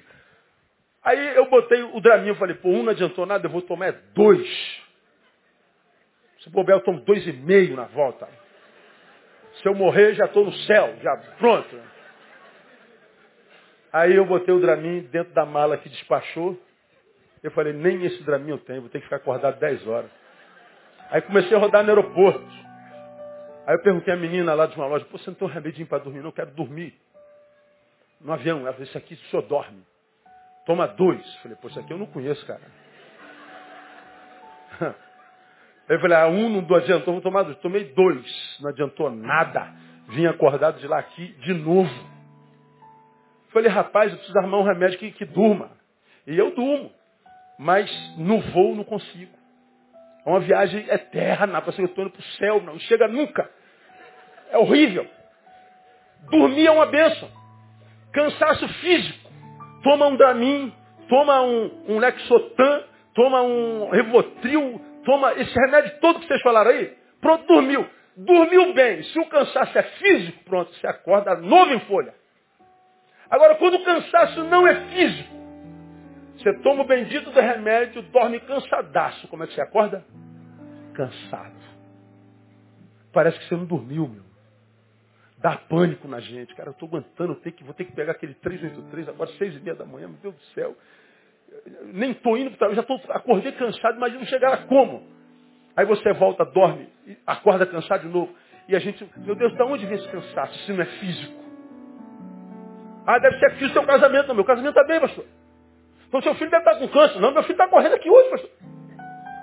Aí 1.03 1.35
eu 1.35 1.49
botei 1.49 1.83
o 1.83 1.99
Draminho, 1.99 2.35
falei, 2.35 2.55
pô, 2.55 2.69
um 2.69 2.83
não 2.83 2.91
adiantou 2.91 3.25
nada, 3.25 3.45
eu 3.45 3.51
vou 3.51 3.61
tomar 3.61 3.87
é 3.87 3.91
dois. 4.13 4.81
Se 6.39 6.49
bobear, 6.49 6.79
eu 6.79 6.83
tomo 6.83 7.01
dois 7.01 7.25
e 7.27 7.33
meio 7.33 7.75
na 7.75 7.85
volta. 7.85 8.27
Se 9.61 9.67
eu 9.67 9.75
morrer, 9.75 10.13
já 10.13 10.25
estou 10.25 10.45
no 10.45 10.53
céu, 10.53 10.95
já 11.01 11.15
pronto. 11.37 11.79
Aí 13.91 14.15
eu 14.15 14.25
botei 14.25 14.53
o 14.53 14.59
Dramin 14.59 15.01
dentro 15.11 15.33
da 15.33 15.45
mala 15.45 15.77
que 15.77 15.87
despachou. 15.87 16.59
Eu 17.43 17.51
falei, 17.51 17.73
nem 17.73 18.03
esse 18.05 18.23
Dramin 18.23 18.51
eu 18.51 18.57
tenho, 18.57 18.81
vou 18.81 18.89
ter 18.89 18.99
que 18.99 19.03
ficar 19.03 19.17
acordado 19.17 19.59
10 19.59 19.85
horas. 19.87 20.09
Aí 21.11 21.21
comecei 21.21 21.55
a 21.55 21.59
rodar 21.59 21.83
no 21.83 21.89
aeroporto. 21.89 22.47
Aí 23.67 23.75
eu 23.75 23.81
perguntei 23.81 24.13
à 24.13 24.17
menina 24.17 24.53
lá 24.53 24.65
de 24.65 24.75
uma 24.75 24.87
loja, 24.87 25.05
pô, 25.05 25.17
você 25.17 25.29
não 25.29 25.35
tem 25.35 25.47
um 25.47 25.51
remedinho 25.51 25.87
para 25.87 25.99
dormir? 25.99 26.19
Não, 26.19 26.29
eu 26.29 26.33
quero 26.33 26.51
dormir. 26.51 26.93
No 28.23 28.33
avião. 28.33 28.59
Ela 28.61 28.71
falou, 28.71 28.87
isso 28.87 28.97
aqui 28.97 29.15
senhor 29.29 29.43
dorme. 29.43 29.83
Toma 30.65 30.87
dois. 30.87 31.25
Eu 31.35 31.41
falei, 31.41 31.57
pô, 31.57 31.67
isso 31.67 31.79
aqui 31.79 31.91
eu 31.91 31.97
não 31.97 32.05
conheço, 32.07 32.45
cara. 32.45 32.61
Eu 35.89 35.99
falei, 35.99 36.15
ah, 36.15 36.27
um 36.27 36.49
não 36.49 36.75
adiantou, 36.77 37.13
vou 37.13 37.21
tomar 37.21 37.43
dois. 37.43 37.57
Tomei 37.57 37.83
dois. 37.93 38.57
Não 38.61 38.69
adiantou 38.69 39.09
nada. 39.11 39.73
Vim 40.07 40.25
acordado 40.25 40.79
de 40.79 40.87
lá 40.87 40.99
aqui 40.99 41.27
de 41.39 41.53
novo. 41.53 41.93
Falei, 43.49 43.69
rapaz, 43.69 44.11
eu 44.11 44.17
preciso 44.17 44.37
armar 44.39 44.61
um 44.61 44.63
remédio 44.63 44.97
que, 44.97 45.11
que 45.11 45.25
durma. 45.25 45.71
E 46.25 46.37
eu 46.37 46.55
durmo. 46.55 46.89
Mas 47.59 47.91
no 48.17 48.39
voo 48.39 48.75
não 48.75 48.85
consigo. 48.85 49.37
É 50.25 50.29
uma 50.29 50.39
viagem 50.39 50.87
eterna, 50.89 51.59
parece 51.59 51.77
que 51.77 51.83
eu 51.83 51.87
estou 51.87 52.05
indo 52.05 52.11
para 52.11 52.21
o 52.21 52.23
céu, 52.37 52.61
não 52.61 52.79
chega 52.79 53.07
nunca. 53.07 53.49
É 54.51 54.57
horrível. 54.57 55.05
Dormir 56.29 56.65
é 56.65 56.71
uma 56.71 56.85
benção. 56.85 57.29
Cansaço 58.13 58.67
físico. 58.75 59.29
Toma 59.83 60.07
um 60.07 60.15
Dramin, 60.15 60.73
toma 61.09 61.41
um, 61.41 61.85
um 61.89 61.99
Lexotan, 61.99 62.83
toma 63.13 63.41
um 63.41 63.89
Revotril, 63.89 64.79
toma 65.03 65.33
esse 65.33 65.53
remédio 65.53 65.99
todo 65.99 66.19
que 66.19 66.27
vocês 66.27 66.41
falaram 66.41 66.71
aí. 66.71 66.95
Pronto, 67.19 67.45
dormiu. 67.45 67.85
Dormiu 68.15 68.73
bem. 68.73 69.03
Se 69.03 69.19
o 69.19 69.25
cansaço 69.25 69.77
é 69.77 69.83
físico, 69.83 70.43
pronto, 70.45 70.73
você 70.75 70.87
acorda 70.87 71.35
novo 71.35 71.73
em 71.73 71.79
folha. 71.81 72.13
Agora, 73.29 73.55
quando 73.55 73.75
o 73.75 73.83
cansaço 73.83 74.43
não 74.43 74.67
é 74.67 74.75
físico, 74.91 75.33
você 76.37 76.53
toma 76.59 76.83
o 76.83 76.87
bendito 76.87 77.31
do 77.31 77.39
remédio, 77.39 78.01
dorme 78.03 78.39
cansadaço. 78.41 79.27
Como 79.27 79.43
é 79.43 79.47
que 79.47 79.53
você 79.53 79.61
acorda? 79.61 80.05
Cansado. 80.93 81.63
Parece 83.11 83.39
que 83.39 83.45
você 83.45 83.55
não 83.55 83.65
dormiu, 83.65 84.07
meu. 84.07 84.32
Dá 85.43 85.57
pânico 85.57 86.07
na 86.07 86.21
gente. 86.21 86.55
Cara, 86.55 86.69
eu 86.69 86.71
estou 86.71 86.87
aguentando, 86.87 87.33
eu 87.33 87.51
que, 87.51 87.65
vou 87.65 87.73
ter 87.73 87.83
que 87.83 87.91
pegar 87.91 88.13
aquele 88.13 88.33
383 88.35 89.09
agora, 89.09 89.29
seis 89.31 89.53
e 89.53 89.59
meia 89.59 89.75
da 89.75 89.83
manhã, 89.83 90.07
meu 90.07 90.17
Deus 90.21 90.35
do 90.35 90.41
céu. 90.53 90.73
Nem 91.93 92.11
estou 92.11 92.37
indo, 92.37 92.55
eu 92.57 92.73
já 92.73 92.79
estou, 92.79 92.97
acordei 93.09 93.51
cansado, 93.51 93.99
mas 93.99 94.13
não 94.13 94.23
chegar 94.23 94.51
lá 94.51 94.57
como? 94.65 95.05
Aí 95.75 95.85
você 95.85 96.13
volta, 96.13 96.45
dorme, 96.45 96.87
acorda 97.27 97.65
cansado 97.65 98.03
de 98.03 98.07
novo. 98.07 98.33
E 98.69 98.75
a 98.75 98.79
gente, 98.79 99.05
meu 99.17 99.35
Deus, 99.35 99.53
de 99.53 99.61
onde 99.63 99.85
vem 99.85 99.97
esse 99.97 100.07
cansaço 100.07 100.57
se 100.59 100.71
não 100.71 100.81
é 100.81 100.85
físico? 100.85 101.43
Ah, 103.05 103.19
deve 103.19 103.37
ser 103.37 103.51
físico 103.55 103.73
seu 103.73 103.85
casamento. 103.85 104.29
Não, 104.29 104.35
meu 104.35 104.45
casamento 104.45 104.79
está 104.79 104.87
bem, 104.87 105.01
pastor. 105.01 105.25
Então 106.07 106.21
seu 106.21 106.35
filho 106.35 106.51
deve 106.51 106.69
estar 106.69 106.79
com 106.79 106.87
câncer. 106.87 107.19
Não, 107.19 107.33
meu 107.33 107.43
filho 107.43 107.51
está 107.51 107.67
correndo 107.67 107.95
aqui 107.95 108.09
hoje, 108.09 108.29
pastor. 108.29 108.49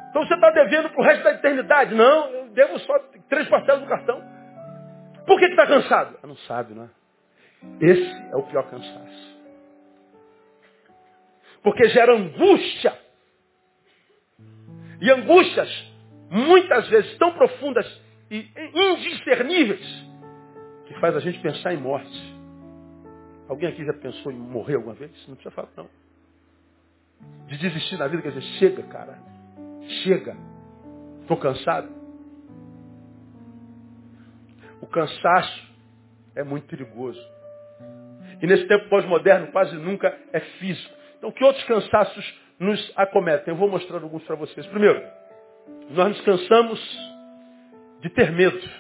Então 0.09 0.27
você 0.27 0.35
está 0.35 0.51
devendo 0.51 0.89
para 0.89 1.01
o 1.01 1.05
resto 1.05 1.25
da 1.25 1.33
eternidade. 1.33 1.95
Não, 1.95 2.31
eu 2.31 2.49
devo 2.49 2.79
só 2.79 2.99
três 3.29 3.47
parcelas 3.51 3.83
do 3.83 3.87
cartão. 3.87 4.30
Por 5.31 5.39
que 5.39 5.45
está 5.45 5.65
cansado? 5.65 6.19
Não 6.27 6.37
sabe, 6.39 6.75
não 6.75 6.83
é? 6.83 6.89
Esse 7.81 8.33
é 8.33 8.35
o 8.35 8.43
pior 8.43 8.69
cansaço. 8.69 9.39
Porque 11.63 11.89
gera 11.91 12.17
angústia. 12.17 12.99
E 15.01 15.09
angústias, 15.09 15.93
muitas 16.29 16.89
vezes, 16.89 17.17
tão 17.17 17.33
profundas 17.35 17.87
e 18.29 18.51
indiscerníveis, 18.75 19.87
que 20.89 20.95
faz 20.99 21.15
a 21.15 21.21
gente 21.21 21.39
pensar 21.39 21.75
em 21.75 21.77
morte. 21.77 22.35
Alguém 23.49 23.69
aqui 23.69 23.85
já 23.85 23.93
pensou 23.93 24.33
em 24.33 24.37
morrer 24.37 24.75
alguma 24.75 24.95
vez? 24.95 25.13
Não 25.29 25.37
precisa 25.37 25.55
falar, 25.55 25.69
não 25.77 25.89
de 27.47 27.57
desistir 27.57 27.99
na 27.99 28.09
vida, 28.09 28.23
quer 28.23 28.33
dizer, 28.33 28.59
chega, 28.59 28.83
cara. 28.85 29.17
Chega. 30.03 30.37
Estou 31.21 31.37
cansado. 31.37 32.00
O 34.81 34.87
cansaço 34.87 35.69
é 36.35 36.43
muito 36.43 36.67
perigoso. 36.67 37.21
E 38.41 38.47
nesse 38.47 38.67
tempo 38.67 38.89
pós-moderno 38.89 39.49
quase 39.49 39.77
nunca 39.77 40.17
é 40.33 40.41
físico. 40.41 40.95
Então 41.19 41.31
que 41.31 41.45
outros 41.45 41.65
cansaços 41.65 42.41
nos 42.59 42.93
acometem? 42.97 43.53
Eu 43.53 43.57
vou 43.57 43.69
mostrar 43.69 44.03
alguns 44.03 44.23
para 44.25 44.37
vocês. 44.37 44.67
Primeiro, 44.67 45.03
nós 45.91 46.09
nos 46.09 46.21
cansamos 46.23 46.81
de 48.01 48.09
ter 48.11 48.33
medo. 48.33 48.71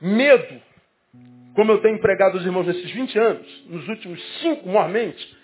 Medo 0.00 0.72
como 1.54 1.70
eu 1.70 1.80
tenho 1.80 1.96
empregado 1.96 2.36
os 2.38 2.44
irmãos 2.44 2.66
nesses 2.66 2.90
20 2.90 3.18
anos, 3.18 3.64
nos 3.66 3.86
últimos 3.88 4.40
cinco 4.40 4.68
mormente, 4.68 5.36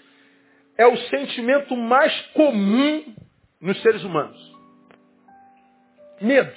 é 0.76 0.86
o 0.86 0.96
sentimento 0.96 1.76
mais 1.76 2.18
comum 2.32 3.14
nos 3.60 3.80
seres 3.82 4.02
humanos. 4.04 4.57
Medo. 6.20 6.52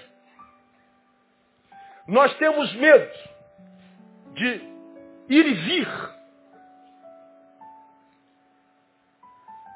Nós 2.07 2.35
temos 2.37 2.73
medo 2.73 3.11
de 4.33 4.61
ir 5.29 5.45
e 5.45 5.53
vir. 5.53 5.87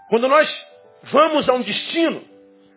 Quando 0.09 0.27
nós 0.27 0.67
vamos 1.11 1.47
a 1.47 1.53
um 1.53 1.61
destino 1.61 2.23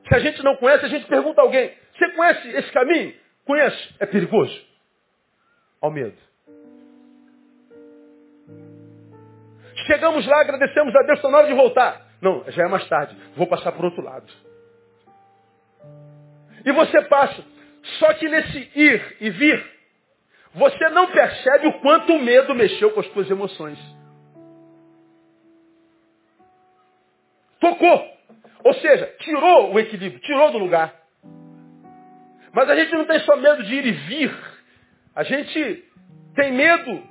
que 0.04 0.14
a 0.14 0.20
gente 0.20 0.42
não 0.42 0.56
conhece, 0.56 0.84
a 0.84 0.88
gente 0.88 1.06
pergunta 1.06 1.40
a 1.40 1.44
alguém, 1.44 1.72
você 1.96 2.10
conhece 2.12 2.48
esse 2.48 2.72
caminho? 2.72 3.14
Conheço. 3.44 3.94
É 3.98 4.06
perigoso. 4.06 4.66
Ao 5.80 5.90
medo. 5.90 6.16
Chegamos 9.86 10.26
lá, 10.26 10.40
agradecemos 10.40 10.94
a 10.94 11.02
Deus, 11.02 11.18
está 11.18 11.30
na 11.30 11.38
hora 11.38 11.46
de 11.46 11.54
voltar. 11.54 12.06
Não, 12.20 12.44
já 12.50 12.64
é 12.64 12.68
mais 12.68 12.86
tarde. 12.88 13.16
Vou 13.36 13.46
passar 13.46 13.72
por 13.72 13.84
outro 13.84 14.02
lado. 14.02 14.26
E 16.68 16.72
você 16.72 17.00
passa. 17.02 17.42
Só 17.98 18.12
que 18.12 18.28
nesse 18.28 18.70
ir 18.74 19.16
e 19.22 19.30
vir, 19.30 19.66
você 20.54 20.90
não 20.90 21.06
percebe 21.06 21.68
o 21.68 21.80
quanto 21.80 22.12
o 22.12 22.18
medo 22.18 22.54
mexeu 22.54 22.90
com 22.90 23.00
as 23.00 23.06
suas 23.12 23.30
emoções. 23.30 23.78
Tocou. 27.58 28.18
Ou 28.64 28.74
seja, 28.74 29.06
tirou 29.20 29.72
o 29.72 29.78
equilíbrio, 29.78 30.20
tirou 30.20 30.52
do 30.52 30.58
lugar. 30.58 30.94
Mas 32.52 32.68
a 32.68 32.76
gente 32.76 32.92
não 32.92 33.06
tem 33.06 33.20
só 33.20 33.34
medo 33.34 33.62
de 33.62 33.74
ir 33.74 33.86
e 33.86 33.92
vir. 33.92 34.38
A 35.14 35.22
gente 35.22 35.84
tem 36.34 36.52
medo 36.52 37.02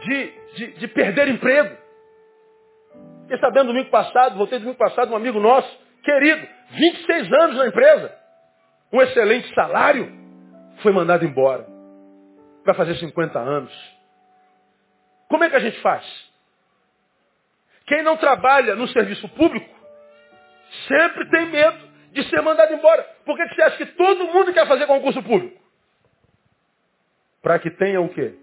de, 0.00 0.32
de, 0.56 0.66
de 0.72 0.88
perder 0.88 1.28
emprego. 1.28 1.74
Fiquei 3.22 3.38
sabendo 3.38 3.68
domingo 3.68 3.88
passado, 3.88 4.36
voltei 4.36 4.58
domingo 4.58 4.78
passado, 4.78 5.10
um 5.10 5.16
amigo 5.16 5.40
nosso, 5.40 5.74
querido, 6.02 6.46
26 6.72 7.32
anos 7.32 7.56
na 7.56 7.66
empresa, 7.68 8.25
um 8.96 9.02
excelente 9.02 9.52
salário, 9.54 10.10
foi 10.82 10.90
mandado 10.90 11.24
embora. 11.24 11.66
Vai 12.64 12.74
fazer 12.74 12.94
50 12.96 13.38
anos. 13.38 13.72
Como 15.28 15.44
é 15.44 15.50
que 15.50 15.56
a 15.56 15.60
gente 15.60 15.78
faz? 15.80 16.04
Quem 17.86 18.02
não 18.02 18.16
trabalha 18.16 18.74
no 18.74 18.88
serviço 18.88 19.28
público 19.30 19.74
sempre 20.88 21.28
tem 21.30 21.46
medo 21.46 21.78
de 22.12 22.24
ser 22.30 22.40
mandado 22.40 22.72
embora. 22.72 23.02
Por 23.24 23.36
que 23.36 23.46
você 23.54 23.62
acha 23.62 23.76
que 23.76 23.86
todo 23.92 24.26
mundo 24.28 24.52
quer 24.52 24.66
fazer 24.66 24.86
concurso 24.86 25.22
público? 25.22 25.60
Para 27.42 27.58
que 27.58 27.70
tenha 27.70 28.00
o 28.00 28.08
quê? 28.08 28.34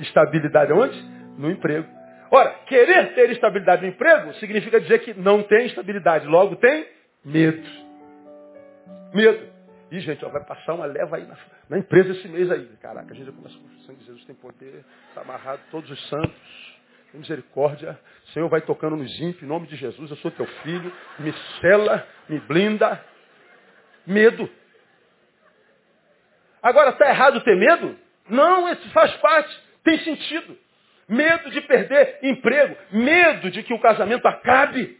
Estabilidade 0.00 0.72
onde? 0.72 1.00
No 1.38 1.50
emprego. 1.50 1.86
Ora, 2.30 2.50
querer 2.66 3.14
ter 3.14 3.30
estabilidade 3.30 3.82
no 3.82 3.88
emprego 3.88 4.32
significa 4.34 4.80
dizer 4.80 5.00
que 5.00 5.14
não 5.14 5.42
tem 5.42 5.66
estabilidade, 5.66 6.26
logo 6.26 6.56
tem 6.56 6.88
medo. 7.24 7.85
Medo. 9.14 9.56
E, 9.90 10.00
gente, 10.00 10.24
ó, 10.24 10.28
vai 10.28 10.44
passar 10.44 10.74
uma 10.74 10.86
leva 10.86 11.16
aí 11.16 11.26
na, 11.26 11.36
na, 11.68 11.78
empresa 11.78 12.10
esse 12.12 12.26
mês 12.28 12.50
aí. 12.50 12.66
Caraca, 12.80 13.12
a 13.12 13.16
gente 13.16 13.26
já 13.26 13.32
começa 13.32 13.56
com 13.56 13.66
o 13.66 13.80
sangue 13.80 14.00
de 14.00 14.06
Jesus 14.06 14.24
tem 14.24 14.34
poder, 14.34 14.84
está 15.08 15.20
amarrado 15.20 15.60
todos 15.70 15.90
os 15.90 16.08
santos. 16.08 16.76
Tem 17.12 17.20
misericórdia. 17.20 17.98
Senhor, 18.32 18.48
vai 18.48 18.60
tocando 18.60 18.96
nos 18.96 19.20
ímpios, 19.20 19.42
em 19.42 19.46
nome 19.46 19.66
de 19.68 19.76
Jesus, 19.76 20.10
eu 20.10 20.16
sou 20.16 20.30
teu 20.32 20.46
filho. 20.46 20.92
Me 21.20 21.32
cela, 21.60 22.06
me 22.28 22.40
blinda. 22.40 23.00
Medo. 24.06 24.48
Agora, 26.62 26.90
está 26.90 27.08
errado 27.08 27.40
ter 27.42 27.56
medo? 27.56 27.96
Não, 28.28 28.68
isso 28.72 28.90
faz 28.90 29.14
parte, 29.18 29.56
tem 29.84 29.98
sentido. 30.00 30.58
Medo 31.08 31.50
de 31.50 31.60
perder 31.60 32.18
emprego, 32.22 32.76
medo 32.90 33.50
de 33.50 33.62
que 33.62 33.72
o 33.72 33.80
casamento 33.80 34.26
acabe. 34.26 34.98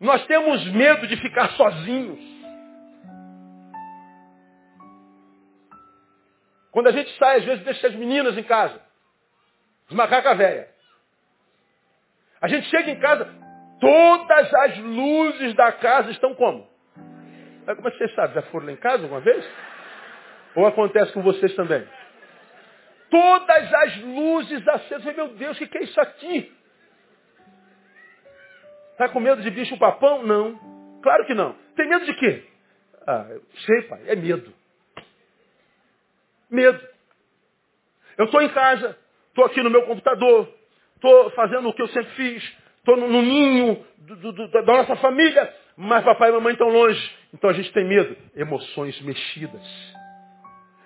Nós 0.00 0.26
temos 0.26 0.64
medo 0.72 1.06
de 1.06 1.16
ficar 1.16 1.50
sozinhos. 1.50 2.36
Quando 6.70 6.88
a 6.88 6.92
gente 6.92 7.10
sai, 7.16 7.38
às 7.38 7.44
vezes 7.44 7.64
deixa 7.64 7.86
as 7.86 7.94
meninas 7.94 8.36
em 8.36 8.42
casa. 8.42 8.80
Os 9.88 9.96
macaca 9.96 10.34
velha. 10.34 10.68
A 12.40 12.48
gente 12.48 12.68
chega 12.68 12.90
em 12.90 13.00
casa, 13.00 13.26
todas 13.80 14.54
as 14.54 14.78
luzes 14.78 15.54
da 15.54 15.72
casa 15.72 16.10
estão 16.10 16.34
como? 16.34 16.68
Como 17.64 17.70
é 17.70 17.74
que 17.74 17.82
vocês 17.82 18.14
sabem? 18.14 18.34
Já 18.34 18.42
foram 18.42 18.66
lá 18.66 18.72
em 18.72 18.76
casa 18.76 19.04
alguma 19.04 19.20
vez? 19.20 19.44
Ou 20.54 20.66
acontece 20.66 21.12
com 21.12 21.22
vocês 21.22 21.54
também? 21.56 21.86
Todas 23.10 23.74
as 23.74 23.96
luzes 24.02 24.68
acesas. 24.68 25.16
Meu 25.16 25.28
Deus, 25.28 25.58
o 25.60 25.66
que 25.66 25.78
é 25.78 25.82
isso 25.82 26.00
aqui? 26.00 26.55
Está 28.96 29.10
com 29.10 29.20
medo 29.20 29.42
de 29.42 29.50
bicho 29.50 29.76
papão? 29.76 30.22
Não. 30.22 30.58
Claro 31.02 31.26
que 31.26 31.34
não. 31.34 31.54
Tem 31.76 31.86
medo 31.86 32.06
de 32.06 32.14
quê? 32.14 32.44
Ah, 33.06 33.26
eu 33.28 33.42
sei, 33.66 33.82
pai. 33.82 34.00
É 34.06 34.16
medo. 34.16 34.50
Medo. 36.50 36.80
Eu 38.16 38.24
estou 38.24 38.40
em 38.40 38.48
casa, 38.48 38.96
estou 39.28 39.44
aqui 39.44 39.62
no 39.62 39.68
meu 39.68 39.82
computador, 39.82 40.48
estou 40.94 41.30
fazendo 41.32 41.68
o 41.68 41.74
que 41.74 41.82
eu 41.82 41.88
sempre 41.88 42.10
fiz, 42.12 42.56
estou 42.78 42.96
no, 42.96 43.06
no, 43.06 43.20
ninho 43.20 43.84
do, 43.98 44.32
do, 44.32 44.50
da 44.50 44.62
nossa 44.62 44.96
família, 44.96 45.54
mas 45.76 46.02
papai 46.02 46.30
e 46.30 46.32
mamãe 46.32 46.54
estão 46.54 46.70
longe. 46.70 47.14
Então 47.34 47.50
a 47.50 47.52
gente 47.52 47.70
tem 47.74 47.84
medo. 47.84 48.16
Emoções 48.34 48.98
mexidas. 49.02 49.94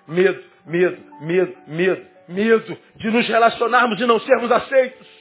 Medo, 0.05 0.43
medo, 0.65 1.01
medo, 1.21 1.57
medo, 1.65 2.05
medo 2.27 2.77
de 2.97 3.09
nos 3.09 3.25
relacionarmos 3.25 4.01
e 4.01 4.05
não 4.05 4.19
sermos 4.19 4.51
aceitos. 4.51 5.20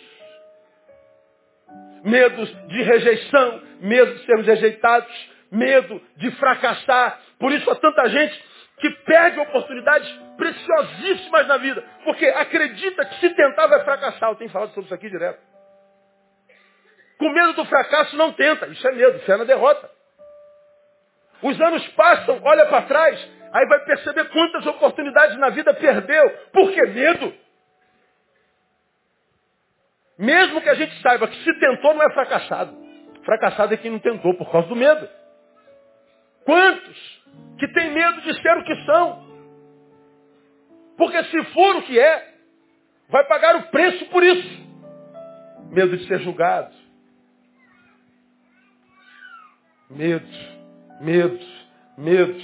Medo 2.05 2.47
de 2.47 2.83
rejeição, 2.83 3.63
medo 3.81 4.15
de 4.15 4.25
sermos 4.25 4.47
rejeitados, 4.47 5.31
medo 5.51 6.01
de 6.17 6.31
fracassar. 6.33 7.21
Por 7.39 7.53
isso 7.53 7.71
há 7.71 7.77
tanta 7.77 8.09
gente 8.09 8.51
que 8.79 8.91
perde 9.05 9.39
oportunidades 9.41 10.09
preciosíssimas 10.37 11.47
na 11.47 11.59
vida, 11.59 11.85
porque 12.05 12.27
acredita 12.27 13.05
que 13.05 13.21
se 13.21 13.31
tentar 13.31 13.67
vai 13.67 13.85
fracassar. 13.85 14.31
Eu 14.31 14.37
tenho 14.37 14.51
falado 14.51 14.71
sobre 14.71 14.87
isso 14.87 14.95
aqui 14.95 15.11
direto. 15.11 15.39
Com 17.19 17.29
medo 17.29 17.53
do 17.53 17.65
fracasso 17.67 18.17
não 18.17 18.33
tenta, 18.33 18.67
isso 18.69 18.87
é 18.89 18.93
medo, 18.93 19.19
isso 19.19 19.31
é 19.31 19.37
na 19.37 19.45
derrota. 19.45 19.91
Os 21.43 21.61
anos 21.61 21.87
passam, 21.89 22.41
olha 22.43 22.67
para 22.67 22.83
trás, 22.83 23.31
aí 23.53 23.67
vai 23.67 23.85
perceber 23.85 24.25
quantas 24.31 24.67
oportunidades 24.67 25.37
na 25.39 25.51
vida 25.51 25.75
perdeu. 25.75 26.31
Por 26.53 26.73
que 26.73 26.83
medo? 26.87 27.35
Mesmo 30.21 30.61
que 30.61 30.69
a 30.69 30.75
gente 30.75 31.01
saiba 31.01 31.27
que 31.27 31.43
se 31.43 31.59
tentou 31.59 31.95
não 31.95 32.03
é 32.03 32.13
fracassado. 32.13 32.77
Fracassado 33.25 33.73
é 33.73 33.77
quem 33.79 33.91
não 33.91 33.99
tentou 33.99 34.35
por 34.35 34.53
causa 34.53 34.69
do 34.69 34.77
medo. 34.77 35.09
Quantos 36.45 37.25
que 37.59 37.67
têm 37.69 37.91
medo 37.91 38.21
de 38.21 38.43
ser 38.43 38.59
o 38.59 38.65
que 38.65 38.85
são? 38.85 39.31
Porque 40.99 41.25
se 41.25 41.43
for 41.55 41.77
o 41.77 41.83
que 41.85 41.99
é, 41.99 42.35
vai 43.09 43.25
pagar 43.25 43.57
o 43.57 43.63
preço 43.71 44.05
por 44.11 44.23
isso. 44.23 44.61
Medo 45.71 45.97
de 45.97 46.07
ser 46.07 46.21
julgado. 46.21 46.75
Medo, 49.89 50.29
medo, 51.01 51.41
medo, 51.97 52.43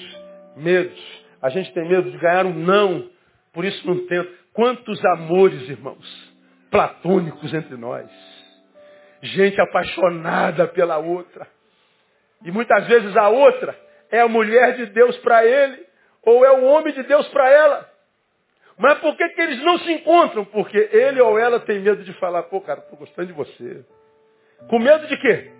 medo. 0.57 0.97
A 1.43 1.51
gente 1.51 1.71
tem 1.75 1.87
medo 1.87 2.11
de 2.11 2.17
ganhar 2.17 2.47
um 2.47 2.55
não, 2.55 3.11
por 3.53 3.67
isso 3.67 3.87
não 3.87 4.07
tenta. 4.07 4.33
Quantos 4.55 5.05
amores, 5.05 5.69
irmãos, 5.69 6.26
platônicos 6.77 7.55
entre 7.55 7.75
nós. 7.75 8.07
Gente 9.23 9.59
apaixonada 9.59 10.69
pela 10.69 10.99
outra. 10.99 11.49
E 12.45 12.53
muitas 12.53 12.87
vezes 12.87 13.17
a 13.17 13.31
outra 13.31 13.75
é 14.11 14.21
a 14.21 14.29
mulher 14.29 14.77
de 14.77 14.87
Deus 14.87 15.17
para 15.19 15.43
ele, 15.47 15.87
ou 16.23 16.45
é 16.45 16.53
o 16.53 16.65
homem 16.65 16.93
de 16.93 17.03
Deus 17.05 17.27
para 17.29 17.49
ela. 17.49 17.91
Mas 18.77 18.99
por 18.99 19.17
que, 19.17 19.27
que 19.31 19.41
eles 19.41 19.63
não 19.63 19.79
se 19.79 19.91
encontram? 19.91 20.45
Porque 20.45 20.77
ele 20.93 21.19
ou 21.19 21.39
ela 21.39 21.61
tem 21.61 21.81
medo 21.81 22.05
de 22.05 22.13
falar, 22.15 22.43
pô, 22.43 22.61
cara, 22.61 22.81
estou 22.81 22.99
gostando 22.99 23.29
de 23.29 23.33
você. 23.33 23.83
Com 24.69 24.79
medo 24.79 25.07
de 25.07 25.17
quê? 25.17 25.51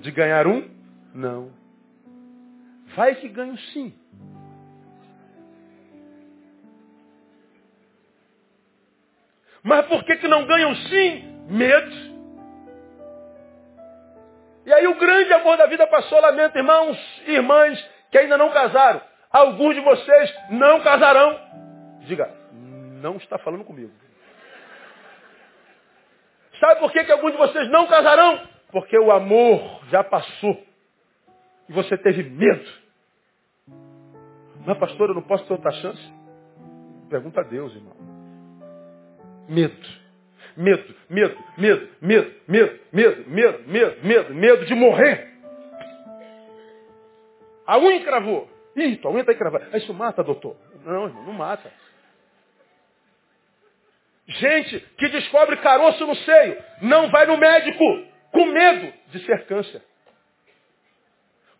De 0.00 0.10
ganhar 0.10 0.46
um? 0.46 0.68
Não. 1.14 1.50
Vai 2.94 3.14
que 3.14 3.28
ganho 3.30 3.56
sim. 3.72 3.94
Mas 9.64 9.86
por 9.86 10.04
que, 10.04 10.16
que 10.16 10.28
não 10.28 10.44
ganham 10.44 10.74
sim? 10.76 11.46
Medo. 11.48 12.14
E 14.66 14.72
aí 14.72 14.86
o 14.86 14.94
grande 14.94 15.32
amor 15.32 15.56
da 15.56 15.66
vida 15.66 15.86
passou, 15.86 16.20
lamento, 16.20 16.56
irmãos 16.56 17.22
e 17.26 17.32
irmãs 17.32 17.90
que 18.10 18.18
ainda 18.18 18.36
não 18.36 18.50
casaram. 18.50 19.00
Alguns 19.30 19.74
de 19.74 19.80
vocês 19.80 20.34
não 20.50 20.80
casarão. 20.80 21.40
Diga, 22.00 22.30
não 22.52 23.16
está 23.16 23.38
falando 23.38 23.64
comigo. 23.64 23.90
Sabe 26.60 26.80
por 26.80 26.92
que, 26.92 27.02
que 27.04 27.12
alguns 27.12 27.32
de 27.32 27.38
vocês 27.38 27.68
não 27.70 27.86
casarão? 27.86 28.46
Porque 28.70 28.98
o 28.98 29.10
amor 29.10 29.80
já 29.90 30.04
passou. 30.04 30.62
E 31.68 31.72
você 31.72 31.96
teve 31.96 32.22
medo. 32.22 32.70
Mas 34.66 34.78
pastor, 34.78 35.08
eu 35.08 35.14
não 35.14 35.22
posso 35.22 35.44
ter 35.46 35.54
outra 35.54 35.72
chance? 35.72 36.12
Pergunta 37.08 37.40
a 37.40 37.44
Deus, 37.44 37.74
irmão. 37.74 37.96
Medo 39.48 40.04
medo, 40.56 40.94
medo, 41.08 41.38
medo, 41.56 41.88
medo, 42.00 42.34
medo, 42.46 42.80
medo, 42.92 43.24
medo, 43.28 43.64
medo, 43.66 44.04
medo, 44.04 44.34
medo 44.34 44.66
de 44.66 44.74
morrer. 44.74 45.34
A 47.66 47.78
unha 47.78 47.96
encravou. 47.96 48.50
Ih, 48.76 48.96
tua 48.96 49.10
unha 49.10 49.20
está 49.20 49.32
encravada. 49.32 49.76
Isso 49.76 49.92
mata, 49.94 50.22
doutor. 50.22 50.56
Não, 50.84 51.06
irmão, 51.06 51.24
não 51.24 51.32
mata. 51.32 51.72
Gente 54.26 54.80
que 54.98 55.08
descobre 55.08 55.56
caroço 55.58 56.06
no 56.06 56.14
seio, 56.16 56.62
não 56.82 57.10
vai 57.10 57.26
no 57.26 57.36
médico 57.36 57.84
com 58.32 58.46
medo 58.46 58.92
de 59.08 59.24
ser 59.24 59.46
câncer. 59.46 59.82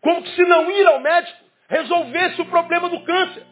Como 0.01 0.27
se 0.27 0.43
não 0.43 0.71
ir 0.71 0.87
ao 0.87 1.01
médico 1.01 1.45
resolvesse 1.69 2.41
o 2.41 2.47
problema 2.47 2.89
do 2.89 3.03
câncer. 3.05 3.47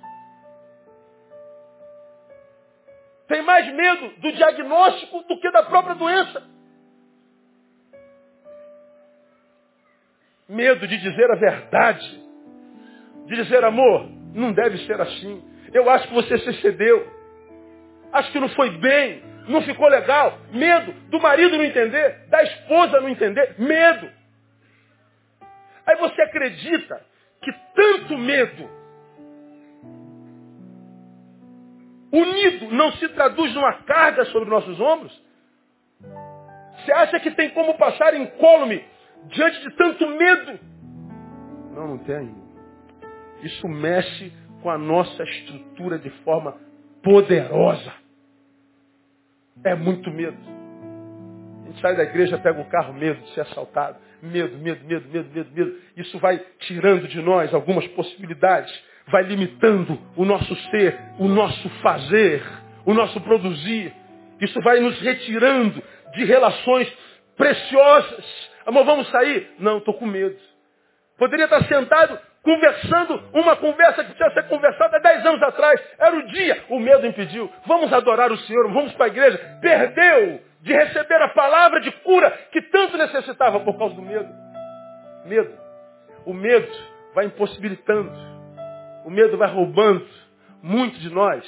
Tem 3.33 3.41
mais 3.41 3.67
medo 3.73 4.11
do 4.19 4.31
diagnóstico 4.31 5.23
do 5.23 5.41
que 5.41 5.51
da 5.51 5.63
própria 5.63 5.95
doença. 5.95 6.43
Medo 10.47 10.87
de 10.87 10.99
dizer 10.99 11.31
a 11.31 11.37
verdade. 11.37 12.23
De 13.25 13.37
dizer, 13.37 13.65
amor, 13.65 14.07
não 14.35 14.53
deve 14.53 14.85
ser 14.85 15.01
assim. 15.01 15.43
Eu 15.73 15.89
acho 15.89 16.09
que 16.09 16.15
você 16.15 16.37
se 16.41 16.51
excedeu. 16.51 17.11
Acho 18.13 18.31
que 18.33 18.39
não 18.39 18.51
foi 18.51 18.69
bem. 18.77 19.23
não 19.49 19.63
ficou 19.63 19.89
legal. 19.89 20.39
Medo 20.53 20.93
do 21.09 21.19
marido 21.19 21.57
não 21.57 21.65
entender, 21.65 22.27
da 22.29 22.43
esposa 22.43 23.01
não 23.01 23.09
entender. 23.09 23.55
Medo. 23.59 24.11
Aí 25.87 25.97
você 25.97 26.21
acredita 26.21 27.03
que 27.41 27.51
tanto 27.75 28.19
medo 28.19 28.82
unido 32.13 32.71
não 32.71 32.93
se 32.93 33.09
traduz 33.09 33.55
numa 33.55 33.73
carga 33.85 34.25
sobre 34.27 34.51
nossos 34.51 34.79
ombros? 34.79 35.23
Você 36.85 36.93
acha 36.93 37.21
que 37.21 37.31
tem 37.31 37.51
como 37.51 37.75
passar 37.75 38.15
incólume 38.15 38.85
diante 39.27 39.61
de 39.61 39.77
tanto 39.77 40.07
medo? 40.09 40.61
Não, 41.75 41.89
não 41.89 41.99
tem. 41.99 42.35
Isso 43.43 43.67
mexe 43.69 44.33
com 44.63 44.71
a 44.71 44.79
nossa 44.79 45.23
estrutura 45.23 45.99
de 45.99 46.11
forma 46.25 46.57
poderosa. 47.03 47.93
É 49.65 49.75
muito 49.75 50.11
medo. 50.11 50.39
A 51.63 51.69
gente 51.69 51.81
sai 51.81 51.97
da 51.97 52.03
igreja, 52.05 52.39
pega 52.39 52.61
o 52.61 52.69
carro, 52.69 52.93
medo 52.95 53.21
de 53.21 53.35
ser 53.35 53.43
assaltado. 53.43 53.99
Medo, 54.23 54.57
medo, 54.59 54.85
medo, 54.85 55.09
medo, 55.09 55.31
medo, 55.33 55.51
medo. 55.53 55.81
Isso 55.97 56.19
vai 56.19 56.39
tirando 56.61 57.09
de 57.09 57.21
nós 57.21 57.53
algumas 57.53 57.87
possibilidades. 57.89 58.73
Vai 59.09 59.25
limitando 59.25 59.99
o 60.17 60.25
nosso 60.25 60.55
ser, 60.71 60.99
o 61.19 61.29
nosso 61.29 61.69
fazer, 61.81 62.43
o 62.85 62.95
nosso 62.95 63.21
produzir. 63.21 63.93
Isso 64.41 64.61
vai 64.63 64.81
nos 64.81 65.01
retirando 65.01 65.83
de 66.15 66.25
relações 66.25 66.93
preciosas. 67.37 68.51
Amor, 68.67 68.85
vamos 68.85 69.09
sair? 69.11 69.51
Não, 69.59 69.79
estou 69.79 69.95
com 69.95 70.07
medo. 70.07 70.37
Poderia 71.19 71.45
estar 71.45 71.65
sentado 71.65 72.19
conversando 72.43 73.23
uma 73.33 73.57
conversa 73.57 74.05
que 74.05 74.15
tinha 74.15 74.31
ser 74.31 74.49
conversada 74.49 74.97
há 74.97 75.01
10 75.01 75.27
anos 75.27 75.43
atrás. 75.43 75.81
Era 75.99 76.17
o 76.17 76.27
dia, 76.27 76.65
o 76.69 76.79
medo 76.79 77.07
impediu. 77.07 77.51
Vamos 77.67 77.93
adorar 77.93 78.31
o 78.33 78.39
Senhor, 78.39 78.71
vamos 78.73 78.93
para 78.95 79.07
a 79.07 79.09
igreja. 79.09 79.39
Perdeu 79.61 80.41
de 80.61 80.73
receber 80.73 81.23
a 81.23 81.29
palavra 81.29 81.81
de 81.81 81.91
cura 81.91 82.31
que 82.51 82.63
tanto 82.63 82.97
necessitava 82.97 83.61
por 83.61 83.77
causa 83.79 83.95
do 83.95 84.03
medo. 84.03 84.29
Medo. 85.27 85.53
O 86.25 86.33
medo 86.33 86.69
vai 87.15 87.27
impossibilitando. 87.27 88.32
O 89.05 89.11
medo 89.11 89.37
vai 89.37 89.51
roubando 89.51 90.07
muito 90.63 90.99
de 90.99 91.11
nós. 91.11 91.45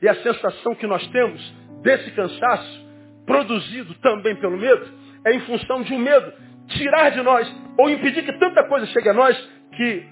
E 0.00 0.08
a 0.08 0.14
sensação 0.22 0.74
que 0.74 0.86
nós 0.86 1.06
temos 1.08 1.54
desse 1.82 2.10
cansaço, 2.12 2.84
produzido 3.26 3.94
também 3.96 4.36
pelo 4.36 4.56
medo, 4.56 4.86
é 5.24 5.34
em 5.34 5.40
função 5.40 5.82
de 5.82 5.92
um 5.94 5.98
medo 5.98 6.32
tirar 6.68 7.10
de 7.10 7.22
nós 7.22 7.50
ou 7.78 7.90
impedir 7.90 8.24
que 8.24 8.38
tanta 8.38 8.66
coisa 8.68 8.86
chegue 8.86 9.08
a 9.08 9.14
nós 9.14 9.36
que 9.72 10.06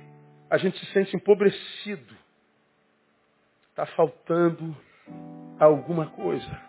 a 0.51 0.59
gente 0.59 0.79
se 0.79 0.87
sente 0.93 1.17
empobrecido. 1.17 2.15
Está 3.71 3.87
faltando 3.87 4.77
alguma 5.59 6.07
coisa. 6.07 6.61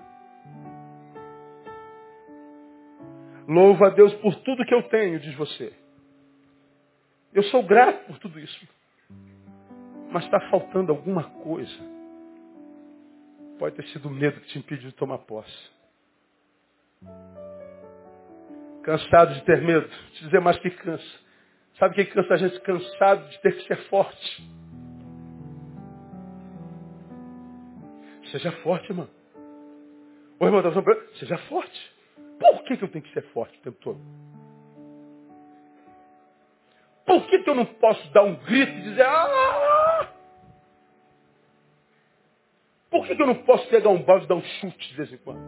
Louvo 3.47 3.85
a 3.85 3.89
Deus 3.89 4.13
por 4.15 4.35
tudo 4.35 4.65
que 4.65 4.73
eu 4.73 4.83
tenho, 4.83 5.19
diz 5.19 5.35
você. 5.35 5.73
Eu 7.33 7.43
sou 7.43 7.63
grato 7.63 8.05
por 8.05 8.19
tudo 8.19 8.39
isso. 8.39 8.67
Mas 10.13 10.25
está 10.25 10.39
faltando 10.51 10.91
alguma 10.91 11.23
coisa. 11.23 11.73
Pode 13.57 13.75
ter 13.75 13.87
sido 13.87 14.07
o 14.07 14.11
medo 14.11 14.39
que 14.41 14.47
te 14.47 14.59
impediu 14.59 14.89
de 14.91 14.95
tomar 14.95 15.17
posse. 15.17 15.71
Cansado 18.83 19.33
de 19.33 19.41
ter 19.43 19.59
medo. 19.63 19.89
Te 20.13 20.25
dizer 20.25 20.39
mais 20.39 20.59
que 20.59 20.69
cansa. 20.69 21.19
Sabe 21.79 21.93
o 21.93 21.95
que 21.95 22.13
cansa 22.13 22.35
a 22.35 22.37
gente? 22.37 22.59
Cansado 22.59 23.27
de 23.27 23.41
ter 23.41 23.57
que 23.57 23.67
ser 23.67 23.77
forte. 23.89 24.43
Seja 28.31 28.51
forte, 28.63 28.91
irmão. 28.91 29.09
Ô 30.39 30.45
irmão, 30.45 30.61
tá 30.61 30.69
seja 31.17 31.37
forte. 31.49 31.93
Por 32.39 32.63
que, 32.65 32.77
que 32.77 32.83
eu 32.83 32.89
tenho 32.89 33.03
que 33.03 33.13
ser 33.13 33.23
forte 33.33 33.57
o 33.57 33.61
tempo 33.61 33.77
todo? 33.81 33.99
Por 37.05 37.25
que, 37.27 37.39
que 37.39 37.49
eu 37.49 37.55
não 37.55 37.65
posso 37.65 38.11
dar 38.13 38.23
um 38.23 38.35
grito 38.35 38.71
e 38.71 38.81
dizer, 38.81 39.05
ah! 39.05 39.62
Por 43.03 43.07
que, 43.09 43.15
que 43.17 43.21
eu 43.21 43.27
não 43.27 43.35
posso 43.43 43.67
pegar 43.67 43.89
um 43.89 44.01
balde 44.01 44.23
e 44.23 44.27
dar 44.29 44.35
um 44.35 44.41
chute 44.41 44.87
de 44.87 44.95
vez 44.95 45.11
em 45.11 45.17
quando? 45.17 45.41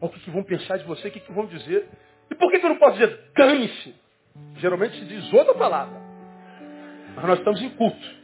O 0.00 0.08
que, 0.08 0.18
que 0.18 0.30
vão 0.30 0.42
pensar 0.42 0.78
de 0.78 0.84
você? 0.84 1.06
O 1.06 1.10
que, 1.12 1.20
que 1.20 1.32
vão 1.32 1.46
dizer? 1.46 1.88
E 2.28 2.34
por 2.34 2.50
que, 2.50 2.58
que 2.58 2.66
eu 2.66 2.70
não 2.70 2.78
posso 2.78 2.98
dizer, 2.98 3.30
dane-se? 3.36 3.94
Geralmente 4.56 4.98
se 4.98 5.04
diz 5.04 5.32
outra 5.32 5.54
palavra. 5.54 5.96
Mas 7.14 7.24
nós 7.24 7.38
estamos 7.38 7.62
em 7.62 7.70
culto. 7.70 8.16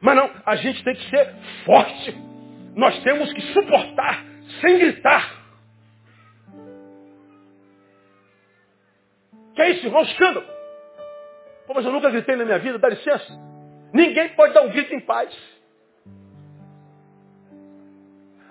Mas 0.00 0.16
não, 0.16 0.30
a 0.44 0.54
gente 0.54 0.84
tem 0.84 0.94
que 0.94 1.10
ser 1.10 1.34
forte. 1.64 2.16
Nós 2.76 3.02
temos 3.02 3.32
que 3.32 3.40
suportar 3.52 4.24
sem 4.60 4.78
gritar. 4.78 5.44
Que 9.56 9.62
é 9.62 9.70
isso, 9.70 9.86
irmão? 9.86 10.02
Escândalo. 10.02 10.55
Pô, 11.66 11.74
mas 11.74 11.84
eu 11.84 11.92
nunca 11.92 12.10
gritei 12.10 12.36
na 12.36 12.44
minha 12.44 12.58
vida, 12.58 12.78
dá 12.78 12.88
licença. 12.88 13.32
Ninguém 13.92 14.28
pode 14.30 14.54
dar 14.54 14.62
um 14.62 14.70
grito 14.70 14.94
em 14.94 15.00
paz. 15.00 15.34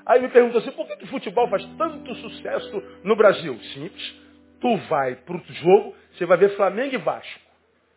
Aí 0.06 0.22
me 0.22 0.30
pergunta 0.30 0.60
assim, 0.60 0.72
por 0.72 0.86
que, 0.86 0.98
que 0.98 1.06
o 1.06 1.08
futebol 1.08 1.50
faz 1.50 1.66
tanto 1.78 2.14
sucesso 2.16 2.84
no 3.04 3.16
Brasil? 3.16 3.58
Simples. 3.74 4.22
Tu 4.60 4.78
vai 4.88 5.16
para 5.16 5.36
o 5.36 5.40
jogo, 5.40 5.96
você 6.12 6.26
vai 6.26 6.38
ver 6.38 6.56
Flamengo 6.56 6.94
e 6.94 6.98
Vasco. 6.98 7.42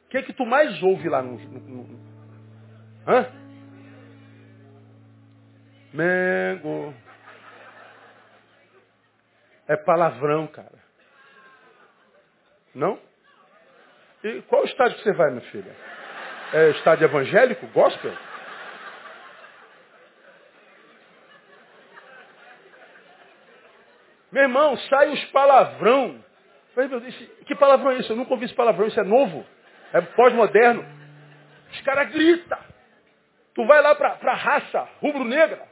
O 0.06 0.08
que 0.08 0.18
é 0.18 0.22
que 0.22 0.32
tu 0.32 0.46
mais 0.46 0.82
ouve 0.82 1.08
lá 1.08 1.22
no... 1.22 1.38
no, 1.38 1.84
no... 1.84 2.00
Hã? 3.06 3.26
Mengo. 5.92 6.94
É 9.66 9.76
palavrão, 9.76 10.46
cara. 10.46 10.78
Não? 12.74 12.98
E 14.28 14.42
qual 14.42 14.64
estádio 14.64 14.96
que 14.98 15.04
você 15.04 15.12
vai, 15.12 15.30
minha 15.30 15.42
filha? 15.50 15.74
É 16.52 16.70
estádio 16.70 17.06
evangélico? 17.06 17.66
Gospel? 17.68 18.12
Meu 24.30 24.42
irmão, 24.42 24.76
sai 24.76 25.08
os 25.10 25.24
palavrão. 25.26 26.22
Que 27.46 27.54
palavrão 27.54 27.92
é 27.92 27.96
isso? 27.96 28.12
Eu 28.12 28.16
nunca 28.16 28.32
ouvi 28.32 28.44
esse 28.44 28.54
palavrão, 28.54 28.86
isso 28.86 29.00
é 29.00 29.04
novo. 29.04 29.44
É 29.92 30.00
pós-moderno. 30.00 30.84
Os 31.72 31.80
caras 31.80 32.10
gritam. 32.10 32.58
Tu 33.54 33.66
vai 33.66 33.80
lá 33.80 33.94
para 33.94 34.18
a 34.20 34.34
raça 34.34 34.88
rubro-negra. 35.00 35.66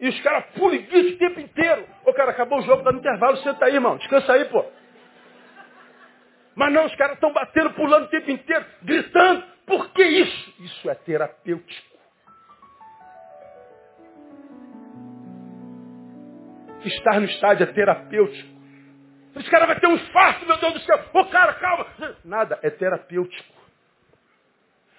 E 0.00 0.08
os 0.08 0.20
caras 0.22 0.46
pulam 0.56 0.74
e 0.74 0.78
gritam 0.82 1.12
o 1.12 1.18
tempo 1.18 1.40
inteiro. 1.40 1.86
Ô 2.04 2.12
cara, 2.12 2.32
acabou 2.32 2.58
o 2.58 2.62
jogo, 2.62 2.82
tá 2.82 2.90
no 2.90 2.98
intervalo, 2.98 3.36
senta 3.38 3.64
aí, 3.64 3.74
irmão. 3.74 3.96
Descansa 3.98 4.32
aí, 4.32 4.44
pô. 4.46 4.64
Mas 6.60 6.74
não, 6.74 6.84
os 6.84 6.94
caras 6.94 7.14
estão 7.14 7.32
batendo, 7.32 7.70
pulando 7.70 8.04
o 8.04 8.08
tempo 8.08 8.30
inteiro, 8.30 8.66
gritando. 8.82 9.42
Por 9.64 9.90
que 9.94 10.02
isso? 10.04 10.54
Isso 10.62 10.90
é 10.90 10.94
terapêutico. 10.94 11.96
Estar 16.84 17.18
no 17.18 17.24
estádio 17.24 17.64
é 17.64 17.66
terapêutico. 17.72 18.60
Esse 19.36 19.50
cara 19.50 19.64
vai 19.64 19.80
ter 19.80 19.86
um 19.86 19.94
infarto, 19.94 20.44
meu 20.44 20.58
Deus 20.58 20.74
do 20.74 20.80
céu. 20.80 21.02
Ô 21.14 21.24
cara, 21.24 21.54
calma. 21.54 21.86
Nada, 22.22 22.58
é 22.62 22.68
terapêutico. 22.68 23.54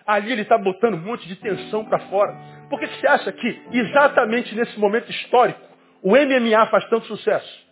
Ali 0.08 0.32
ele 0.32 0.42
está 0.42 0.58
botando 0.58 0.96
um 0.96 1.02
monte 1.02 1.28
de 1.28 1.36
tensão 1.36 1.86
para 1.86 2.00
fora. 2.10 2.36
Por 2.72 2.80
que 2.80 2.88
você 2.88 3.06
acha 3.06 3.32
que 3.32 3.62
exatamente 3.72 4.56
nesse 4.56 4.80
momento 4.80 5.12
histórico 5.12 5.62
o 6.02 6.16
MMA 6.16 6.66
faz 6.72 6.90
tanto 6.90 7.06
sucesso? 7.06 7.71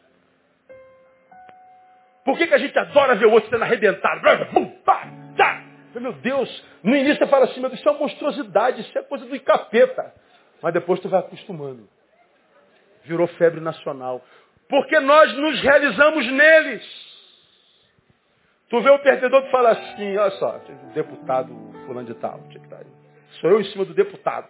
Por 2.30 2.38
que, 2.38 2.46
que 2.46 2.54
a 2.54 2.60
gente 2.60 2.78
adora 2.78 3.16
ver 3.16 3.26
o 3.26 3.32
outro 3.32 3.50
sendo 3.50 3.64
arrebentado? 3.64 4.22
Meu 6.00 6.14
Deus, 6.14 6.66
no 6.84 6.96
início 6.96 7.18
você 7.18 7.26
fala 7.26 7.46
assim, 7.46 7.60
meu 7.60 7.70
Deus, 7.70 7.80
isso 7.80 7.90
é 7.90 7.92
uma 7.92 8.02
monstruosidade, 8.02 8.82
isso 8.82 8.96
é 9.00 9.02
coisa 9.02 9.26
do 9.26 9.40
capeta. 9.42 10.14
Mas 10.62 10.72
depois 10.72 11.00
tu 11.00 11.10
vai 11.10 11.22
acostumando. 11.22 11.90
Virou 13.04 13.26
febre 13.30 13.60
nacional. 13.60 14.24
Porque 14.70 15.00
nós 15.00 15.34
nos 15.38 15.60
realizamos 15.60 16.32
neles. 16.32 16.86
Tu 18.70 18.80
vê 18.80 18.92
o 18.92 19.00
perdedor 19.00 19.42
que 19.46 19.50
fala 19.50 19.72
assim, 19.72 20.16
olha 20.16 20.30
só, 20.34 20.62
deputado 20.94 21.52
fulano 21.88 22.06
de 22.06 22.14
tal, 22.14 22.40
sou 23.42 23.50
eu 23.50 23.60
em 23.60 23.66
cima 23.66 23.86
do 23.86 23.96
deputado. 23.96 24.50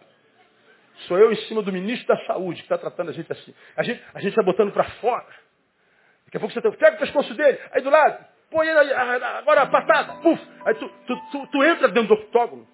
Sou 1.07 1.17
eu 1.17 1.31
em 1.31 1.37
cima 1.47 1.61
do 1.61 1.71
ministro 1.71 2.13
da 2.13 2.25
saúde 2.25 2.57
que 2.57 2.65
está 2.65 2.77
tratando 2.77 3.11
a 3.11 3.13
gente 3.13 3.31
assim. 3.31 3.55
A 3.77 3.83
gente 3.83 4.01
está 4.27 4.43
botando 4.43 4.73
para 4.73 4.83
fora. 4.99 5.48
Daqui 6.29 6.37
a 6.37 6.39
pouco 6.39 6.53
você 6.53 6.61
tem, 6.61 6.71
pega 6.73 6.95
o 6.95 6.99
pescoço 6.99 7.33
dele, 7.33 7.57
aí 7.71 7.81
do 7.81 7.89
lado, 7.89 8.23
põe 8.51 8.67
ele 8.67 8.93
agora 8.93 9.63
a 9.63 9.65
patada, 9.65 10.13
puf. 10.21 10.39
Aí 10.63 10.75
tu, 10.75 10.87
tu, 11.07 11.15
tu, 11.31 11.47
tu 11.47 11.63
entra 11.63 11.87
dentro 11.87 12.15
do 12.15 12.21
octógono. 12.21 12.67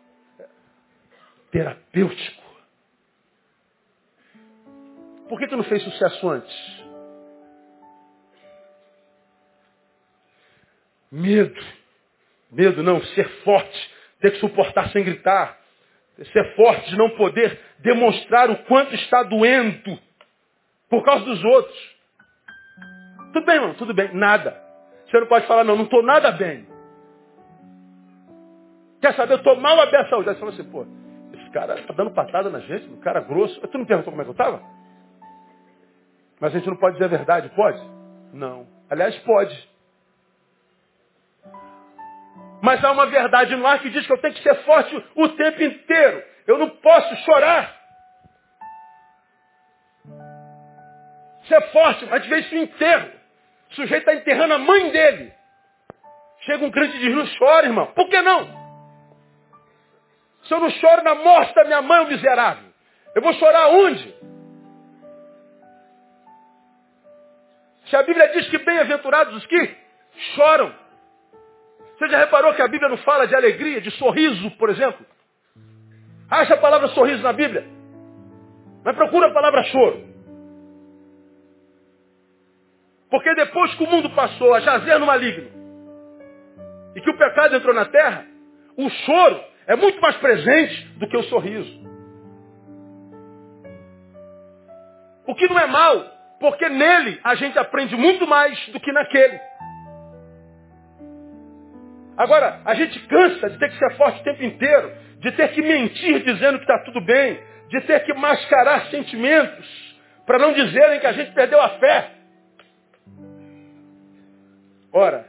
Terapêutico. 1.52 2.44
Por 5.30 5.40
que 5.40 5.48
tu 5.48 5.56
não 5.56 5.64
fez 5.64 5.82
sucesso 5.84 6.30
antes? 6.30 6.84
Medo. 11.10 11.66
Medo 12.52 12.84
não, 12.84 13.02
ser 13.06 13.30
forte 13.46 13.96
ter 14.20 14.32
que 14.32 14.40
suportar 14.40 14.90
sem 14.90 15.04
gritar, 15.04 15.58
ser 16.34 16.56
forte 16.56 16.90
de 16.90 16.98
não 16.98 17.12
poder 17.12 17.60
demonstrar 17.80 18.50
o 18.50 18.58
quanto 18.64 18.96
está 18.96 19.24
doendo 19.24 19.98
por 20.90 21.06
causa 21.06 21.24
dos 21.24 21.44
outros. 21.44 21.95
Tudo 23.36 23.46
bem, 23.48 23.56
irmão, 23.56 23.74
tudo 23.74 23.94
bem. 23.94 24.14
Nada. 24.14 24.58
Você 25.06 25.20
não 25.20 25.28
pode 25.28 25.46
falar, 25.46 25.66
não, 25.66 25.76
não 25.76 25.84
estou 25.84 26.02
nada 26.02 26.32
bem. 26.32 26.66
Quer 29.02 29.14
saber, 29.14 29.34
eu 29.34 29.38
estou 29.40 29.60
mal 29.60 29.78
aberto 29.82 30.10
saúde. 30.10 30.30
Aí 30.30 30.36
você 30.36 30.40
fala 30.40 30.52
assim, 30.54 30.64
pô, 30.72 30.88
esse 31.34 31.50
cara 31.50 31.78
está 31.78 31.94
dando 31.94 32.12
patada 32.12 32.50
na 32.50 32.60
gente, 32.60 32.88
um 32.88 33.02
cara 33.02 33.20
grosso. 33.20 33.60
Tu 33.60 33.78
não 33.78 33.86
perguntou 33.86 34.14
como 34.14 34.22
é 34.22 34.24
que 34.24 34.30
eu 34.30 34.32
estava? 34.32 34.62
Mas 36.40 36.56
a 36.56 36.58
gente 36.58 36.70
não 36.70 36.78
pode 36.78 36.94
dizer 36.94 37.04
a 37.04 37.10
verdade, 37.10 37.50
pode? 37.50 37.82
Não. 38.32 38.68
Aliás, 38.90 39.14
pode. 39.20 39.70
Mas 42.62 42.82
há 42.86 42.92
uma 42.94 43.08
verdade 43.08 43.54
no 43.58 43.68
ar 43.68 43.82
que 43.82 43.90
diz 43.90 44.08
que 44.08 44.14
eu 44.14 44.22
tenho 44.22 44.34
que 44.34 44.44
ser 44.44 44.56
forte 44.64 44.96
o 45.14 45.28
tempo 45.28 45.62
inteiro. 45.62 46.24
Eu 46.48 46.58
não 46.58 46.70
posso 46.70 47.14
chorar. 47.18 47.76
Ser 51.50 51.62
forte, 51.74 52.06
mas 52.06 52.24
de 52.24 52.30
vez 52.30 52.54
em 52.54 52.64
enterro. 52.64 53.25
O 53.76 53.82
sujeito 53.82 54.10
está 54.10 54.16
enterrando 54.16 54.54
a 54.54 54.58
mãe 54.58 54.90
dele. 54.90 55.34
Chega 56.46 56.64
um 56.64 56.72
crente 56.72 56.96
e 56.96 57.00
diz, 57.02 57.14
não 57.14 57.26
chore, 57.26 57.68
irmão. 57.68 57.88
Por 57.88 58.08
que 58.08 58.22
não? 58.22 58.48
Se 60.46 60.54
eu 60.54 60.62
não 60.62 60.70
choro 60.70 61.04
na 61.04 61.14
morte 61.16 61.54
da 61.54 61.66
minha 61.66 61.82
mãe, 61.82 62.06
o 62.06 62.08
miserável, 62.08 62.70
eu 63.14 63.22
vou 63.22 63.34
chorar 63.34 63.68
onde? 63.68 64.16
Se 67.88 67.98
a 67.98 68.04
Bíblia 68.04 68.30
diz 68.30 68.48
que 68.48 68.60
bem-aventurados 68.60 69.36
os 69.36 69.46
que 69.46 69.78
choram. 70.36 70.74
Você 71.98 72.08
já 72.08 72.20
reparou 72.20 72.54
que 72.54 72.62
a 72.62 72.70
Bíblia 72.70 72.88
não 72.90 72.98
fala 73.00 73.28
de 73.28 73.36
alegria, 73.36 73.82
de 73.82 73.92
sorriso, 73.92 74.52
por 74.52 74.70
exemplo? 74.70 75.06
Acha 76.30 76.54
a 76.54 76.58
palavra 76.58 76.88
sorriso 76.90 77.22
na 77.22 77.34
Bíblia. 77.34 77.66
Mas 78.86 78.96
procura 78.96 79.28
a 79.28 79.34
palavra 79.34 79.64
choro. 79.64 80.15
Porque 83.16 83.34
depois 83.34 83.74
que 83.76 83.84
o 83.86 83.88
mundo 83.88 84.10
passou 84.10 84.54
a 84.54 84.60
jazer 84.60 85.00
no 85.00 85.06
maligno, 85.06 85.50
e 86.94 87.00
que 87.00 87.10
o 87.10 87.18
pecado 87.18 87.56
entrou 87.56 87.74
na 87.74 87.86
terra, 87.86 88.26
o 88.76 88.90
choro 88.90 89.42
é 89.68 89.76
muito 89.78 90.02
mais 90.02 90.18
presente 90.18 90.86
do 90.98 91.08
que 91.08 91.16
o 91.16 91.24
sorriso. 91.24 91.80
O 95.26 95.34
que 95.34 95.48
não 95.48 95.58
é 95.58 95.66
mal, 95.66 96.06
porque 96.42 96.68
nele 96.68 97.18
a 97.24 97.36
gente 97.36 97.58
aprende 97.58 97.96
muito 97.96 98.28
mais 98.28 98.60
do 98.68 98.82
que 98.82 98.92
naquele. 98.92 99.40
Agora, 102.18 102.60
a 102.66 102.74
gente 102.74 103.00
cansa 103.08 103.50
de 103.50 103.58
ter 103.58 103.70
que 103.70 103.78
ser 103.78 103.96
forte 103.96 104.20
o 104.20 104.24
tempo 104.26 104.44
inteiro, 104.44 104.92
de 105.20 105.32
ter 105.32 105.54
que 105.54 105.62
mentir 105.62 106.22
dizendo 106.22 106.58
que 106.58 106.66
está 106.66 106.80
tudo 106.80 107.00
bem, 107.00 107.40
de 107.70 107.80
ter 107.80 108.02
que 108.04 108.14
mascarar 108.14 108.88
sentimentos, 108.88 109.96
para 110.26 110.38
não 110.38 110.52
dizerem 110.52 111.00
que 111.00 111.08
a 111.08 111.14
gente 111.14 111.32
perdeu 111.32 111.62
a 111.62 111.70
fé. 111.80 112.15
Ora, 114.98 115.28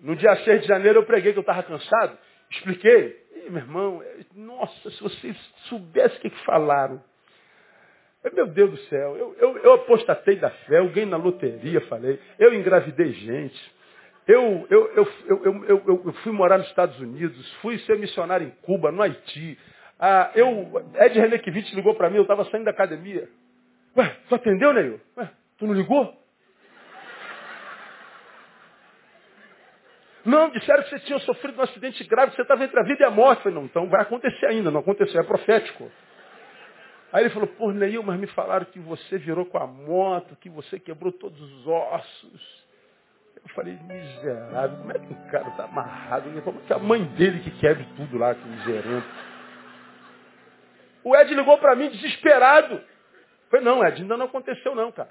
no 0.00 0.14
dia 0.14 0.36
6 0.36 0.62
de 0.62 0.68
janeiro 0.68 1.00
eu 1.00 1.04
preguei 1.04 1.32
que 1.32 1.38
eu 1.38 1.40
estava 1.40 1.60
cansado, 1.64 2.16
expliquei. 2.48 3.20
E, 3.34 3.50
meu 3.50 3.62
irmão, 3.62 4.04
nossa, 4.32 4.90
se 4.90 5.02
vocês 5.02 5.36
soubessem 5.68 6.18
o 6.18 6.20
que, 6.20 6.30
que 6.30 6.44
falaram. 6.44 7.02
Meu 8.32 8.46
Deus 8.46 8.70
do 8.70 8.76
céu, 8.82 9.16
eu, 9.16 9.36
eu, 9.40 9.58
eu 9.58 9.72
apostatei 9.72 10.36
da 10.36 10.50
fé, 10.50 10.86
ganhei 10.86 11.06
na 11.06 11.16
loteria, 11.16 11.80
falei. 11.88 12.20
Eu 12.38 12.54
engravidei 12.54 13.12
gente. 13.12 13.76
Eu, 14.28 14.68
eu, 14.70 14.92
eu, 14.94 15.08
eu, 15.26 15.64
eu, 15.64 16.02
eu, 16.06 16.12
fui 16.22 16.30
morar 16.30 16.58
nos 16.58 16.68
Estados 16.68 17.00
Unidos, 17.00 17.52
fui 17.54 17.76
ser 17.80 17.98
missionário 17.98 18.46
em 18.46 18.50
Cuba, 18.62 18.92
no 18.92 19.02
Haiti. 19.02 19.58
Ah, 19.98 20.30
eu, 20.36 20.80
Ed 20.94 21.18
Renekiewicz 21.18 21.72
ligou 21.72 21.96
para 21.96 22.08
mim, 22.08 22.18
eu 22.18 22.22
estava 22.22 22.44
saindo 22.44 22.66
da 22.66 22.70
academia. 22.70 23.28
Ué, 23.96 24.16
tu 24.28 24.34
atendeu, 24.36 24.72
Neil? 24.72 25.00
Ué, 25.16 25.28
tu 25.58 25.66
não 25.66 25.74
ligou? 25.74 26.17
Não, 30.28 30.50
disseram 30.50 30.82
que 30.82 30.90
você 30.90 30.98
tinha 31.00 31.18
sofrido 31.20 31.58
um 31.58 31.62
acidente 31.62 32.04
grave, 32.04 32.32
que 32.32 32.36
você 32.36 32.42
estava 32.42 32.62
entre 32.62 32.78
a 32.78 32.82
vida 32.82 33.02
e 33.02 33.06
a 33.06 33.10
morte. 33.10 33.38
Eu 33.38 33.42
falei, 33.44 33.58
não, 33.58 33.64
então 33.64 33.88
vai 33.88 34.02
acontecer 34.02 34.44
ainda, 34.44 34.70
não 34.70 34.80
aconteceu, 34.80 35.18
é 35.18 35.24
profético. 35.24 35.90
Aí 37.10 37.22
ele 37.22 37.30
falou, 37.30 37.48
pô, 37.48 37.72
Neil, 37.72 38.02
mas 38.02 38.20
me 38.20 38.26
falaram 38.26 38.66
que 38.66 38.78
você 38.78 39.16
virou 39.16 39.46
com 39.46 39.56
a 39.56 39.66
moto, 39.66 40.36
que 40.36 40.50
você 40.50 40.78
quebrou 40.78 41.10
todos 41.12 41.40
os 41.40 41.66
ossos. 41.66 42.66
Eu 43.36 43.48
falei, 43.54 43.78
miserável, 43.88 44.76
como 44.76 44.92
é 44.92 44.98
que 44.98 45.12
o 45.14 45.30
cara 45.30 45.48
está 45.48 45.64
amarrado? 45.64 46.42
Como 46.42 46.58
é 46.58 46.66
que 46.66 46.72
a 46.74 46.78
mãe 46.78 47.04
dele 47.04 47.40
que 47.40 47.50
quebre 47.52 47.86
tudo 47.96 48.18
lá, 48.18 48.34
que 48.34 48.46
miserável. 48.46 49.02
O 51.04 51.16
Ed 51.16 51.34
ligou 51.34 51.56
para 51.56 51.74
mim 51.74 51.88
desesperado. 51.88 52.82
Falei, 53.50 53.64
não, 53.64 53.82
Ed, 53.82 54.02
ainda 54.02 54.18
não 54.18 54.26
aconteceu 54.26 54.74
não, 54.74 54.92
cara. 54.92 55.08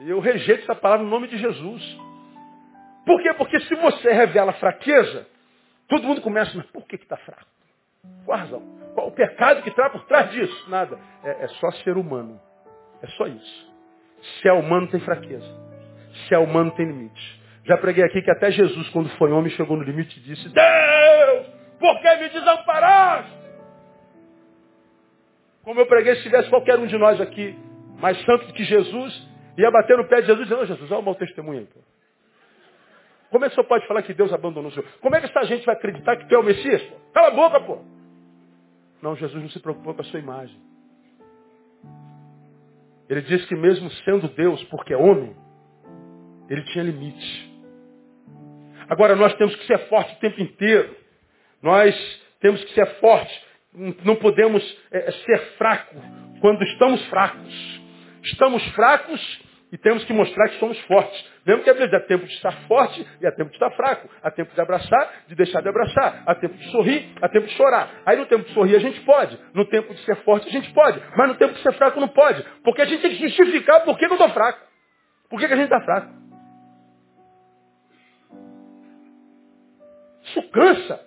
Eu 0.00 0.20
rejeito 0.20 0.64
essa 0.64 0.74
palavra 0.74 1.04
no 1.04 1.10
nome 1.10 1.26
de 1.26 1.38
Jesus. 1.38 2.17
Por 3.08 3.22
quê? 3.22 3.32
Porque 3.32 3.58
se 3.60 3.74
você 3.74 4.12
revela 4.12 4.52
fraqueza, 4.52 5.26
todo 5.88 6.06
mundo 6.06 6.20
começa, 6.20 6.52
mas 6.54 6.66
por 6.66 6.86
que 6.86 6.96
está 6.96 7.16
fraco? 7.16 7.46
Qual 8.26 8.36
a 8.36 8.42
razão? 8.42 8.60
Qual 8.92 9.08
o 9.08 9.12
pecado 9.12 9.62
que 9.62 9.70
está 9.70 9.88
por 9.88 10.04
trás 10.04 10.30
disso? 10.30 10.68
Nada. 10.68 10.98
É, 11.24 11.44
é 11.44 11.48
só 11.48 11.70
ser 11.70 11.96
humano. 11.96 12.38
É 13.02 13.06
só 13.06 13.26
isso. 13.26 13.72
Se 14.20 14.48
é 14.48 14.52
humano, 14.52 14.88
tem 14.88 15.00
fraqueza. 15.00 15.46
Se 16.26 16.34
é 16.34 16.38
humano, 16.38 16.70
tem 16.72 16.84
limite. 16.84 17.42
Já 17.64 17.78
preguei 17.78 18.04
aqui 18.04 18.20
que 18.20 18.30
até 18.30 18.50
Jesus, 18.50 18.90
quando 18.90 19.08
foi 19.16 19.32
homem, 19.32 19.50
chegou 19.52 19.74
no 19.78 19.84
limite 19.84 20.18
e 20.18 20.22
disse, 20.24 20.46
Deus, 20.50 21.46
por 21.80 21.98
que 22.02 22.14
me 22.16 22.28
desamparaste? 22.28 23.32
Como 25.62 25.80
eu 25.80 25.86
preguei, 25.86 26.14
se 26.16 26.24
tivesse 26.24 26.50
qualquer 26.50 26.78
um 26.78 26.86
de 26.86 26.98
nós 26.98 27.18
aqui 27.22 27.58
mais 27.98 28.22
santo 28.26 28.52
que 28.52 28.64
Jesus, 28.64 29.28
ia 29.56 29.70
bater 29.70 29.96
no 29.96 30.06
pé 30.06 30.20
de 30.20 30.26
Jesus 30.26 30.40
e 30.40 30.50
dizer, 30.50 30.60
oh, 30.60 30.66
Jesus, 30.66 30.90
olha 30.90 31.00
o 31.00 31.04
mau 31.04 31.14
testemunho 31.14 31.60
aí. 31.60 31.66
Pô. 31.66 31.80
Como 33.30 33.44
é 33.44 33.48
que 33.48 33.52
o 33.52 33.56
senhor 33.56 33.68
pode 33.68 33.86
falar 33.86 34.02
que 34.02 34.14
Deus 34.14 34.32
abandonou 34.32 34.70
o 34.70 34.74
senhor? 34.74 34.88
Como 35.00 35.14
é 35.14 35.20
que 35.20 35.26
essa 35.26 35.44
gente 35.44 35.64
vai 35.66 35.74
acreditar 35.74 36.16
que 36.16 36.28
tu 36.28 36.34
é 36.34 36.38
o 36.38 36.42
Messias? 36.42 36.82
Pô? 36.82 36.96
Cala 37.12 37.28
a 37.28 37.30
boca, 37.30 37.60
pô. 37.60 37.78
Não, 39.02 39.14
Jesus 39.14 39.42
não 39.42 39.50
se 39.50 39.60
preocupou 39.60 39.94
com 39.94 40.00
a 40.00 40.04
sua 40.04 40.18
imagem. 40.18 40.56
Ele 43.08 43.22
disse 43.22 43.46
que 43.46 43.54
mesmo 43.54 43.90
sendo 44.04 44.28
Deus, 44.28 44.62
porque 44.64 44.92
é 44.92 44.96
homem, 44.96 45.34
ele 46.48 46.62
tinha 46.64 46.84
limite. 46.84 47.48
Agora, 48.88 49.14
nós 49.14 49.34
temos 49.34 49.54
que 49.56 49.66
ser 49.66 49.78
fortes 49.88 50.16
o 50.16 50.20
tempo 50.20 50.40
inteiro. 50.40 50.96
Nós 51.62 51.94
temos 52.40 52.62
que 52.64 52.72
ser 52.72 52.86
fortes. 53.00 53.46
Não 54.04 54.16
podemos 54.16 54.62
é, 54.90 55.10
ser 55.10 55.38
fracos 55.58 56.02
quando 56.40 56.62
estamos 56.62 57.04
fracos. 57.08 57.80
Estamos 58.24 58.64
fracos 58.70 59.47
e 59.70 59.76
temos 59.76 60.04
que 60.04 60.12
mostrar 60.12 60.48
que 60.48 60.58
somos 60.58 60.78
fortes. 60.80 61.24
Mesmo 61.46 61.62
que 61.62 61.70
às 61.70 61.76
vezes 61.76 61.92
há 61.92 62.00
tempo 62.00 62.26
de 62.26 62.32
estar 62.32 62.52
forte 62.66 63.06
e 63.20 63.26
há 63.26 63.32
tempo 63.32 63.50
de 63.50 63.56
estar 63.56 63.70
fraco. 63.72 64.08
Há 64.22 64.30
tempo 64.30 64.54
de 64.54 64.60
abraçar, 64.60 65.24
de 65.28 65.34
deixar 65.34 65.60
de 65.60 65.68
abraçar. 65.68 66.22
Há 66.26 66.34
tempo 66.34 66.54
de 66.56 66.70
sorrir, 66.70 67.12
há 67.20 67.28
tempo 67.28 67.46
de 67.46 67.52
chorar. 67.54 68.02
Aí 68.06 68.16
no 68.16 68.26
tempo 68.26 68.44
de 68.44 68.54
sorrir 68.54 68.76
a 68.76 68.78
gente 68.78 69.00
pode. 69.02 69.38
No 69.52 69.66
tempo 69.66 69.92
de 69.92 70.00
ser 70.04 70.16
forte 70.16 70.48
a 70.48 70.50
gente 70.50 70.72
pode. 70.72 71.00
Mas 71.16 71.28
no 71.28 71.34
tempo 71.34 71.52
de 71.52 71.62
ser 71.62 71.72
fraco 71.74 72.00
não 72.00 72.08
pode. 72.08 72.42
Porque 72.64 72.80
a 72.80 72.86
gente 72.86 73.02
tem 73.02 73.10
que 73.10 73.28
justificar 73.28 73.84
por 73.84 73.98
que 73.98 74.06
eu 74.06 74.12
estou 74.12 74.30
fraco. 74.30 74.66
Por 75.28 75.38
que, 75.38 75.46
que 75.46 75.52
a 75.52 75.56
gente 75.56 75.66
está 75.66 75.80
fraco? 75.82 76.18
Isso 80.24 80.42
cansa. 80.50 81.00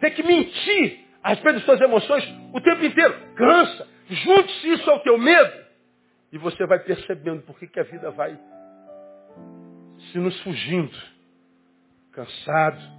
Ter 0.00 0.10
que 0.10 0.22
mentir 0.24 1.00
a 1.22 1.30
respeito 1.30 1.56
das 1.56 1.64
suas 1.64 1.80
emoções 1.80 2.24
o 2.52 2.60
tempo 2.60 2.84
inteiro. 2.84 3.14
Cansa. 3.36 3.86
Junte-se 4.08 4.72
isso 4.72 4.90
ao 4.90 5.00
teu 5.00 5.18
medo. 5.18 5.67
E 6.32 6.38
você 6.38 6.66
vai 6.66 6.78
percebendo 6.80 7.42
por 7.42 7.58
que, 7.58 7.78
a 7.78 7.84
vida 7.84 8.10
vai 8.10 8.38
se 10.12 10.18
nos 10.18 10.38
fugindo. 10.42 10.96
Cansado. 12.12 12.98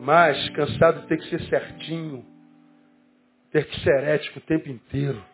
Mas 0.00 0.48
cansado 0.50 1.02
de 1.02 1.06
ter 1.06 1.18
que 1.18 1.28
ser 1.30 1.40
certinho. 1.48 2.24
Ter 3.50 3.66
que 3.66 3.80
ser 3.80 4.04
ético 4.04 4.38
o 4.38 4.42
tempo 4.42 4.68
inteiro. 4.68 5.24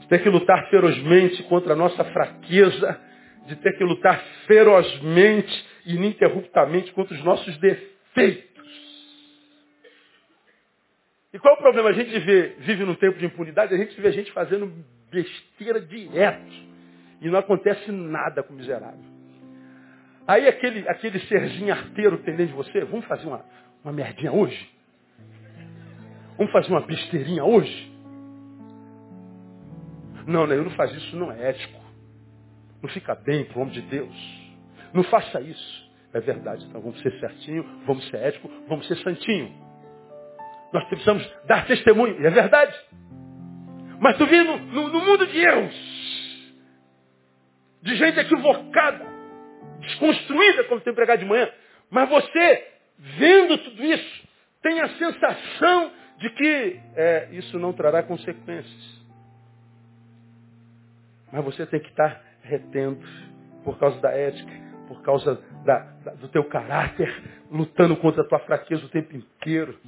De 0.00 0.08
ter 0.08 0.22
que 0.22 0.28
lutar 0.28 0.68
ferozmente 0.68 1.42
contra 1.44 1.72
a 1.72 1.76
nossa 1.76 2.04
fraqueza 2.04 3.00
de 3.46 3.56
ter 3.56 3.76
que 3.76 3.84
lutar 3.84 4.22
ferozmente 4.46 5.68
e 5.86 5.94
ininterruptamente 5.94 6.92
contra 6.92 7.14
os 7.14 7.24
nossos 7.24 7.56
defeitos. 7.58 8.51
E 11.32 11.38
qual 11.38 11.54
é 11.54 11.58
o 11.58 11.60
problema? 11.60 11.88
A 11.88 11.92
gente 11.92 12.18
vê, 12.18 12.56
vive 12.58 12.84
num 12.84 12.94
tempo 12.94 13.18
de 13.18 13.24
impunidade, 13.24 13.74
a 13.74 13.78
gente 13.78 13.98
vê 14.00 14.08
a 14.08 14.12
gente 14.12 14.30
fazendo 14.32 14.70
besteira 15.10 15.80
direto. 15.80 16.52
E 17.20 17.28
não 17.28 17.38
acontece 17.38 17.90
nada 17.90 18.42
com 18.42 18.52
o 18.52 18.56
miserável. 18.56 19.12
Aí 20.26 20.46
aquele, 20.46 20.88
aquele 20.88 21.18
serzinho 21.20 21.72
arteiro 21.72 22.18
tem 22.18 22.36
dentro 22.36 22.52
de 22.52 22.56
você, 22.56 22.84
vamos 22.84 23.06
fazer 23.06 23.26
uma, 23.26 23.44
uma 23.82 23.92
merdinha 23.92 24.32
hoje? 24.32 24.70
Vamos 26.36 26.52
fazer 26.52 26.68
uma 26.68 26.80
besteirinha 26.80 27.44
hoje? 27.44 27.92
Não, 30.26 30.46
né? 30.46 30.56
Eu 30.56 30.64
não 30.64 30.70
faço 30.72 30.94
isso, 30.96 31.16
não 31.16 31.32
é 31.32 31.50
ético. 31.50 31.80
Não 32.82 32.88
fica 32.90 33.14
bem 33.14 33.44
para 33.44 33.58
o 33.58 33.62
homem 33.62 33.74
de 33.74 33.82
Deus. 33.82 34.42
Não 34.92 35.02
faça 35.04 35.40
isso. 35.40 35.90
É 36.12 36.20
verdade. 36.20 36.64
Então 36.66 36.80
vamos 36.80 37.00
ser 37.00 37.12
certinho, 37.18 37.64
vamos 37.86 38.06
ser 38.08 38.16
ético, 38.18 38.50
vamos 38.68 38.86
ser 38.86 38.96
santinho. 38.98 39.71
Nós 40.72 40.84
precisamos 40.84 41.28
dar 41.46 41.66
testemunho. 41.66 42.20
E 42.20 42.26
é 42.26 42.30
verdade. 42.30 42.74
Mas 44.00 44.16
tu 44.16 44.26
vindo 44.26 44.56
no, 44.58 44.88
no 44.88 45.00
mundo 45.00 45.26
de 45.26 45.38
erros, 45.38 45.74
de 47.82 47.96
gente 47.96 48.18
equivocada, 48.18 49.06
desconstruída, 49.80 50.64
como 50.64 50.80
tem 50.80 50.94
pregado 50.94 51.20
de 51.20 51.24
manhã, 51.24 51.48
mas 51.90 52.08
você, 52.08 52.68
vendo 52.98 53.58
tudo 53.58 53.84
isso, 53.84 54.28
tem 54.62 54.80
a 54.80 54.88
sensação 54.90 55.92
de 56.18 56.30
que 56.30 56.80
é, 56.96 57.28
isso 57.32 57.58
não 57.58 57.72
trará 57.72 58.02
consequências. 58.02 59.02
Mas 61.32 61.44
você 61.44 61.66
tem 61.66 61.80
que 61.80 61.88
estar 61.88 62.22
retendo 62.42 63.06
por 63.64 63.78
causa 63.78 64.00
da 64.00 64.10
ética, 64.10 64.52
por 64.86 65.02
causa 65.02 65.40
da, 65.64 65.78
da, 66.04 66.14
do 66.14 66.28
teu 66.28 66.44
caráter, 66.44 67.08
lutando 67.50 67.96
contra 67.96 68.22
a 68.22 68.26
tua 68.26 68.38
fraqueza 68.40 68.84
o 68.84 68.88
tempo 68.88 69.16
inteiro. 69.16 69.78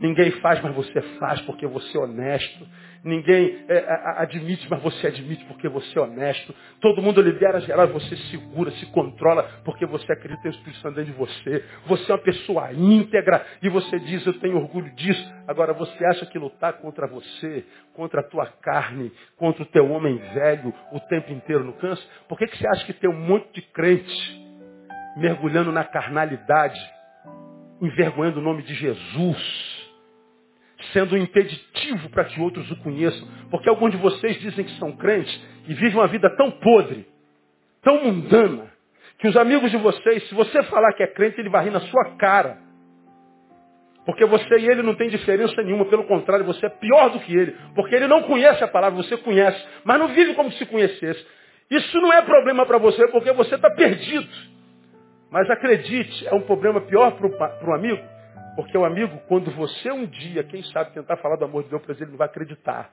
Ninguém 0.00 0.30
faz, 0.40 0.60
mas 0.62 0.74
você 0.74 1.00
faz 1.18 1.40
porque 1.42 1.66
você 1.66 1.96
é 1.96 2.00
honesto. 2.00 2.66
Ninguém 3.02 3.64
é, 3.68 3.84
admite, 4.18 4.68
mas 4.70 4.80
você 4.82 5.08
admite 5.08 5.44
porque 5.46 5.68
você 5.68 5.98
é 5.98 6.02
honesto. 6.02 6.54
Todo 6.80 7.02
mundo 7.02 7.20
libera 7.20 7.60
geral, 7.60 7.88
você 7.88 8.16
segura, 8.30 8.70
se 8.72 8.86
controla, 8.86 9.42
porque 9.64 9.86
você 9.86 10.12
acredita 10.12 10.46
em 10.46 10.50
Espírito 10.50 10.80
Santo 10.80 10.96
dentro 10.96 11.12
de 11.12 11.18
você. 11.18 11.64
Você 11.86 12.10
é 12.10 12.14
uma 12.14 12.22
pessoa 12.22 12.72
íntegra 12.72 13.44
e 13.60 13.68
você 13.68 13.98
diz, 14.00 14.24
eu 14.24 14.38
tenho 14.40 14.56
orgulho 14.56 14.90
disso. 14.94 15.32
Agora 15.48 15.72
você 15.72 16.04
acha 16.06 16.26
que 16.26 16.38
lutar 16.38 16.74
contra 16.74 17.06
você, 17.08 17.64
contra 17.94 18.20
a 18.20 18.24
tua 18.24 18.46
carne, 18.46 19.12
contra 19.36 19.62
o 19.62 19.66
teu 19.66 19.90
homem 19.90 20.16
velho, 20.34 20.72
o 20.92 21.00
tempo 21.00 21.32
inteiro 21.32 21.64
no 21.64 21.72
cansa? 21.72 22.02
Por 22.28 22.38
que, 22.38 22.46
que 22.46 22.56
você 22.56 22.68
acha 22.68 22.86
que 22.86 22.92
tem 22.92 23.10
um 23.10 23.18
monte 23.18 23.52
de 23.52 23.62
crente 23.62 24.48
mergulhando 25.16 25.72
na 25.72 25.82
carnalidade, 25.82 26.78
envergonhando 27.80 28.38
o 28.38 28.42
nome 28.42 28.62
de 28.62 28.74
Jesus? 28.74 29.77
Sendo 30.92 31.14
um 31.14 31.18
impeditivo 31.18 32.08
para 32.10 32.24
que 32.24 32.40
outros 32.40 32.70
o 32.70 32.76
conheçam. 32.76 33.26
Porque 33.50 33.68
alguns 33.68 33.90
de 33.92 33.96
vocês 33.96 34.38
dizem 34.40 34.64
que 34.64 34.78
são 34.78 34.92
crentes 34.92 35.40
e 35.66 35.74
vivem 35.74 35.98
uma 35.98 36.06
vida 36.06 36.28
tão 36.36 36.50
podre, 36.50 37.06
tão 37.82 38.04
mundana, 38.04 38.70
que 39.18 39.26
os 39.26 39.36
amigos 39.36 39.70
de 39.70 39.76
vocês, 39.76 40.28
se 40.28 40.34
você 40.34 40.62
falar 40.64 40.92
que 40.92 41.02
é 41.02 41.06
crente, 41.06 41.40
ele 41.40 41.48
vai 41.48 41.64
rir 41.64 41.70
na 41.70 41.80
sua 41.80 42.16
cara. 42.16 42.58
Porque 44.06 44.24
você 44.24 44.58
e 44.58 44.66
ele 44.66 44.82
não 44.82 44.94
tem 44.94 45.10
diferença 45.10 45.60
nenhuma, 45.62 45.84
pelo 45.84 46.04
contrário, 46.04 46.44
você 46.44 46.64
é 46.64 46.70
pior 46.70 47.10
do 47.10 47.20
que 47.20 47.36
ele. 47.36 47.54
Porque 47.74 47.94
ele 47.94 48.06
não 48.06 48.22
conhece 48.22 48.62
a 48.64 48.68
palavra, 48.68 49.02
você 49.02 49.16
conhece, 49.18 49.62
mas 49.84 49.98
não 49.98 50.08
vive 50.08 50.34
como 50.34 50.50
se 50.52 50.64
conhecesse. 50.64 51.26
Isso 51.70 52.00
não 52.00 52.12
é 52.12 52.22
problema 52.22 52.64
para 52.64 52.78
você, 52.78 53.06
porque 53.08 53.32
você 53.32 53.56
está 53.56 53.68
perdido. 53.70 54.28
Mas 55.30 55.50
acredite, 55.50 56.26
é 56.26 56.34
um 56.34 56.40
problema 56.40 56.80
pior 56.80 57.12
para 57.18 57.68
o 57.68 57.74
amigo, 57.74 58.02
porque 58.58 58.76
o 58.76 58.84
amigo, 58.84 59.16
quando 59.28 59.52
você 59.52 59.88
um 59.88 60.04
dia, 60.04 60.42
quem 60.42 60.64
sabe, 60.64 60.90
tentar 60.90 61.16
falar 61.18 61.36
do 61.36 61.44
amor 61.44 61.62
de 61.62 61.70
Deus 61.70 61.80
para 61.80 61.94
ele, 61.94 62.02
ele 62.02 62.10
não 62.10 62.18
vai 62.18 62.26
acreditar. 62.26 62.92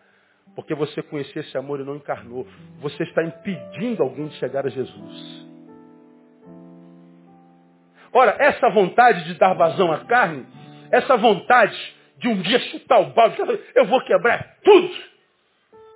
Porque 0.55 0.75
você 0.75 1.01
conhecia 1.01 1.41
esse 1.41 1.57
amor 1.57 1.79
e 1.79 1.83
não 1.83 1.95
encarnou. 1.95 2.45
Você 2.81 3.01
está 3.01 3.23
impedindo 3.23 4.03
alguém 4.03 4.27
de 4.27 4.35
chegar 4.35 4.63
a 4.63 4.69
Jesus. 4.69 5.47
Ora, 8.13 8.35
essa 8.37 8.69
vontade 8.69 9.23
de 9.23 9.33
dar 9.39 9.55
vazão 9.55 9.91
à 9.91 10.05
carne, 10.05 10.45
essa 10.91 11.17
vontade 11.17 11.75
de 12.19 12.27
um 12.27 12.39
dia 12.43 12.59
chutar 12.59 12.99
o 12.99 13.07
balde, 13.07 13.35
eu 13.73 13.85
vou 13.85 13.99
quebrar 14.01 14.57
tudo. 14.63 14.93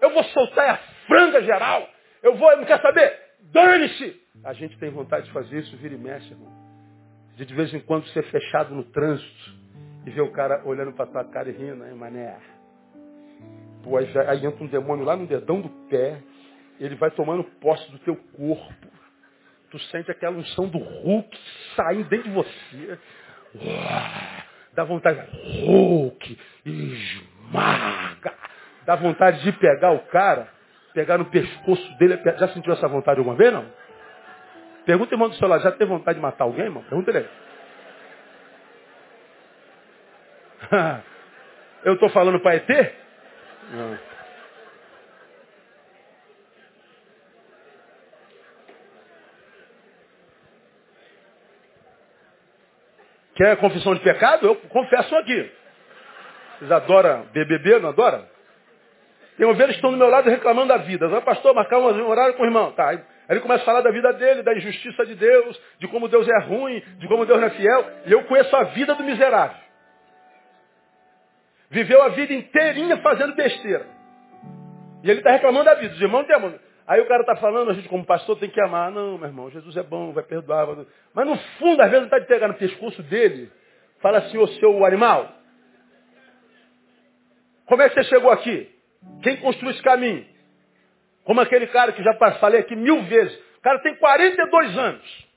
Eu 0.01 0.09
vou 0.15 0.23
soltar 0.23 0.67
a 0.67 0.77
franga 1.05 1.43
geral. 1.43 1.87
Eu 2.23 2.35
vou, 2.37 2.57
não 2.57 2.65
quer 2.65 2.81
saber? 2.81 3.19
Dane-se! 3.53 4.19
A 4.43 4.53
gente 4.53 4.79
tem 4.79 4.89
vontade 4.89 5.27
de 5.27 5.31
fazer 5.31 5.59
isso, 5.59 5.77
vira 5.77 5.93
e 5.93 5.97
mexe, 5.99 6.31
irmão. 6.31 6.58
De 7.39 7.45
de 7.45 7.53
vez 7.53 7.73
em 7.73 7.79
quando 7.79 8.05
ser 8.07 8.21
fechado 8.23 8.75
no 8.75 8.83
trânsito 8.83 9.53
e 10.05 10.09
ver 10.09 10.19
o 10.19 10.31
cara 10.33 10.61
olhando 10.65 10.91
para 10.91 11.05
tua 11.05 11.23
cara 11.23 11.49
e 11.49 11.53
rindo, 11.53 11.85
aí, 11.85 11.93
mané. 11.93 12.35
Pô, 13.81 13.95
aí, 13.95 14.05
aí 14.27 14.45
entra 14.45 14.61
um 14.61 14.67
demônio 14.67 15.05
lá 15.05 15.15
no 15.15 15.25
dedão 15.25 15.61
do 15.61 15.69
pé, 15.89 16.21
ele 16.81 16.95
vai 16.95 17.09
tomando 17.11 17.45
posse 17.61 17.89
do 17.91 17.99
teu 17.99 18.17
corpo. 18.35 18.87
Tu 19.71 19.79
sente 19.83 20.11
aquela 20.11 20.35
unção 20.35 20.67
do 20.67 20.79
Hulk 20.79 21.39
saindo 21.77 22.09
dentro 22.09 22.27
de 22.27 22.35
você. 22.35 22.99
Uau, 23.55 24.43
dá 24.73 24.83
vontade, 24.83 25.25
Hulk, 25.65 26.37
esmaga. 26.65 28.33
Dá 28.85 28.97
vontade 28.97 29.43
de 29.43 29.53
pegar 29.53 29.93
o 29.93 29.99
cara, 30.07 30.49
pegar 30.93 31.17
no 31.17 31.23
pescoço 31.23 31.97
dele. 31.99 32.19
Já 32.37 32.49
sentiu 32.49 32.73
essa 32.73 32.89
vontade 32.89 33.19
alguma 33.19 33.37
vez, 33.37 33.53
não? 33.53 33.78
Pergunta, 34.89 35.13
irmão 35.13 35.29
do 35.29 35.35
seu 35.35 35.47
lado, 35.47 35.61
já 35.61 35.71
teve 35.71 35.85
vontade 35.85 36.15
de 36.17 36.21
matar 36.21 36.45
alguém, 36.45 36.65
irmão? 36.65 36.81
Pergunta 36.81 37.11
ele. 37.11 37.29
Eu 41.85 41.93
estou 41.93 42.09
falando 42.09 42.39
para 42.39 42.55
ET? 42.55 42.67
Não. 43.71 43.99
Quer 53.35 53.57
confissão 53.57 53.93
de 53.93 54.01
pecado? 54.01 54.47
Eu 54.47 54.55
confesso 54.55 55.15
aqui. 55.17 55.51
Vocês 56.57 56.71
adoram 56.71 57.27
BBB, 57.31 57.77
não 57.77 57.89
adoram? 57.89 58.27
Tem 59.37 59.45
ovelhas 59.45 59.73
que 59.73 59.75
estão 59.75 59.91
do 59.91 59.97
meu 59.97 60.09
lado 60.09 60.27
reclamando 60.31 60.69
da 60.69 60.77
vida. 60.77 61.07
Vai, 61.07 61.21
pastor, 61.21 61.53
marcar 61.53 61.77
um 61.77 62.09
horário 62.09 62.33
com 62.33 62.41
o 62.41 62.47
irmão. 62.47 62.71
Tá. 62.71 62.99
Ele 63.29 63.41
começa 63.41 63.61
a 63.61 63.65
falar 63.65 63.81
da 63.81 63.91
vida 63.91 64.11
dele, 64.13 64.41
da 64.41 64.53
injustiça 64.55 65.05
de 65.05 65.13
Deus, 65.13 65.61
de 65.79 65.87
como 65.87 66.07
Deus 66.07 66.27
é 66.27 66.39
ruim, 66.45 66.81
de 66.97 67.07
como 67.07 67.27
Deus 67.27 67.39
não 67.39 67.47
é 67.47 67.51
fiel. 67.51 67.85
E 68.07 68.11
eu 68.11 68.23
conheço 68.23 68.55
a 68.55 68.63
vida 68.63 68.95
do 68.95 69.03
miserável. 69.03 69.57
Viveu 71.69 72.01
a 72.01 72.09
vida 72.09 72.33
inteirinha 72.33 72.97
fazendo 72.97 73.35
besteira. 73.35 73.85
E 75.03 75.09
ele 75.11 75.19
está 75.19 75.31
reclamando 75.31 75.65
da 75.65 75.75
vida. 75.75 75.93
Os 75.93 76.01
irmãos 76.01 76.25
têm 76.25 76.35
Aí 76.87 76.99
o 77.01 77.07
cara 77.07 77.21
está 77.21 77.35
falando, 77.35 77.69
a 77.69 77.73
gente 77.75 77.87
como 77.87 78.03
pastor 78.03 78.39
tem 78.39 78.49
que 78.49 78.59
amar. 78.59 78.89
Não, 78.89 79.15
meu 79.15 79.27
irmão, 79.27 79.51
Jesus 79.51 79.77
é 79.77 79.83
bom, 79.83 80.11
vai 80.11 80.23
perdoar. 80.23 80.65
Vai... 80.65 80.87
Mas 81.13 81.27
no 81.27 81.37
fundo, 81.59 81.79
às 81.83 81.91
vezes, 81.91 82.05
está 82.05 82.17
de 82.17 82.25
pegar 82.25 82.47
no 82.47 82.55
pescoço 82.55 83.03
dele. 83.03 83.51
Fala 84.01 84.17
assim, 84.17 84.39
ô 84.39 84.47
seu 84.47 84.83
animal. 84.83 85.31
Como 87.67 87.79
é 87.83 87.89
que 87.89 87.93
você 87.93 88.03
chegou 88.05 88.31
aqui? 88.31 88.67
Quem 89.21 89.37
construiu 89.37 89.71
esse 89.71 89.83
caminho? 89.83 90.25
Como 91.29 91.41
aquele 91.41 91.67
cara 91.67 91.91
que 91.91 92.01
já 92.01 92.15
falei 92.39 92.61
aqui 92.61 92.75
mil 92.75 93.03
vezes. 93.03 93.39
O 93.59 93.61
cara 93.61 93.77
tem 93.83 93.95
42 93.97 94.77
anos. 94.79 95.27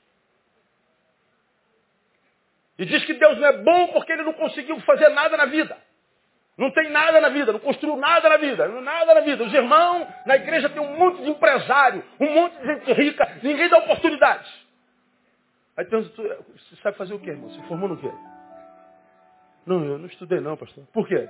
E 2.79 2.85
diz 2.85 3.05
que 3.05 3.13
Deus 3.13 3.37
não 3.37 3.47
é 3.47 3.57
bom 3.61 3.89
porque 3.89 4.11
ele 4.11 4.23
não 4.23 4.33
conseguiu 4.33 4.79
fazer 4.79 5.09
nada 5.09 5.37
na 5.37 5.45
vida. 5.45 5.77
Não 6.57 6.71
tem 6.71 6.89
nada 6.89 7.21
na 7.21 7.29
vida, 7.29 7.51
não 7.51 7.59
construiu 7.59 7.95
nada 7.95 8.27
na 8.27 8.37
vida, 8.37 8.67
nada 8.67 9.13
na 9.13 9.21
vida. 9.21 9.43
Os 9.43 9.53
irmãos 9.53 10.07
na 10.25 10.35
igreja 10.35 10.67
tem 10.67 10.81
um 10.81 10.97
monte 10.97 11.21
de 11.21 11.29
empresário, 11.29 12.03
um 12.19 12.33
monte 12.33 12.57
de 12.57 12.65
gente 12.65 12.93
rica, 12.93 13.39
ninguém 13.43 13.69
dá 13.69 13.77
oportunidade. 13.77 14.49
Aí 15.77 15.85
então, 15.85 16.01
você 16.01 16.75
sabe 16.81 16.97
fazer 16.97 17.13
o 17.13 17.19
quê, 17.19 17.29
irmão? 17.29 17.51
Se 17.51 17.61
formou 17.67 17.87
no 17.87 17.97
quê? 17.97 18.11
Não, 19.63 19.85
eu 19.85 19.99
não 19.99 20.07
estudei 20.07 20.39
não, 20.39 20.57
pastor. 20.57 20.85
Por 20.91 21.07
quê? 21.07 21.29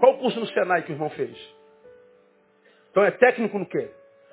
Qual 0.00 0.16
o 0.16 0.18
curso 0.18 0.38
no 0.38 0.46
Senai 0.48 0.82
que 0.82 0.92
o 0.92 0.96
irmão 0.96 1.08
fez? 1.08 1.55
Então 2.96 3.04
é 3.04 3.10
técnico 3.10 3.58
no 3.58 3.66
quê? 3.66 3.90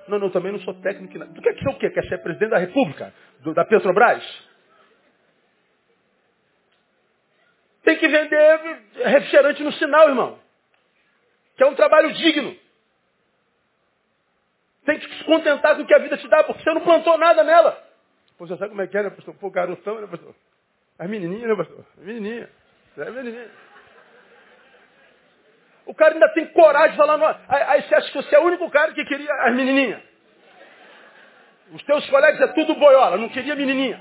Não, 0.08 0.18
não, 0.18 0.30
também 0.30 0.54
não 0.54 0.60
sou 0.62 0.74
técnico. 0.76 1.20
Do 1.20 1.42
que 1.42 1.50
é 1.50 1.54
que 1.54 1.68
é 1.68 1.70
o 1.70 1.78
quê? 1.78 1.90
Quer 1.90 2.08
ser 2.08 2.20
presidente 2.20 2.52
da 2.52 2.60
República? 2.60 3.14
Do, 3.42 3.54
da 3.54 3.66
Petrobras? 3.66 4.24
Tem 7.84 7.98
que 7.98 8.08
vender 8.08 8.82
refrigerante 9.04 9.62
no 9.62 9.74
sinal, 9.74 10.08
irmão. 10.08 10.40
Que 11.58 11.64
é 11.66 11.68
um 11.68 11.76
trabalho 11.76 12.14
digno. 12.14 12.56
Tem 14.86 14.98
que 14.98 15.14
se 15.14 15.26
contentar 15.26 15.76
com 15.76 15.82
o 15.82 15.86
que 15.86 15.94
a 15.94 16.00
vida 16.00 16.16
te 16.16 16.30
dá, 16.30 16.46
porque 16.46 16.64
você 16.64 16.74
não 16.74 16.86
plantou 16.86 17.18
nada 17.18 17.44
nela. 17.44 17.78
Pô, 18.38 18.48
você 18.48 18.56
sabe 18.56 18.70
como 18.70 18.82
é 18.82 18.88
que 18.88 18.98
é, 18.98 19.04
né, 19.04 19.10
pastor? 19.10 19.36
Pô, 19.36 19.52
garotão, 19.52 20.00
né, 20.00 20.08
pastor? 20.08 20.34
As 20.98 21.10
menininhas, 21.10 21.50
né, 21.50 21.56
pastor? 21.58 21.86
As 21.98 22.06
menininhas. 22.06 22.50
É 22.96 23.12
menininha. 23.12 23.52
O 25.86 25.94
cara 25.94 26.14
ainda 26.14 26.30
tem 26.30 26.48
coragem 26.48 26.92
de 26.92 26.98
falar. 26.98 27.18
No... 27.18 27.26
Aí, 27.48 27.82
você 27.82 27.96
acha 27.96 28.12
que 28.12 28.18
você 28.18 28.36
é 28.36 28.40
o 28.40 28.44
único 28.44 28.70
cara 28.70 28.94
que 28.94 29.04
queria 29.06 29.32
as 29.44 29.54
menininhas. 29.54 30.02
Os 31.72 31.84
teus 31.84 32.08
colegas 32.10 32.40
é 32.42 32.54
tudo 32.54 32.76
boiola, 32.76 33.18
não 33.18 33.30
queria 33.30 33.56
menininha. 33.56 34.00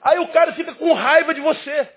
Aí 0.00 0.18
o 0.18 0.28
cara 0.28 0.52
fica 0.52 0.74
com 0.74 0.92
raiva 0.92 1.34
de 1.34 1.40
você. 1.40 1.88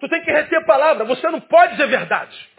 Tu 0.00 0.08
tem 0.08 0.22
que 0.22 0.30
reter 0.30 0.58
a 0.58 0.64
palavra, 0.64 1.04
você 1.04 1.28
não 1.30 1.40
pode 1.40 1.72
dizer 1.72 1.86
verdade. 1.86 2.50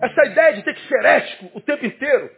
Essa 0.00 0.26
ideia 0.26 0.52
de 0.54 0.62
ter 0.62 0.74
que 0.74 0.88
ser 0.88 1.04
ético 1.04 1.50
o 1.54 1.60
tempo 1.60 1.86
inteiro, 1.86 2.30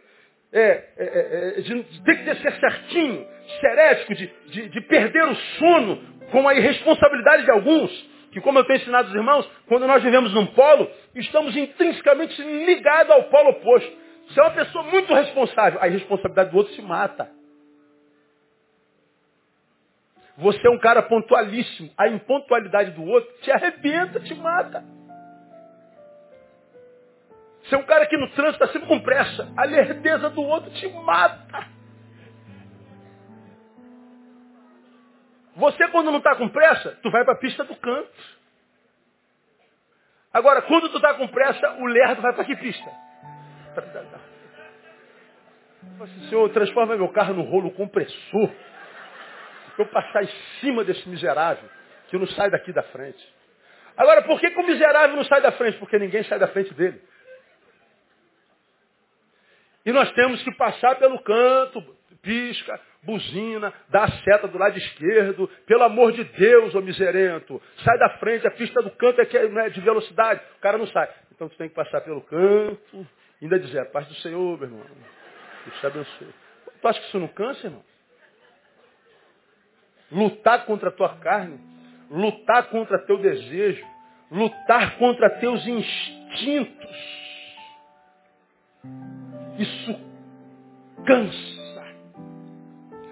é, 0.51 0.61
é, 0.61 0.85
é, 0.97 1.59
é 1.59 1.61
de, 1.61 2.03
ter 2.03 2.17
que 2.17 2.35
ser 2.35 2.51
certinho, 2.59 3.27
ser 3.59 3.77
ético, 3.77 4.15
de, 4.15 4.27
de, 4.47 4.69
de 4.69 4.81
perder 4.81 5.23
o 5.27 5.35
sono 5.35 6.01
com 6.31 6.47
a 6.47 6.55
irresponsabilidade 6.55 7.43
de 7.43 7.51
alguns, 7.51 7.91
que, 8.31 8.41
como 8.41 8.59
eu 8.59 8.65
tenho 8.65 8.77
ensinado 8.77 9.09
os 9.09 9.15
irmãos, 9.15 9.49
quando 9.67 9.87
nós 9.87 10.03
vivemos 10.03 10.33
num 10.33 10.45
polo, 10.47 10.89
estamos 11.15 11.55
intrinsecamente 11.55 12.41
ligados 12.41 13.11
ao 13.11 13.23
polo 13.25 13.49
oposto. 13.49 13.91
Você 14.27 14.39
é 14.39 14.43
uma 14.43 14.51
pessoa 14.51 14.83
muito 14.85 15.13
responsável, 15.13 15.81
a 15.81 15.87
irresponsabilidade 15.87 16.51
do 16.51 16.57
outro 16.57 16.73
se 16.73 16.81
mata. 16.81 17.29
Você 20.37 20.67
é 20.67 20.69
um 20.69 20.77
cara 20.77 21.01
pontualíssimo, 21.01 21.89
a 21.97 22.07
impontualidade 22.09 22.91
do 22.91 23.03
outro 23.03 23.29
te 23.41 23.51
arrebenta, 23.51 24.19
te 24.19 24.35
mata. 24.35 24.83
Você 27.67 27.75
é 27.75 27.77
um 27.77 27.83
cara 27.83 28.05
que 28.05 28.15
no 28.15 28.29
trânsito 28.29 28.63
está 28.63 28.67
sempre 28.67 28.87
com 28.87 28.99
pressa, 29.01 29.51
a 29.57 29.65
lerdeza 29.65 30.29
do 30.29 30.41
outro 30.41 30.71
te 30.71 30.87
mata. 30.87 31.67
Você, 35.53 35.87
quando 35.89 36.09
não 36.09 36.19
está 36.19 36.35
com 36.35 36.47
pressa, 36.47 36.97
tu 37.03 37.11
vai 37.11 37.25
para 37.25 37.33
a 37.33 37.37
pista 37.37 37.65
do 37.65 37.75
canto. 37.75 38.37
Agora, 40.31 40.61
quando 40.61 40.87
tu 40.89 40.95
está 40.95 41.15
com 41.15 41.27
pressa, 41.27 41.73
o 41.79 41.87
lerdo 41.87 42.21
vai 42.21 42.31
para 42.33 42.45
que 42.45 42.55
pista? 42.55 42.89
Senhor, 46.29 46.49
transforma 46.51 46.95
meu 46.95 47.09
carro 47.09 47.33
no 47.33 47.41
rolo 47.41 47.71
compressor. 47.71 48.49
Para 49.75 49.85
eu 49.85 49.87
passar 49.87 50.23
em 50.23 50.29
cima 50.61 50.85
desse 50.85 51.07
miserável, 51.09 51.69
que 52.07 52.17
não 52.17 52.27
sai 52.27 52.49
daqui 52.49 52.71
da 52.71 52.83
frente. 52.83 53.35
Agora, 53.97 54.21
por 54.21 54.39
que, 54.39 54.51
que 54.51 54.59
o 54.59 54.65
miserável 54.65 55.17
não 55.17 55.25
sai 55.25 55.41
da 55.41 55.51
frente? 55.51 55.77
Porque 55.79 55.99
ninguém 55.99 56.23
sai 56.23 56.39
da 56.39 56.47
frente 56.47 56.73
dele. 56.73 57.01
E 59.87 59.91
nós 59.93 60.11
temos 60.11 60.43
que 60.43 60.51
passar 60.51 60.95
pelo 60.99 61.17
canto, 61.19 61.81
pisca, 62.21 62.77
buzina, 63.03 63.73
dá 63.87 64.03
a 64.03 64.11
seta 64.21 64.45
do 64.45 64.57
lado 64.57 64.77
esquerdo. 64.77 65.47
Pelo 65.65 65.83
amor 65.83 66.11
de 66.11 66.25
Deus, 66.25 66.75
ô 66.75 66.81
miserento. 66.81 67.61
Sai 67.85 67.97
da 67.97 68.09
frente, 68.17 68.45
a 68.45 68.51
pista 68.51 68.81
do 68.81 68.91
canto 68.91 69.21
é, 69.21 69.25
que 69.25 69.37
é 69.37 69.47
né, 69.47 69.69
de 69.69 69.79
velocidade. 69.79 70.41
O 70.57 70.59
cara 70.59 70.77
não 70.77 70.87
sai. 70.87 71.09
Então 71.33 71.47
tu 71.47 71.55
tem 71.55 71.69
que 71.69 71.75
passar 71.75 72.01
pelo 72.01 72.19
canto. 72.19 73.07
Ainda 73.41 73.57
dizer, 73.57 73.79
a 73.79 73.85
paz 73.85 74.05
do 74.09 74.15
Senhor, 74.15 74.59
meu 74.59 74.67
irmão. 74.67 74.85
Deus 75.65 75.79
te 75.79 75.87
abençoe. 75.87 76.35
Tu 76.81 76.87
acha 76.89 76.99
que 76.99 77.07
isso 77.07 77.19
não 77.19 77.29
cansa, 77.29 77.67
irmão? 77.67 77.83
Lutar 80.11 80.65
contra 80.65 80.89
a 80.89 80.91
tua 80.91 81.15
carne. 81.15 81.61
Lutar 82.11 82.67
contra 82.71 82.99
teu 83.05 83.19
desejo. 83.19 83.85
Lutar 84.29 84.97
contra 84.97 85.29
teus 85.39 85.65
instintos. 85.65 87.26
Isso 89.57 89.99
cansa 91.05 91.57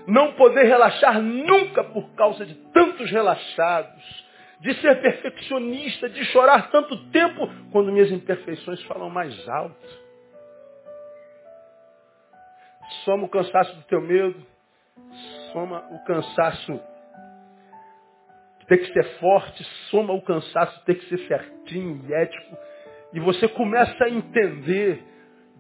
não 0.08 0.34
poder 0.34 0.64
relaxar 0.64 1.22
nunca 1.22 1.84
por 1.84 2.10
causa 2.16 2.46
de 2.46 2.54
tantos 2.72 3.10
relaxados, 3.10 4.26
de 4.60 4.74
ser 4.76 5.02
perfeccionista, 5.02 6.10
de 6.10 6.24
chorar 6.26 6.70
tanto 6.72 6.98
tempo 7.10 7.50
quando 7.72 7.92
minhas 7.92 8.12
imperfeições 8.12 8.82
falam 8.84 9.10
mais 9.10 9.48
alto. 9.50 10.06
Soma 13.04 13.26
o 13.26 13.30
cansaço 13.30 13.76
do 13.76 13.84
teu 13.84 14.02
medo, 14.02 14.46
soma 15.52 15.84
o 15.92 16.04
cansaço 16.06 16.80
de 18.60 18.66
ter 18.68 18.78
que 18.78 18.94
ser 18.94 19.04
forte, 19.20 19.64
soma 19.90 20.14
o 20.14 20.22
cansaço 20.22 20.80
de 20.80 20.86
ter 20.86 20.96
que 20.96 21.10
ser 21.10 21.28
certinho 21.28 22.02
e 22.08 22.14
ético, 22.14 22.58
e 23.14 23.20
você 23.20 23.48
começa 23.48 24.04
a 24.04 24.10
entender 24.10 25.04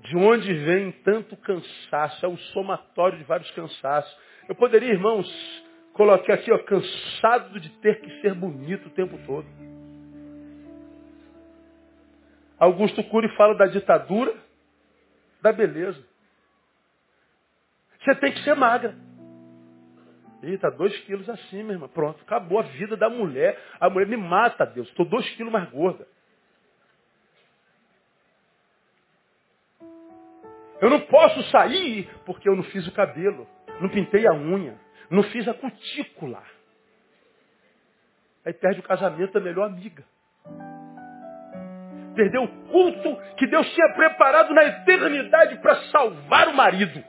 de 0.05 0.17
onde 0.17 0.53
vem 0.53 0.91
tanto 1.03 1.35
cansaço, 1.37 2.25
é 2.25 2.29
o 2.29 2.37
somatório 2.37 3.17
de 3.17 3.23
vários 3.23 3.49
cansaços. 3.51 4.17
Eu 4.47 4.55
poderia, 4.55 4.93
irmãos, 4.93 5.27
colocar 5.93 6.35
aqui, 6.35 6.51
ó, 6.51 6.59
cansado 6.59 7.59
de 7.59 7.69
ter 7.79 7.99
que 8.01 8.21
ser 8.21 8.33
bonito 8.35 8.87
o 8.87 8.91
tempo 8.91 9.17
todo. 9.25 9.47
Augusto 12.59 13.03
Cury 13.05 13.29
fala 13.35 13.55
da 13.55 13.65
ditadura 13.65 14.33
da 15.41 15.51
beleza. 15.51 16.01
Você 17.99 18.15
tem 18.15 18.31
que 18.31 18.43
ser 18.43 18.55
magra. 18.55 18.95
Eita, 20.43 20.69
dois 20.69 20.95
quilos 21.01 21.27
assim, 21.27 21.63
minha 21.63 21.73
irmã. 21.73 21.87
Pronto, 21.87 22.21
acabou 22.21 22.59
a 22.59 22.63
vida 22.63 22.95
da 22.95 23.09
mulher. 23.09 23.59
A 23.79 23.89
mulher 23.89 24.07
me 24.07 24.17
mata, 24.17 24.65
Deus. 24.65 24.87
Estou 24.89 25.05
dois 25.05 25.27
quilos 25.31 25.51
mais 25.51 25.69
gorda. 25.71 26.07
Eu 30.85 30.91
não 30.91 30.99
posso 30.99 31.41
sair 31.49 32.07
porque 32.27 32.47
eu 32.47 32.55
não 32.55 32.61
fiz 32.65 32.85
o 32.85 32.91
cabelo. 32.91 33.47
Não 33.81 33.89
pintei 33.89 34.27
a 34.27 34.33
unha. 34.33 34.79
Não 35.09 35.23
fiz 35.23 35.47
a 35.47 35.53
cutícula. 35.55 36.43
Aí 38.45 38.53
perde 38.53 38.81
o 38.81 38.83
casamento 38.83 39.33
da 39.33 39.39
melhor 39.39 39.65
amiga. 39.65 40.05
Perdeu 42.15 42.43
o 42.43 42.47
culto 42.67 43.17
que 43.35 43.47
Deus 43.47 43.67
tinha 43.73 43.95
preparado 43.95 44.53
na 44.53 44.63
eternidade 44.63 45.57
para 45.57 45.75
salvar 45.89 46.49
o 46.49 46.55
marido. 46.55 47.03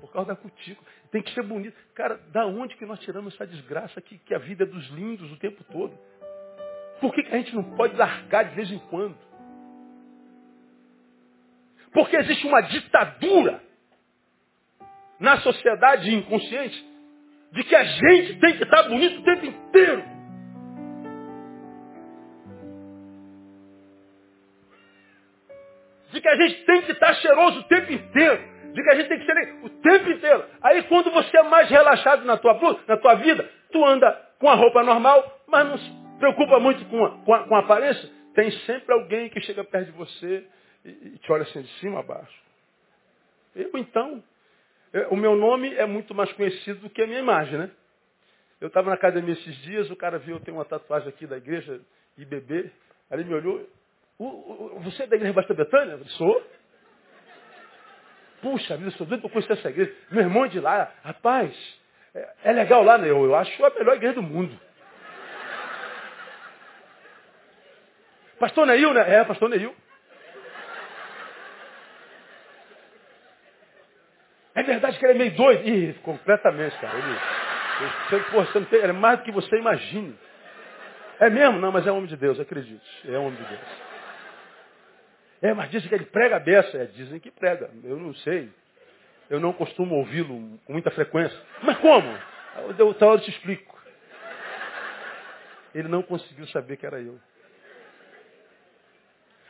Por 0.00 0.10
causa 0.10 0.28
da 0.28 0.36
cutícula. 0.36 0.88
Tem 1.10 1.20
que 1.20 1.30
ser 1.34 1.42
bonito. 1.42 1.76
Cara, 1.94 2.18
da 2.32 2.46
onde 2.46 2.74
que 2.74 2.86
nós 2.86 2.98
tiramos 3.00 3.34
essa 3.34 3.46
desgraça 3.46 4.00
que, 4.00 4.16
que 4.16 4.34
a 4.34 4.38
vida 4.38 4.64
é 4.64 4.66
dos 4.66 4.88
lindos 4.88 5.30
o 5.30 5.36
tempo 5.36 5.62
todo? 5.64 5.92
Por 7.02 7.12
que, 7.12 7.22
que 7.22 7.34
a 7.34 7.36
gente 7.36 7.54
não 7.54 7.64
pode 7.76 7.94
largar 7.96 8.46
de 8.46 8.54
vez 8.54 8.70
em 8.70 8.78
quando? 8.88 9.18
Porque 11.94 12.16
existe 12.16 12.44
uma 12.44 12.60
ditadura 12.60 13.62
na 15.20 15.38
sociedade 15.38 16.12
inconsciente 16.12 16.84
de 17.52 17.62
que 17.62 17.74
a 17.74 17.84
gente 17.84 18.40
tem 18.40 18.56
que 18.56 18.64
estar 18.64 18.82
bonito 18.82 19.20
o 19.20 19.22
tempo 19.22 19.46
inteiro. 19.46 20.04
De 26.12 26.20
que 26.20 26.28
a 26.28 26.36
gente 26.36 26.64
tem 26.64 26.82
que 26.82 26.92
estar 26.92 27.14
cheiroso 27.14 27.60
o 27.60 27.62
tempo 27.64 27.92
inteiro. 27.92 28.42
De 28.72 28.82
que 28.82 28.90
a 28.90 28.94
gente 28.96 29.08
tem 29.08 29.18
que 29.20 29.26
ser 29.26 29.54
o 29.62 29.68
tempo 29.70 30.10
inteiro. 30.10 30.44
Aí 30.62 30.82
quando 30.84 31.12
você 31.12 31.38
é 31.38 31.44
mais 31.44 31.70
relaxado 31.70 32.24
na 32.24 32.36
tua, 32.36 32.58
na 32.88 32.96
tua 32.96 33.14
vida, 33.14 33.48
tu 33.70 33.84
anda 33.84 34.10
com 34.40 34.48
a 34.48 34.54
roupa 34.56 34.82
normal, 34.82 35.42
mas 35.46 35.68
não 35.68 35.78
se 35.78 35.90
preocupa 36.18 36.58
muito 36.58 36.84
com 36.86 37.04
a, 37.04 37.10
com 37.24 37.34
a, 37.34 37.44
com 37.46 37.54
a 37.54 37.60
aparência. 37.60 38.10
Tem 38.34 38.50
sempre 38.50 38.92
alguém 38.92 39.28
que 39.30 39.40
chega 39.42 39.62
perto 39.62 39.92
de 39.92 39.92
você 39.92 40.44
e, 40.84 41.18
te 41.18 41.32
olha 41.32 41.42
assim 41.42 41.62
de 41.62 41.80
cima 41.80 42.00
a 42.00 42.02
baixo. 42.02 42.44
Eu 43.54 43.70
então 43.74 44.22
o 45.10 45.16
meu 45.16 45.34
nome 45.34 45.74
é 45.74 45.86
muito 45.86 46.14
mais 46.14 46.32
conhecido 46.34 46.80
do 46.80 46.90
que 46.90 47.02
a 47.02 47.06
minha 47.06 47.18
imagem, 47.18 47.58
né? 47.58 47.70
Eu 48.60 48.68
estava 48.68 48.88
na 48.88 48.94
academia 48.94 49.34
esses 49.34 49.56
dias, 49.62 49.90
o 49.90 49.96
cara 49.96 50.18
viu, 50.18 50.36
eu 50.36 50.40
tenho 50.40 50.56
uma 50.56 50.64
tatuagem 50.64 51.08
aqui 51.08 51.26
da 51.26 51.36
igreja, 51.36 51.80
IBB, 52.16 52.70
aí 53.10 53.18
ele 53.18 53.24
me 53.24 53.34
olhou, 53.34 53.68
você 54.82 55.02
é 55.02 55.06
da 55.06 55.16
igreja 55.16 55.34
Basta 55.34 55.52
Betânia? 55.52 55.92
Eu 55.92 55.98
falei, 55.98 56.12
sou. 56.14 56.42
Puxa 58.40 58.76
vida, 58.76 58.92
sou 58.92 59.06
doido 59.06 59.22
para 59.22 59.30
conhecer 59.30 59.54
essa 59.54 59.70
igreja. 59.70 59.92
Meu 60.10 60.22
irmão 60.22 60.44
é 60.44 60.48
de 60.48 60.60
lá, 60.60 60.92
rapaz, 61.02 61.52
é, 62.14 62.28
é 62.44 62.52
legal 62.52 62.84
lá, 62.84 62.96
né? 62.96 63.10
Eu, 63.10 63.24
eu 63.24 63.34
acho 63.34 63.64
a 63.64 63.70
melhor 63.70 63.96
igreja 63.96 64.14
do 64.14 64.22
mundo. 64.22 64.56
Pastor 68.38 68.66
Neil, 68.66 68.94
né? 68.94 69.14
É, 69.14 69.24
pastor 69.24 69.48
Neil. 69.48 69.74
É 74.54 74.62
verdade 74.84 74.98
que 74.98 75.06
ele 75.06 75.12
é 75.12 75.18
meio 75.18 75.34
doido? 75.34 75.68
Ih, 75.68 75.94
completamente, 76.02 76.76
cara. 76.78 76.98
Ele, 76.98 78.24
não 78.54 78.64
tem, 78.66 78.78
ele 78.78 78.88
é 78.88 78.92
mais 78.92 79.18
do 79.18 79.24
que 79.24 79.32
você 79.32 79.56
imagine. 79.56 80.16
É 81.18 81.30
mesmo? 81.30 81.58
Não, 81.58 81.72
mas 81.72 81.86
é 81.86 81.92
homem 81.92 82.06
de 82.06 82.16
Deus, 82.16 82.38
acredite. 82.38 83.10
É 83.10 83.16
homem 83.18 83.34
de 83.34 83.44
Deus. 83.44 83.84
É, 85.42 85.54
mas 85.54 85.70
dizem 85.70 85.88
que 85.88 85.94
ele 85.94 86.06
prega 86.06 86.36
a 86.36 86.40
beça. 86.40 86.76
É, 86.76 86.84
dizem 86.86 87.20
que 87.20 87.30
prega. 87.30 87.70
Eu 87.82 87.96
não 87.96 88.14
sei. 88.14 88.50
Eu 89.30 89.40
não 89.40 89.52
costumo 89.52 89.94
ouvi-lo 89.96 90.58
com 90.64 90.72
muita 90.72 90.90
frequência. 90.90 91.38
Mas 91.62 91.78
como? 91.78 92.08
Outra 92.80 93.06
hora 93.06 93.20
eu 93.20 93.24
te 93.24 93.30
explico. 93.30 93.74
Ele 95.74 95.88
não 95.88 96.02
conseguiu 96.02 96.46
saber 96.48 96.76
que 96.76 96.86
era 96.86 97.00
eu. 97.00 97.18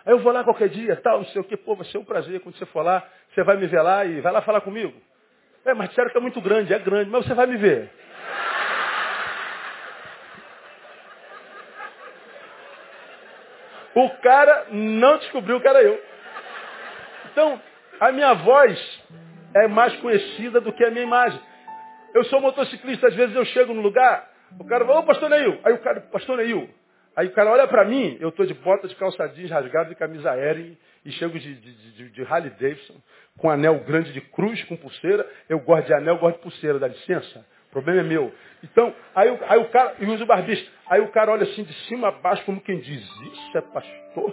Aí 0.07 0.13
eu 0.13 0.19
vou 0.19 0.33
lá 0.33 0.45
qualquer 0.45 0.69
dia, 0.69 0.97
tal, 0.97 1.19
não 1.19 1.27
sei 1.27 1.41
o 1.41 1.45
que, 1.45 1.57
pô, 1.57 1.75
vai 1.75 1.87
ser 1.87 1.97
um 1.97 2.05
prazer 2.05 2.39
quando 2.41 2.57
você 2.59 2.67
for 2.67 2.83
lá, 2.83 3.09
você 3.33 3.43
vai 3.43 3.57
me 3.57 3.67
ver 3.67 3.81
lá 3.81 4.05
e 4.05 4.21
vai 4.21 4.33
lá 4.33 4.43
falar 4.43 4.61
comigo. 4.61 4.95
É, 5.65 5.73
mas 5.73 5.89
disseram 5.89 6.11
que 6.11 6.17
é 6.19 6.21
muito 6.21 6.41
grande, 6.41 6.75
é 6.75 6.79
grande, 6.79 7.11
mas 7.11 7.27
você 7.27 7.35
vai 7.35 7.47
me 7.47 7.57
ver. 7.57 7.91
O 13.95 14.11
cara 14.21 14.67
não 14.71 15.19
descobriu 15.19 15.61
que 15.61 15.69
era 15.69 15.83
eu. 15.83 16.03
Então, 17.31 17.61
a 18.01 18.13
minha 18.13 18.35
voz 18.35 19.03
é 19.55 19.69
mais 19.69 19.95
conhecida 19.97 20.61
do 20.61 20.73
que 20.73 20.85
a 20.85 20.91
minha 20.91 21.05
imagem. 21.05 21.41
Eu 22.13 22.25
sou 22.25 22.41
motociclista, 22.41 23.07
às 23.07 23.15
vezes 23.15 23.35
eu 23.35 23.45
chego 23.47 23.73
no 23.73 23.81
lugar, 23.81 24.29
o 24.59 24.65
cara 24.65 24.85
fala, 24.85 25.01
ô 25.01 25.03
pastor 25.05 25.31
Neil. 25.31 25.61
Aí 25.65 25.73
o 25.73 25.79
cara, 25.79 26.01
pastor 26.01 26.37
Neil, 26.37 26.69
Aí 27.17 27.29
o 27.29 27.33
cara 27.33 27.51
olha 27.51 27.67
para 27.69 27.85
mim, 27.85 28.17
eu 28.21 28.31
estou 28.31 28.45
de 28.45 28.55
bota 28.55 28.89
de 28.89 28.95
calça 28.97 29.27
jeans 29.29 29.51
rasgado 29.51 29.89
de 29.89 29.95
camisa 29.95 30.31
aérea 30.33 30.77
e 31.05 31.13
chego 31.13 31.39
de, 31.39 31.55
de, 31.55 31.93
de, 31.93 32.11
de 32.11 32.23
Harley 32.23 32.51
Davidson, 32.51 32.97
com 33.39 33.49
anel 33.51 33.79
grande 33.81 34.13
de 34.13 34.21
cruz, 34.21 34.63
com 34.65 34.77
pulseira. 34.77 35.25
Eu 35.49 35.61
gosto 35.61 35.87
de 35.87 35.95
anel, 35.95 36.19
gosto 36.19 36.37
de 36.37 36.43
pulseira, 36.43 36.79
dá 36.79 36.89
licença? 36.89 37.45
problema 37.71 38.01
é 38.03 38.05
meu. 38.05 38.33
Então, 38.63 38.95
aí, 39.17 39.29
o- 39.29 39.39
aí 39.49 39.59
o 39.59 39.69
cara, 39.69 39.95
e 39.99 40.07
usa 40.07 40.23
o 40.23 40.27
barbista, 40.27 40.71
aí 40.89 41.01
o 41.01 41.09
cara 41.09 41.33
olha 41.33 41.43
assim 41.43 41.65
de 41.65 41.73
cima 41.89 42.07
a 42.07 42.13
baixo, 42.13 42.45
como 42.45 42.61
quem 42.61 42.79
diz, 42.79 43.03
isso 43.03 43.59
é 43.59 43.61
pastor? 43.63 44.33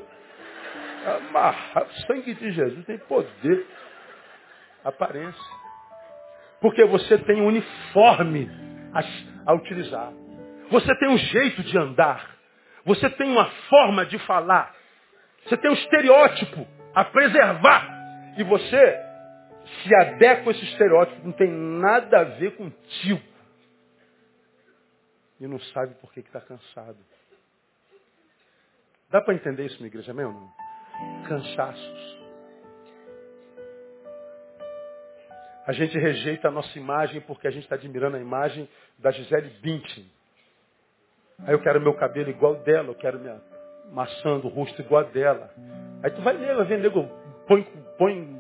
Amarrado, 1.08 1.90
o 1.90 2.02
sangue 2.06 2.36
de 2.36 2.52
Jesus 2.52 2.86
tem 2.86 3.00
poder. 3.00 3.66
Aparência. 4.84 5.42
Porque 6.60 6.86
você 6.86 7.18
tem 7.18 7.42
um 7.42 7.48
uniforme 7.48 8.48
a, 8.94 9.52
a 9.52 9.56
utilizar. 9.56 10.14
Você 10.70 10.96
tem 11.00 11.10
um 11.10 11.18
jeito 11.18 11.64
de 11.64 11.78
andar. 11.78 12.30
Você 12.86 13.10
tem 13.12 13.30
uma 13.30 13.50
forma 13.70 14.06
de 14.06 14.18
falar. 14.20 14.76
Você 15.46 15.58
tem 15.58 15.70
um 15.70 15.76
estereótipo 15.76 16.68
a 16.94 17.04
preservar. 17.06 18.34
E 18.38 18.44
você 18.44 19.00
se 19.84 19.96
adequa 19.96 20.50
a 20.50 20.52
esse 20.52 20.64
estereótipo. 20.66 21.26
Não 21.26 21.32
tem 21.32 21.50
nada 21.50 22.22
a 22.22 22.24
ver 22.24 22.56
contigo. 22.56 23.22
E 25.40 25.48
não 25.48 25.60
sabe 25.60 25.96
por 25.96 26.12
que 26.14 26.20
está 26.20 26.40
cansado. 26.40 26.98
Dá 29.10 29.20
para 29.20 29.34
entender 29.34 29.66
isso, 29.66 29.78
minha 29.78 29.88
igreja, 29.88 30.14
meu? 30.14 30.32
Não? 30.32 30.54
Cansaços. 31.28 32.22
A 35.66 35.74
gente 35.74 35.98
rejeita 35.98 36.48
a 36.48 36.52
nossa 36.52 36.78
imagem 36.78 37.22
porque 37.22 37.48
a 37.48 37.52
gente 37.52 37.64
está 37.64 37.76
admirando 37.76 38.18
a 38.18 38.20
imagem 38.20 38.68
da 38.98 39.12
Gisele 39.12 39.50
Bündchen. 39.62 40.10
Aí 41.46 41.54
eu 41.54 41.60
quero 41.60 41.82
meu 41.82 41.94
cabelo 41.94 42.30
igual 42.30 42.56
dela, 42.56 42.90
eu 42.90 42.96
quero 42.96 43.20
minha 43.20 43.42
maçã 43.92 44.40
do 44.40 44.48
rosto 44.48 44.82
igual 44.82 45.02
a 45.02 45.10
dela. 45.10 45.50
Aí 46.04 46.12
tu 46.12 46.22
vai 46.22 46.36
ler, 46.36 46.56
vai 46.56 46.66
ver 46.66 46.80
nego, 46.80 47.08
põe, 47.48 47.64
põe 47.98 48.40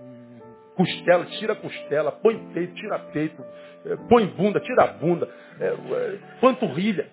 costela, 0.76 1.26
tira 1.26 1.56
costela, 1.56 2.12
põe 2.12 2.38
peito, 2.54 2.74
tira 2.76 3.00
peito, 3.12 3.44
eh, 3.86 3.98
põe 4.10 4.26
bunda, 4.28 4.60
tira 4.60 4.88
bunda, 4.88 5.30
é, 5.60 5.68
é, 5.68 6.20
panturrilha. 6.40 7.10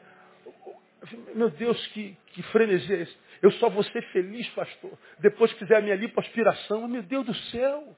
Meu 1.35 1.51
Deus, 1.51 1.87
que, 1.89 2.17
que 2.29 2.43
frenesia 2.45 2.97
é 2.97 3.03
esse? 3.03 3.17
Eu 3.41 3.51
só 3.53 3.69
vou 3.69 3.83
ser 3.85 4.03
feliz, 4.13 4.49
pastor, 4.51 4.93
depois 5.19 5.53
que 5.53 5.61
fizer 5.61 5.77
a 5.77 5.81
minha 5.81 5.95
lipoaspiração. 5.95 6.87
Meu 6.89 7.03
Deus 7.03 7.25
do 7.25 7.35
céu! 7.35 7.97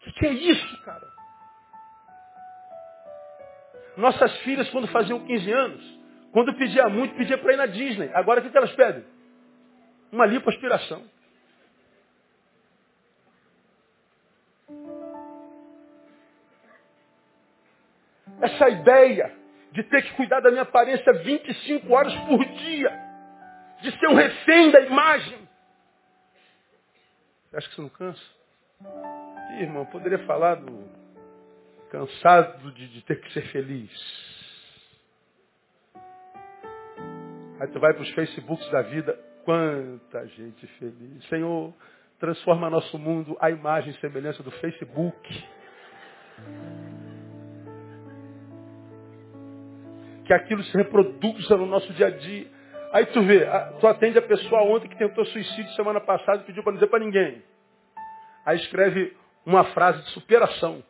que, 0.00 0.12
que 0.12 0.26
é 0.26 0.32
isso, 0.32 0.84
cara? 0.84 1.17
Nossas 3.98 4.32
filhas, 4.42 4.70
quando 4.70 4.86
faziam 4.86 5.18
15 5.18 5.52
anos, 5.52 5.98
quando 6.30 6.54
pedia 6.54 6.88
muito, 6.88 7.16
pedia 7.16 7.36
para 7.36 7.52
ir 7.52 7.56
na 7.56 7.66
Disney. 7.66 8.08
Agora 8.14 8.38
o 8.38 8.42
que, 8.44 8.48
que 8.48 8.56
elas 8.56 8.72
pedem? 8.76 9.04
Uma 10.12 10.24
lipoaspiração. 10.24 11.02
Essa 18.40 18.68
ideia 18.68 19.34
de 19.72 19.82
ter 19.82 20.02
que 20.02 20.14
cuidar 20.14 20.38
da 20.40 20.50
minha 20.52 20.62
aparência 20.62 21.12
25 21.12 21.92
horas 21.92 22.14
por 22.20 22.44
dia, 22.44 22.92
de 23.82 23.98
ser 23.98 24.08
um 24.10 24.14
refém 24.14 24.70
da 24.70 24.80
imagem. 24.80 25.38
Acha 27.52 27.68
que 27.68 27.74
você 27.74 27.82
não 27.82 27.88
cansa? 27.88 28.22
Ih, 29.54 29.62
irmão, 29.62 29.84
poderia 29.86 30.20
falar 30.20 30.54
do 30.54 30.97
cansado 31.90 32.70
de, 32.72 32.88
de 32.88 33.02
ter 33.02 33.20
que 33.20 33.32
ser 33.32 33.42
feliz. 33.52 33.90
Aí 37.60 37.66
tu 37.68 37.80
vai 37.80 37.92
para 37.92 38.02
os 38.02 38.10
Facebooks 38.10 38.70
da 38.70 38.82
vida, 38.82 39.18
quanta 39.44 40.26
gente 40.28 40.66
feliz. 40.78 41.24
Senhor, 41.28 41.74
transforma 42.20 42.70
nosso 42.70 42.98
mundo 42.98 43.36
à 43.40 43.50
imagem 43.50 43.90
e 43.90 44.00
semelhança 44.00 44.42
do 44.42 44.50
Facebook. 44.52 45.44
Que 50.24 50.32
aquilo 50.32 50.62
se 50.64 50.76
reproduza 50.76 51.56
no 51.56 51.66
nosso 51.66 51.92
dia 51.94 52.06
a 52.06 52.10
dia. 52.10 52.46
Aí 52.92 53.06
tu 53.06 53.22
vê, 53.22 53.44
tu 53.80 53.86
atende 53.86 54.18
a 54.18 54.22
pessoa 54.22 54.62
ontem 54.62 54.88
que 54.88 54.96
tentou 54.96 55.24
suicídio 55.26 55.72
semana 55.72 56.00
passada 56.00 56.42
e 56.42 56.46
pediu 56.46 56.62
para 56.62 56.72
não 56.72 56.78
dizer 56.78 56.90
para 56.90 57.04
ninguém. 57.04 57.42
Aí 58.46 58.56
escreve 58.56 59.16
uma 59.44 59.64
frase 59.64 60.02
de 60.04 60.10
superação. 60.10 60.82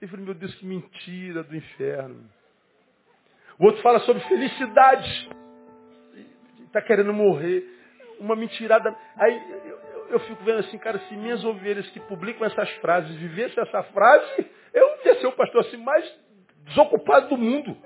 Eu 0.00 0.08
meu 0.24 0.34
Deus, 0.34 0.54
que 0.54 0.64
mentira 0.64 1.42
do 1.42 1.54
inferno. 1.54 2.24
O 3.58 3.66
outro 3.66 3.82
fala 3.82 4.00
sobre 4.00 4.22
felicidade. 4.24 5.28
Está 6.66 6.80
querendo 6.80 7.12
morrer. 7.12 7.64
Uma 8.18 8.34
mentirada. 8.34 8.94
Aí 9.16 9.50
eu, 9.50 9.58
eu- 9.68 10.06
eu 10.10 10.20
fico 10.20 10.42
vendo 10.42 10.60
assim, 10.60 10.78
cara, 10.78 10.98
se 11.00 11.16
minhas 11.16 11.44
ovelhas 11.44 11.88
que 11.90 12.00
publicam 12.00 12.46
essas 12.46 12.68
frases 12.76 13.14
vivessem 13.16 13.62
essa 13.62 13.82
frase, 13.84 14.46
eu 14.74 14.88
ia 15.04 15.20
ser 15.20 15.26
o 15.26 15.32
pastor 15.32 15.60
assim 15.60 15.76
mais 15.76 16.04
desocupado 16.64 17.28
do 17.28 17.36
mundo. 17.36 17.76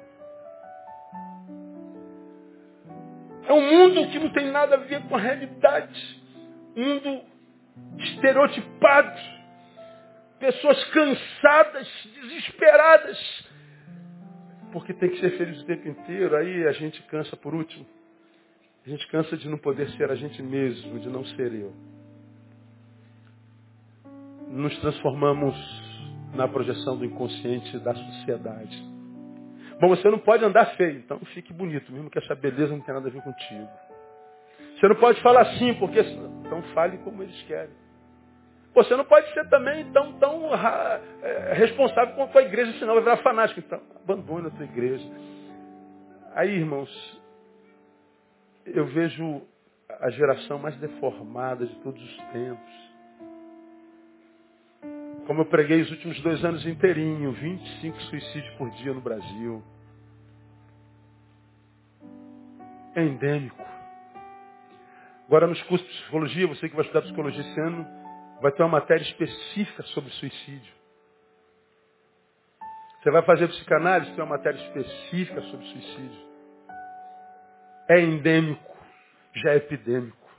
É 3.46 3.52
um 3.52 3.60
mundo 3.60 4.08
que 4.10 4.18
não 4.18 4.30
tem 4.30 4.50
nada 4.50 4.76
a 4.76 4.78
ver 4.78 5.02
com 5.08 5.16
a 5.16 5.20
realidade. 5.20 6.22
Um 6.76 6.94
mundo 6.94 7.22
estereotipado. 7.98 9.20
Pessoas 10.38 10.84
cansadas, 10.84 11.88
desesperadas. 12.14 13.48
Porque 14.72 14.92
tem 14.94 15.10
que 15.10 15.20
ser 15.20 15.36
feliz 15.38 15.60
o 15.62 15.66
tempo 15.66 15.88
inteiro. 15.88 16.36
Aí 16.36 16.66
a 16.66 16.72
gente 16.72 17.00
cansa 17.04 17.36
por 17.36 17.54
último. 17.54 17.86
A 18.86 18.90
gente 18.90 19.06
cansa 19.08 19.36
de 19.36 19.48
não 19.48 19.56
poder 19.56 19.88
ser 19.90 20.10
a 20.10 20.14
gente 20.14 20.42
mesmo, 20.42 20.98
de 20.98 21.08
não 21.08 21.24
ser 21.24 21.52
eu. 21.54 21.72
Nos 24.48 24.76
transformamos 24.80 25.54
na 26.34 26.46
projeção 26.48 26.96
do 26.96 27.04
inconsciente 27.04 27.78
da 27.78 27.94
sociedade. 27.94 28.94
Bom, 29.80 29.88
você 29.88 30.08
não 30.10 30.18
pode 30.18 30.44
andar 30.44 30.66
feio, 30.76 30.98
então 30.98 31.18
fique 31.32 31.52
bonito, 31.52 31.90
mesmo 31.92 32.10
que 32.10 32.18
essa 32.18 32.34
beleza 32.34 32.72
não 32.72 32.80
tenha 32.80 32.94
nada 32.94 33.08
a 33.08 33.12
ver 33.12 33.22
contigo. 33.22 33.68
Você 34.78 34.88
não 34.88 34.96
pode 34.96 35.20
falar 35.22 35.42
assim, 35.42 35.74
porque 35.74 36.00
então 36.00 36.62
fale 36.74 36.98
como 36.98 37.22
eles 37.22 37.40
querem. 37.42 37.83
Você 38.74 38.96
não 38.96 39.04
pode 39.04 39.32
ser 39.32 39.48
também 39.48 39.84
tão, 39.92 40.12
tão 40.14 40.52
é, 40.52 41.52
responsável 41.54 42.26
com 42.26 42.38
a 42.38 42.42
igreja, 42.42 42.76
senão 42.78 42.94
vai 42.94 43.04
virar 43.04 43.16
fanático. 43.18 43.60
Então, 43.60 43.80
abandone 44.02 44.48
a 44.48 44.50
tua 44.50 44.64
igreja. 44.64 45.08
Aí, 46.34 46.50
irmãos, 46.50 47.22
eu 48.66 48.84
vejo 48.86 49.42
a 50.00 50.10
geração 50.10 50.58
mais 50.58 50.76
deformada 50.78 51.64
de 51.64 51.74
todos 51.76 52.02
os 52.02 52.16
tempos. 52.32 52.84
Como 55.26 55.42
eu 55.42 55.46
preguei 55.46 55.80
os 55.80 55.90
últimos 55.92 56.20
dois 56.20 56.44
anos 56.44 56.66
inteirinho, 56.66 57.30
25 57.32 58.00
suicídios 58.02 58.54
por 58.56 58.68
dia 58.70 58.92
no 58.92 59.00
Brasil. 59.00 59.62
É 62.96 63.02
endêmico. 63.02 63.64
Agora 65.26 65.46
nos 65.46 65.62
cursos 65.62 65.86
de 65.88 66.00
psicologia, 66.00 66.46
você 66.48 66.68
que 66.68 66.74
vai 66.74 66.84
estudar 66.84 67.02
psicologia 67.02 67.40
esse 67.40 67.60
ano, 67.60 68.03
vai 68.44 68.52
ter 68.52 68.62
uma 68.62 68.72
matéria 68.72 69.02
específica 69.02 69.82
sobre 69.84 70.10
suicídio. 70.10 70.74
Você 73.00 73.10
vai 73.10 73.22
fazer 73.22 73.48
psicanálise, 73.48 74.10
tem 74.10 74.22
uma 74.22 74.36
matéria 74.36 74.58
específica 74.58 75.40
sobre 75.40 75.64
suicídio. 75.64 76.20
É 77.88 78.02
endêmico, 78.02 78.76
já 79.36 79.52
é 79.52 79.56
epidêmico. 79.56 80.30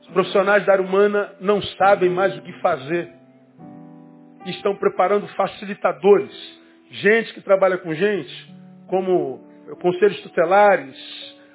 Os 0.00 0.08
profissionais 0.08 0.66
da 0.66 0.72
área 0.72 0.84
humana 0.84 1.32
não 1.40 1.62
sabem 1.62 2.10
mais 2.10 2.36
o 2.36 2.42
que 2.42 2.52
fazer. 2.54 3.08
Estão 4.46 4.74
preparando 4.74 5.28
facilitadores. 5.28 6.60
Gente 6.90 7.34
que 7.34 7.40
trabalha 7.40 7.78
com 7.78 7.94
gente, 7.94 8.52
como 8.88 9.38
conselhos 9.80 10.20
tutelares, 10.22 10.98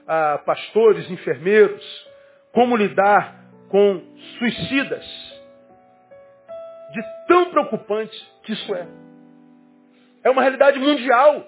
ah, 0.07 0.41
pastores, 0.45 1.11
enfermeiros. 1.11 2.07
Como 2.53 2.77
lidar 2.77 3.38
com 3.69 4.01
suicidas. 4.37 5.05
De 6.91 7.01
tão 7.27 7.51
preocupante 7.51 8.31
que 8.43 8.53
isso 8.53 8.75
é. 8.75 8.87
É 10.23 10.29
uma 10.29 10.41
realidade 10.41 10.79
mundial. 10.79 11.45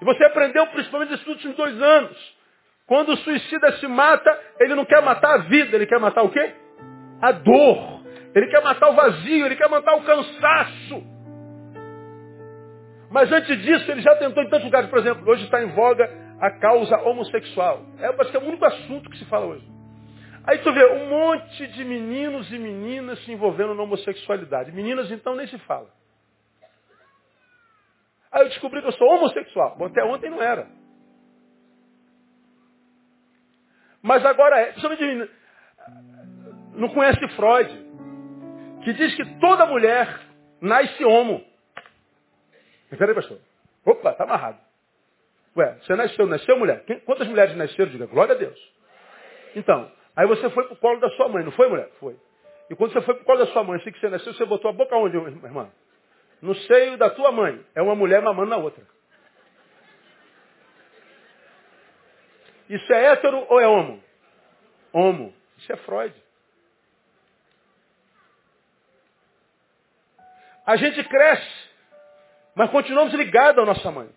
E 0.00 0.04
você 0.04 0.24
aprendeu 0.24 0.66
principalmente 0.68 1.10
nesses 1.10 1.26
últimos 1.26 1.56
dois 1.56 1.80
anos. 1.80 2.34
Quando 2.86 3.12
o 3.12 3.16
suicida 3.18 3.72
se 3.78 3.86
mata, 3.86 4.40
ele 4.60 4.74
não 4.74 4.84
quer 4.84 5.02
matar 5.02 5.34
a 5.34 5.42
vida, 5.44 5.76
ele 5.76 5.86
quer 5.86 5.98
matar 5.98 6.22
o 6.22 6.30
quê? 6.30 6.54
A 7.20 7.32
dor. 7.32 8.02
Ele 8.34 8.46
quer 8.48 8.62
matar 8.62 8.88
o 8.88 8.94
vazio, 8.94 9.46
ele 9.46 9.56
quer 9.56 9.68
matar 9.68 9.94
o 9.94 10.02
cansaço. 10.02 11.14
Mas 13.10 13.30
antes 13.30 13.62
disso, 13.62 13.90
ele 13.92 14.02
já 14.02 14.16
tentou 14.16 14.42
em 14.42 14.48
tantos 14.48 14.64
lugares. 14.64 14.90
Por 14.90 14.98
exemplo, 14.98 15.30
hoje 15.30 15.44
está 15.44 15.62
em 15.62 15.68
voga 15.68 16.23
a 16.40 16.50
causa 16.50 16.96
homossexual. 16.98 17.82
É, 17.98 18.06
é 18.06 18.38
o 18.38 18.44
único 18.46 18.64
assunto 18.64 19.10
que 19.10 19.18
se 19.18 19.24
fala 19.26 19.46
hoje. 19.46 19.74
Aí 20.46 20.58
tu 20.58 20.72
vê 20.72 20.84
um 20.92 21.08
monte 21.08 21.66
de 21.68 21.84
meninos 21.84 22.52
e 22.52 22.58
meninas 22.58 23.18
se 23.24 23.32
envolvendo 23.32 23.74
na 23.74 23.82
homossexualidade. 23.82 24.72
Meninas, 24.72 25.10
então, 25.10 25.34
nem 25.34 25.46
se 25.46 25.58
fala. 25.60 25.88
Aí 28.30 28.42
eu 28.42 28.48
descobri 28.48 28.82
que 28.82 28.88
eu 28.88 28.92
sou 28.92 29.08
homossexual. 29.08 29.76
Bom, 29.76 29.86
até 29.86 30.04
ontem 30.04 30.28
não 30.28 30.42
era. 30.42 30.66
Mas 34.02 34.24
agora 34.26 34.60
é. 34.60 34.72
De 34.72 34.88
menina. 34.88 35.28
não 36.74 36.88
conhece 36.90 37.26
Freud, 37.28 37.70
que 38.84 38.92
diz 38.92 39.14
que 39.14 39.24
toda 39.38 39.64
mulher 39.64 40.20
nasce 40.60 41.02
homo. 41.04 41.42
Peraí, 42.90 43.14
pastor. 43.14 43.38
Opa, 43.86 44.10
está 44.10 44.24
amarrado. 44.24 44.63
Ué, 45.56 45.78
você 45.80 45.94
nasceu, 45.94 46.26
nasceu 46.26 46.58
mulher? 46.58 46.84
Quantas 47.04 47.28
mulheres 47.28 47.56
nasceram? 47.56 47.90
Diga, 47.90 48.06
glória 48.06 48.34
a 48.34 48.38
Deus. 48.38 48.72
Então, 49.54 49.90
aí 50.16 50.26
você 50.26 50.50
foi 50.50 50.64
para 50.64 50.74
o 50.74 50.76
colo 50.76 51.00
da 51.00 51.08
sua 51.10 51.28
mãe, 51.28 51.44
não 51.44 51.52
foi, 51.52 51.68
mulher? 51.68 51.88
Foi. 52.00 52.16
E 52.68 52.74
quando 52.74 52.92
você 52.92 53.00
foi 53.02 53.14
para 53.14 53.22
o 53.22 53.26
colo 53.26 53.38
da 53.38 53.46
sua 53.46 53.62
mãe, 53.62 53.78
assim 53.78 53.92
que 53.92 54.00
você 54.00 54.08
nasceu, 54.08 54.34
você 54.34 54.44
botou 54.44 54.70
a 54.70 54.74
boca 54.74 54.96
onde, 54.96 55.16
irmã? 55.16 55.70
No 56.42 56.54
seio 56.54 56.96
da 56.96 57.08
tua 57.10 57.30
mãe. 57.30 57.64
É 57.74 57.80
uma 57.80 57.94
mulher 57.94 58.20
mamando 58.20 58.50
na 58.50 58.56
outra. 58.56 58.84
Isso 62.68 62.92
é 62.92 63.12
hétero 63.12 63.46
ou 63.48 63.60
é 63.60 63.68
homo? 63.68 64.02
Homo. 64.92 65.34
Isso 65.58 65.72
é 65.72 65.76
Freud. 65.76 66.14
A 70.66 70.76
gente 70.76 71.04
cresce, 71.04 71.68
mas 72.54 72.70
continuamos 72.70 73.12
ligados 73.12 73.62
à 73.62 73.66
nossa 73.66 73.90
mãe. 73.90 74.08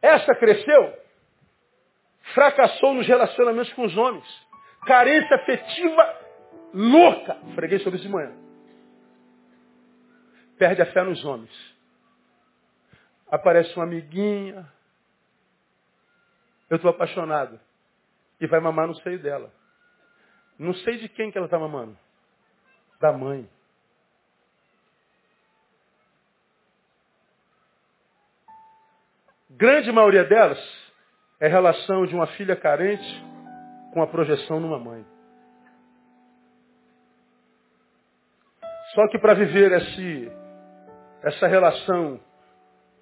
Essa 0.00 0.34
cresceu, 0.34 0.98
fracassou 2.34 2.94
nos 2.94 3.06
relacionamentos 3.06 3.72
com 3.72 3.84
os 3.84 3.96
homens. 3.96 4.26
Carência 4.86 5.36
afetiva 5.36 6.20
louca. 6.72 7.36
Freguei 7.54 7.78
sobre 7.80 7.98
isso 7.98 8.06
de 8.06 8.12
manhã. 8.12 8.32
Perde 10.58 10.82
a 10.82 10.86
fé 10.86 11.02
nos 11.02 11.24
homens. 11.24 11.76
Aparece 13.30 13.74
uma 13.76 13.84
amiguinha. 13.84 14.66
Eu 16.70 16.76
estou 16.76 16.90
apaixonado. 16.90 17.58
E 18.40 18.46
vai 18.46 18.60
mamar 18.60 18.86
no 18.86 18.94
seio 18.96 19.18
dela. 19.20 19.52
Não 20.58 20.74
sei 20.74 20.98
de 20.98 21.08
quem 21.08 21.30
que 21.30 21.38
ela 21.38 21.46
está 21.46 21.58
mamando. 21.58 21.96
Da 23.00 23.12
mãe. 23.12 23.48
Grande 29.50 29.90
maioria 29.90 30.24
delas 30.24 30.58
é 31.40 31.48
relação 31.48 32.06
de 32.06 32.14
uma 32.14 32.26
filha 32.28 32.54
carente 32.54 33.24
com 33.94 34.02
a 34.02 34.06
projeção 34.06 34.60
numa 34.60 34.78
mãe. 34.78 35.04
Só 38.94 39.08
que 39.08 39.18
para 39.18 39.34
viver 39.34 39.72
esse, 39.72 40.32
essa 41.22 41.46
relação 41.46 42.20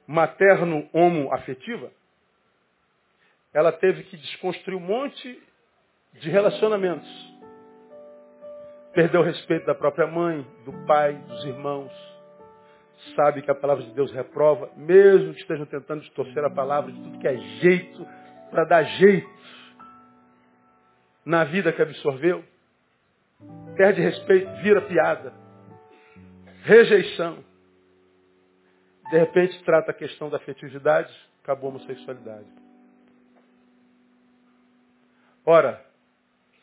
materno-homo-afetiva, 0.06 1.90
ela 3.52 3.72
teve 3.72 4.04
que 4.04 4.16
desconstruir 4.16 4.76
um 4.76 4.80
monte 4.80 5.42
de 6.14 6.30
relacionamentos. 6.30 7.08
Perdeu 8.92 9.20
o 9.20 9.24
respeito 9.24 9.66
da 9.66 9.74
própria 9.74 10.06
mãe, 10.06 10.42
do 10.64 10.72
pai, 10.86 11.14
dos 11.14 11.44
irmãos. 11.44 12.15
Sabe 13.14 13.42
que 13.42 13.50
a 13.50 13.54
palavra 13.54 13.84
de 13.84 13.92
Deus 13.92 14.10
reprova, 14.12 14.70
mesmo 14.76 15.32
que 15.32 15.40
estejam 15.40 15.66
tentando 15.66 16.00
distorcer 16.00 16.44
a 16.44 16.50
palavra 16.50 16.90
de 16.90 17.00
tudo 17.00 17.18
que 17.18 17.28
é 17.28 17.36
jeito, 17.36 18.06
para 18.50 18.64
dar 18.64 18.82
jeito 18.82 19.28
na 21.24 21.44
vida 21.44 21.72
que 21.72 21.82
absorveu. 21.82 22.44
Perde 23.76 24.00
respeito, 24.00 24.50
vira 24.62 24.80
piada. 24.82 25.32
Rejeição. 26.62 27.44
De 29.10 29.18
repente 29.18 29.62
trata 29.64 29.90
a 29.90 29.94
questão 29.94 30.28
da 30.28 30.36
afetividade, 30.36 31.12
acabou 31.42 31.70
a 31.70 31.74
homossexualidade. 31.74 32.48
Ora, 35.44 35.84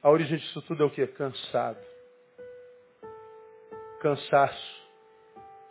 a 0.01 0.09
origem 0.09 0.37
disso 0.37 0.61
tudo 0.63 0.83
é 0.83 0.85
o 0.85 0.89
que? 0.89 1.07
Cansado. 1.07 1.79
Cansaço 4.01 4.72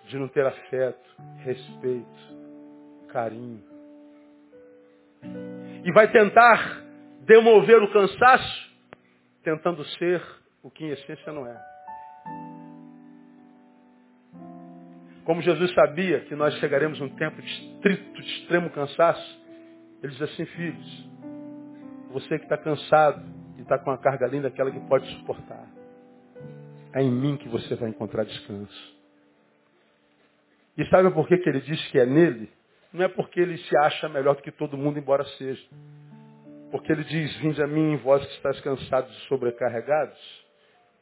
de 0.05 0.19
não 0.19 0.29
ter 0.29 0.45
afeto, 0.45 1.17
respeito, 1.39 2.07
carinho. 3.09 3.63
E 5.85 5.93
vai 5.93 6.11
tentar 6.11 6.83
demover 7.21 7.83
o 7.83 7.93
cansaço, 7.93 8.73
tentando 9.43 9.85
ser 9.85 10.23
o 10.63 10.71
que 10.71 10.85
em 10.85 10.91
essência 10.91 11.33
não 11.33 11.47
é. 11.47 11.73
Como 15.25 15.41
Jesus 15.41 15.73
sabia 15.73 16.21
que 16.21 16.35
nós 16.35 16.55
chegaremos 16.55 17.01
um 17.01 17.09
tempo 17.11 17.41
de, 17.41 17.49
estrito, 17.49 18.21
de 18.21 18.29
extremo 18.41 18.71
cansaço, 18.71 19.41
ele 20.03 20.13
diz 20.13 20.23
assim, 20.23 20.45
filhos, 20.47 21.11
você 22.11 22.39
que 22.39 22.45
está 22.45 22.59
cansado 22.59 23.23
e 23.57 23.63
está 23.63 23.79
com 23.79 23.91
uma 23.91 23.99
carga 23.99 24.27
linda, 24.27 24.49
aquela 24.49 24.71
que 24.71 24.81
pode 24.81 25.07
suportar, 25.19 25.65
é 26.93 27.03
em 27.03 27.11
mim 27.11 27.37
que 27.37 27.49
você 27.49 27.77
vai 27.77 27.91
encontrar 27.91 28.25
descanso. 28.25 29.02
E 30.77 30.87
sabe 30.87 31.11
por 31.11 31.27
que, 31.29 31.39
que 31.39 31.49
ele 31.49 31.61
diz 31.61 31.81
que 31.91 31.99
é 31.99 32.07
nele? 32.07 32.51
Não 32.93 33.05
é 33.05 33.09
porque 33.09 33.41
ele 33.41 33.57
se 33.59 33.77
acha 33.79 34.09
melhor 34.09 34.37
do 34.37 34.43
que 34.43 34.51
todo 34.51 34.77
mundo, 34.77 34.99
embora 34.99 35.25
seja. 35.25 35.63
Porque 36.71 36.91
ele 36.91 37.05
diz, 37.05 37.37
vinde 37.37 37.63
a 37.63 37.67
mim, 37.67 37.97
vós 37.97 38.25
que 38.25 38.33
estáis 38.35 38.61
cansados 38.61 39.11
e 39.17 39.29
sobrecarregados, 39.29 40.19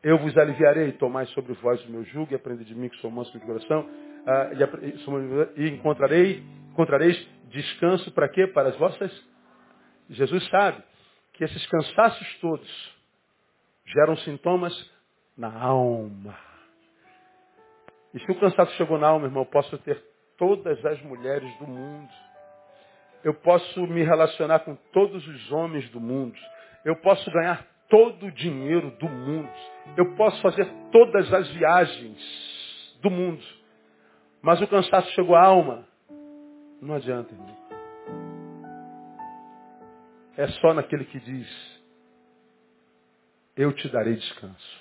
eu 0.02 0.18
vos 0.18 0.36
aliviarei, 0.36 0.92
tomai 0.92 1.26
sobre 1.26 1.52
vós 1.54 1.84
o 1.84 1.90
meu 1.90 2.04
jugo 2.04 2.32
e 2.32 2.34
aprendei 2.34 2.64
de 2.64 2.74
mim 2.74 2.88
que 2.88 2.96
sou 2.96 3.10
manso 3.10 3.30
de 3.38 3.44
coração 3.44 3.88
ah, 4.26 4.50
e, 5.56 5.68
encontrarei, 5.68 6.42
encontrareis 6.70 7.28
descanso 7.50 8.10
para 8.12 8.28
quê? 8.28 8.46
Para 8.46 8.70
as 8.70 8.76
vossas. 8.76 9.12
Jesus 10.08 10.46
sabe 10.48 10.82
que 11.34 11.44
esses 11.44 11.66
cansaços 11.66 12.38
todos 12.40 12.96
geram 13.86 14.16
sintomas 14.18 14.72
na 15.36 15.52
alma. 15.52 16.49
E 18.12 18.18
se 18.20 18.30
o 18.30 18.40
cansaço 18.40 18.72
chegou 18.72 18.98
na 18.98 19.08
alma, 19.08 19.26
irmão, 19.26 19.42
eu 19.42 19.50
posso 19.50 19.76
ter 19.78 20.02
todas 20.36 20.84
as 20.84 21.00
mulheres 21.02 21.52
do 21.58 21.66
mundo. 21.66 22.10
Eu 23.22 23.34
posso 23.34 23.86
me 23.86 24.02
relacionar 24.02 24.60
com 24.60 24.74
todos 24.92 25.26
os 25.26 25.52
homens 25.52 25.88
do 25.90 26.00
mundo. 26.00 26.38
Eu 26.84 26.96
posso 26.96 27.30
ganhar 27.30 27.66
todo 27.88 28.26
o 28.26 28.32
dinheiro 28.32 28.90
do 28.92 29.08
mundo. 29.08 29.52
Eu 29.96 30.16
posso 30.16 30.40
fazer 30.40 30.66
todas 30.90 31.32
as 31.32 31.48
viagens 31.50 32.98
do 33.02 33.10
mundo. 33.10 33.42
Mas 34.40 34.60
o 34.62 34.66
cansaço 34.66 35.10
chegou 35.12 35.36
à 35.36 35.44
alma. 35.44 35.86
Não 36.80 36.94
adianta, 36.94 37.32
irmão. 37.32 37.60
É 40.36 40.48
só 40.48 40.72
naquele 40.72 41.04
que 41.04 41.20
diz, 41.20 41.80
eu 43.54 43.72
te 43.74 43.88
darei 43.90 44.14
descanso. 44.14 44.79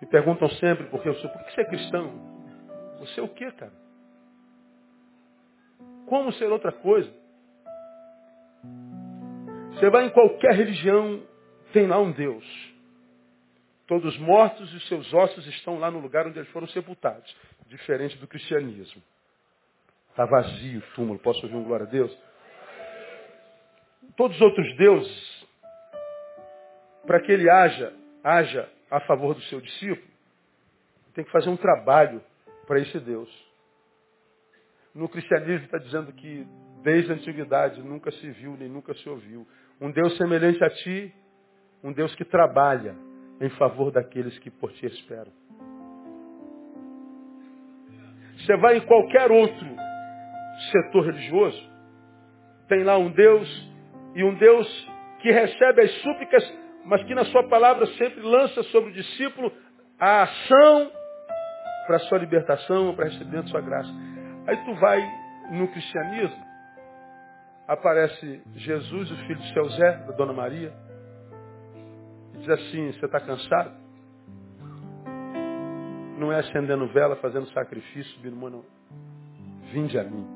Me 0.00 0.06
perguntam 0.08 0.48
sempre, 0.52 0.86
porque 0.86 1.08
eu 1.08 1.14
sou, 1.16 1.30
por 1.30 1.44
que 1.44 1.52
você 1.52 1.60
é 1.60 1.64
cristão? 1.64 2.30
Você 3.00 3.20
é 3.20 3.22
o 3.22 3.28
quê, 3.28 3.50
cara? 3.52 3.72
Como 6.06 6.32
ser 6.32 6.50
outra 6.50 6.72
coisa? 6.72 7.12
Você 9.74 9.90
vai 9.90 10.06
em 10.06 10.10
qualquer 10.10 10.54
religião, 10.54 11.22
tem 11.72 11.86
lá 11.86 11.98
um 11.98 12.12
Deus. 12.12 12.44
Todos 13.86 14.16
mortos 14.18 14.72
e 14.72 14.80
seus 14.88 15.12
ossos 15.12 15.46
estão 15.48 15.78
lá 15.78 15.90
no 15.90 15.98
lugar 15.98 16.26
onde 16.26 16.38
eles 16.38 16.50
foram 16.50 16.66
sepultados. 16.68 17.34
Diferente 17.66 18.16
do 18.18 18.26
cristianismo. 18.26 19.02
Está 20.10 20.24
vazio 20.26 20.80
o 20.80 20.94
túmulo. 20.94 21.18
Posso 21.18 21.42
ouvir 21.44 21.56
um 21.56 21.64
glória 21.64 21.86
a 21.86 21.88
Deus? 21.88 22.16
Todos 24.16 24.36
os 24.36 24.42
outros 24.42 24.76
deuses, 24.76 25.46
para 27.06 27.20
que 27.20 27.32
ele 27.32 27.48
haja, 27.48 27.92
haja 28.22 28.68
a 28.90 29.00
favor 29.00 29.34
do 29.34 29.40
seu 29.42 29.60
discípulo, 29.60 30.10
tem 31.14 31.24
que 31.24 31.30
fazer 31.30 31.48
um 31.48 31.56
trabalho 31.56 32.22
para 32.66 32.80
esse 32.80 32.98
Deus. 33.00 33.30
No 34.94 35.08
cristianismo 35.08 35.66
está 35.66 35.78
dizendo 35.78 36.12
que 36.12 36.46
desde 36.82 37.12
a 37.12 37.14
antiguidade 37.14 37.82
nunca 37.82 38.10
se 38.10 38.30
viu 38.32 38.56
nem 38.56 38.68
nunca 38.68 38.94
se 38.94 39.08
ouviu. 39.08 39.46
Um 39.80 39.90
Deus 39.90 40.16
semelhante 40.16 40.62
a 40.64 40.70
ti, 40.70 41.14
um 41.82 41.92
Deus 41.92 42.14
que 42.14 42.24
trabalha 42.24 42.94
em 43.40 43.48
favor 43.50 43.90
daqueles 43.90 44.38
que 44.40 44.50
por 44.50 44.72
ti 44.72 44.86
esperam. 44.86 45.32
Você 48.38 48.56
vai 48.56 48.78
em 48.78 48.86
qualquer 48.86 49.30
outro 49.30 49.66
setor 50.72 51.06
religioso, 51.06 51.70
tem 52.68 52.82
lá 52.82 52.98
um 52.98 53.10
Deus 53.10 53.70
e 54.14 54.24
um 54.24 54.34
Deus 54.34 54.88
que 55.20 55.30
recebe 55.30 55.82
as 55.82 55.90
súplicas, 56.02 56.54
mas 56.90 57.04
que 57.04 57.14
na 57.14 57.24
sua 57.26 57.44
palavra 57.44 57.86
sempre 57.94 58.20
lança 58.20 58.64
sobre 58.64 58.90
o 58.90 58.92
discípulo 58.92 59.52
a 59.96 60.24
ação 60.24 60.90
para 61.86 61.96
a 61.96 62.00
sua 62.00 62.18
libertação, 62.18 62.92
para 62.96 63.04
receber 63.04 63.38
a 63.38 63.42
sua 63.44 63.60
graça. 63.60 63.88
Aí 64.48 64.56
tu 64.64 64.74
vai 64.74 65.00
no 65.52 65.68
cristianismo, 65.68 66.44
aparece 67.68 68.42
Jesus, 68.56 69.08
o 69.08 69.16
filho 69.18 69.38
de 69.38 69.52
seu 69.52 69.68
Zé, 69.70 69.92
da 69.98 70.12
Dona 70.16 70.32
Maria, 70.32 70.72
diz 72.34 72.48
assim, 72.48 72.90
você 72.92 73.06
está 73.06 73.20
cansado? 73.20 73.70
Não 76.18 76.32
é 76.32 76.40
acendendo 76.40 76.88
vela, 76.88 77.14
fazendo 77.16 77.46
sacrifício, 77.50 78.12
subindo 78.14 78.36
mano. 78.36 78.64
Vinde 79.72 79.96
a 79.96 80.02
mim. 80.02 80.26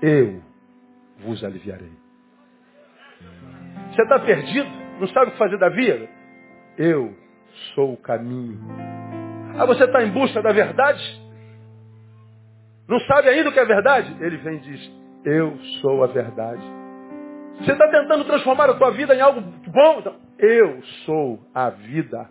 Eu 0.00 0.42
vos 1.18 1.44
aliviarei. 1.44 1.92
Você 3.92 4.02
está 4.02 4.18
perdido? 4.20 4.83
Não 4.98 5.08
sabe 5.08 5.28
o 5.28 5.32
que 5.32 5.38
fazer 5.38 5.58
da 5.58 5.68
vida? 5.68 6.08
Eu 6.78 7.14
sou 7.74 7.92
o 7.94 7.96
caminho. 7.96 8.58
Ah, 9.58 9.66
você 9.66 9.84
está 9.84 10.02
em 10.02 10.10
busca 10.10 10.42
da 10.42 10.52
verdade? 10.52 11.22
Não 12.88 12.98
sabe 13.00 13.28
ainda 13.28 13.48
o 13.48 13.52
que 13.52 13.60
é 13.60 13.64
verdade? 13.64 14.16
Ele 14.20 14.36
vem 14.38 14.56
e 14.56 14.60
diz, 14.60 14.92
eu 15.24 15.56
sou 15.80 16.04
a 16.04 16.06
verdade. 16.06 16.62
Você 17.58 17.72
está 17.72 17.88
tentando 17.88 18.24
transformar 18.24 18.68
a 18.68 18.74
tua 18.74 18.90
vida 18.90 19.14
em 19.14 19.20
algo 19.20 19.40
bom? 19.40 19.98
Então, 20.00 20.16
eu 20.38 20.82
sou 21.04 21.40
a 21.54 21.70
vida. 21.70 22.28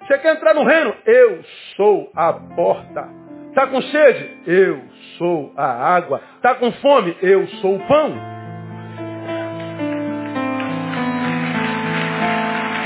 Você 0.00 0.18
quer 0.18 0.36
entrar 0.36 0.54
no 0.54 0.64
reino? 0.64 0.94
Eu 1.04 1.42
sou 1.76 2.10
a 2.14 2.32
porta. 2.32 3.08
Está 3.48 3.66
com 3.66 3.82
sede? 3.82 4.38
Eu 4.46 4.82
sou 5.18 5.52
a 5.56 5.94
água. 5.94 6.20
Está 6.36 6.54
com 6.54 6.72
fome? 6.72 7.16
Eu 7.20 7.46
sou 7.60 7.76
o 7.76 7.86
pão. 7.86 8.14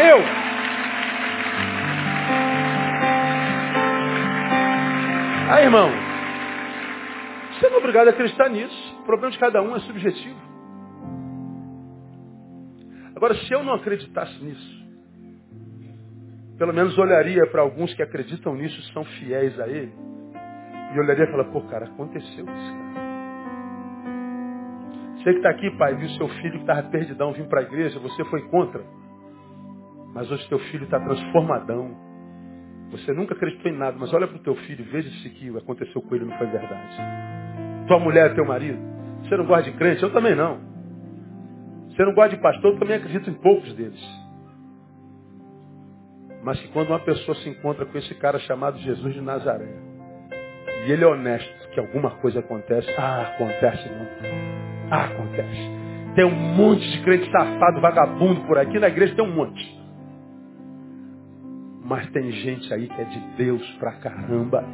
Eu. 0.06 0.18
Aí, 5.50 5.64
irmão, 5.64 5.90
você 7.52 7.68
não 7.68 7.76
é 7.76 7.78
obrigado 7.78 8.08
a 8.08 8.10
acreditar 8.10 8.48
nisso. 8.48 8.96
O 9.00 9.04
problema 9.04 9.32
de 9.32 9.38
cada 9.38 9.62
um 9.62 9.74
é 9.74 9.80
subjetivo. 9.80 10.38
Agora, 13.16 13.34
se 13.34 13.52
eu 13.52 13.64
não 13.64 13.74
acreditasse 13.74 14.44
nisso, 14.44 14.86
pelo 16.58 16.72
menos 16.72 16.96
olharia 16.98 17.46
para 17.46 17.62
alguns 17.62 17.92
que 17.94 18.02
acreditam 18.02 18.54
nisso, 18.54 18.80
são 18.92 19.04
fiéis 19.04 19.58
a 19.58 19.66
ele, 19.66 19.92
e 20.94 21.00
olharia 21.00 21.24
e 21.24 21.30
falaria, 21.30 21.52
pô, 21.52 21.62
cara, 21.62 21.86
aconteceu 21.86 22.44
isso, 22.44 22.72
cara. 22.72 22.96
Você 25.16 25.32
que 25.32 25.38
está 25.38 25.50
aqui, 25.50 25.70
pai, 25.76 25.94
viu 25.96 26.08
seu 26.10 26.28
filho 26.28 26.52
que 26.52 26.58
estava 26.58 26.82
perdidão 26.84 27.32
vir 27.32 27.48
para 27.48 27.60
a 27.60 27.62
igreja, 27.64 27.98
você 27.98 28.24
foi 28.26 28.42
contra. 28.48 28.84
Mas 30.16 30.30
hoje 30.30 30.48
teu 30.48 30.58
filho 30.58 30.84
está 30.84 30.98
transformadão. 30.98 31.94
Você 32.90 33.12
nunca 33.12 33.34
acreditou 33.34 33.70
em 33.70 33.76
nada, 33.76 33.98
mas 34.00 34.14
olha 34.14 34.26
para 34.26 34.38
o 34.38 34.42
teu 34.42 34.56
filho 34.56 34.80
e 34.80 34.88
veja 34.88 35.10
se 35.20 35.28
que 35.28 35.54
aconteceu 35.58 36.00
com 36.00 36.14
ele 36.14 36.24
não 36.24 36.38
foi 36.38 36.46
verdade. 36.46 36.96
Tua 37.86 37.98
mulher, 37.98 38.34
teu 38.34 38.46
marido. 38.46 38.78
Você 39.22 39.36
não 39.36 39.44
gosta 39.44 39.70
de 39.70 39.76
crente? 39.76 40.02
Eu 40.02 40.10
também 40.14 40.34
não. 40.34 40.58
Você 41.90 42.02
não 42.02 42.14
gosta 42.14 42.34
de 42.34 42.40
pastor? 42.40 42.72
Eu 42.72 42.78
também 42.78 42.96
acredito 42.96 43.28
em 43.28 43.34
poucos 43.34 43.74
deles. 43.74 44.02
Mas 46.42 46.58
que 46.60 46.68
quando 46.68 46.88
uma 46.88 47.00
pessoa 47.00 47.34
se 47.36 47.50
encontra 47.50 47.84
com 47.84 47.98
esse 47.98 48.14
cara 48.14 48.38
chamado 48.38 48.78
Jesus 48.78 49.12
de 49.12 49.20
Nazaré, 49.20 49.68
e 50.86 50.92
ele 50.92 51.04
é 51.04 51.06
honesto 51.06 51.68
que 51.74 51.80
alguma 51.80 52.12
coisa 52.22 52.40
acontece, 52.40 52.88
ah, 52.96 53.34
acontece 53.34 53.86
não. 53.90 54.06
Ah, 54.90 55.04
acontece. 55.04 55.70
Tem 56.14 56.24
um 56.24 56.30
monte 56.30 56.90
de 56.90 57.02
crente 57.02 57.30
safado, 57.30 57.82
vagabundo 57.82 58.40
por 58.46 58.56
aqui, 58.56 58.78
na 58.78 58.88
igreja 58.88 59.14
tem 59.14 59.22
um 59.22 59.34
monte. 59.34 59.76
Mas 61.86 62.10
tem 62.10 62.30
gente 62.32 62.72
aí 62.74 62.88
que 62.88 63.00
é 63.00 63.04
de 63.04 63.20
Deus 63.36 63.62
pra 63.78 63.92
caramba. 63.92 64.64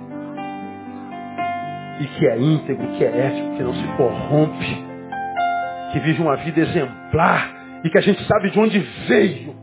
E 2.01 2.07
que 2.07 2.27
é 2.27 2.41
íntegro, 2.41 2.89
que 2.97 3.05
é 3.05 3.27
ético, 3.27 3.57
que 3.57 3.63
não 3.63 3.75
se 3.75 3.87
corrompe. 3.97 4.83
Que 5.93 6.01
vive 6.01 6.23
uma 6.23 6.37
vida 6.37 6.61
exemplar. 6.61 7.81
E 7.85 7.91
que 7.91 7.99
a 7.99 8.01
gente 8.01 8.25
sabe 8.25 8.51
de 8.51 8.59
onde 8.59 8.79
veio. 9.07 9.55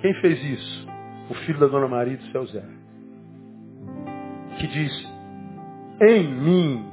Quem 0.00 0.12
fez 0.20 0.44
isso? 0.44 0.88
O 1.30 1.34
filho 1.34 1.58
da 1.58 1.66
dona 1.66 1.88
Maria 1.88 2.16
do 2.16 2.24
seu 2.24 2.46
Zé. 2.46 2.64
Que 4.58 4.66
diz, 4.66 5.12
em 6.02 6.28
mim 6.28 6.86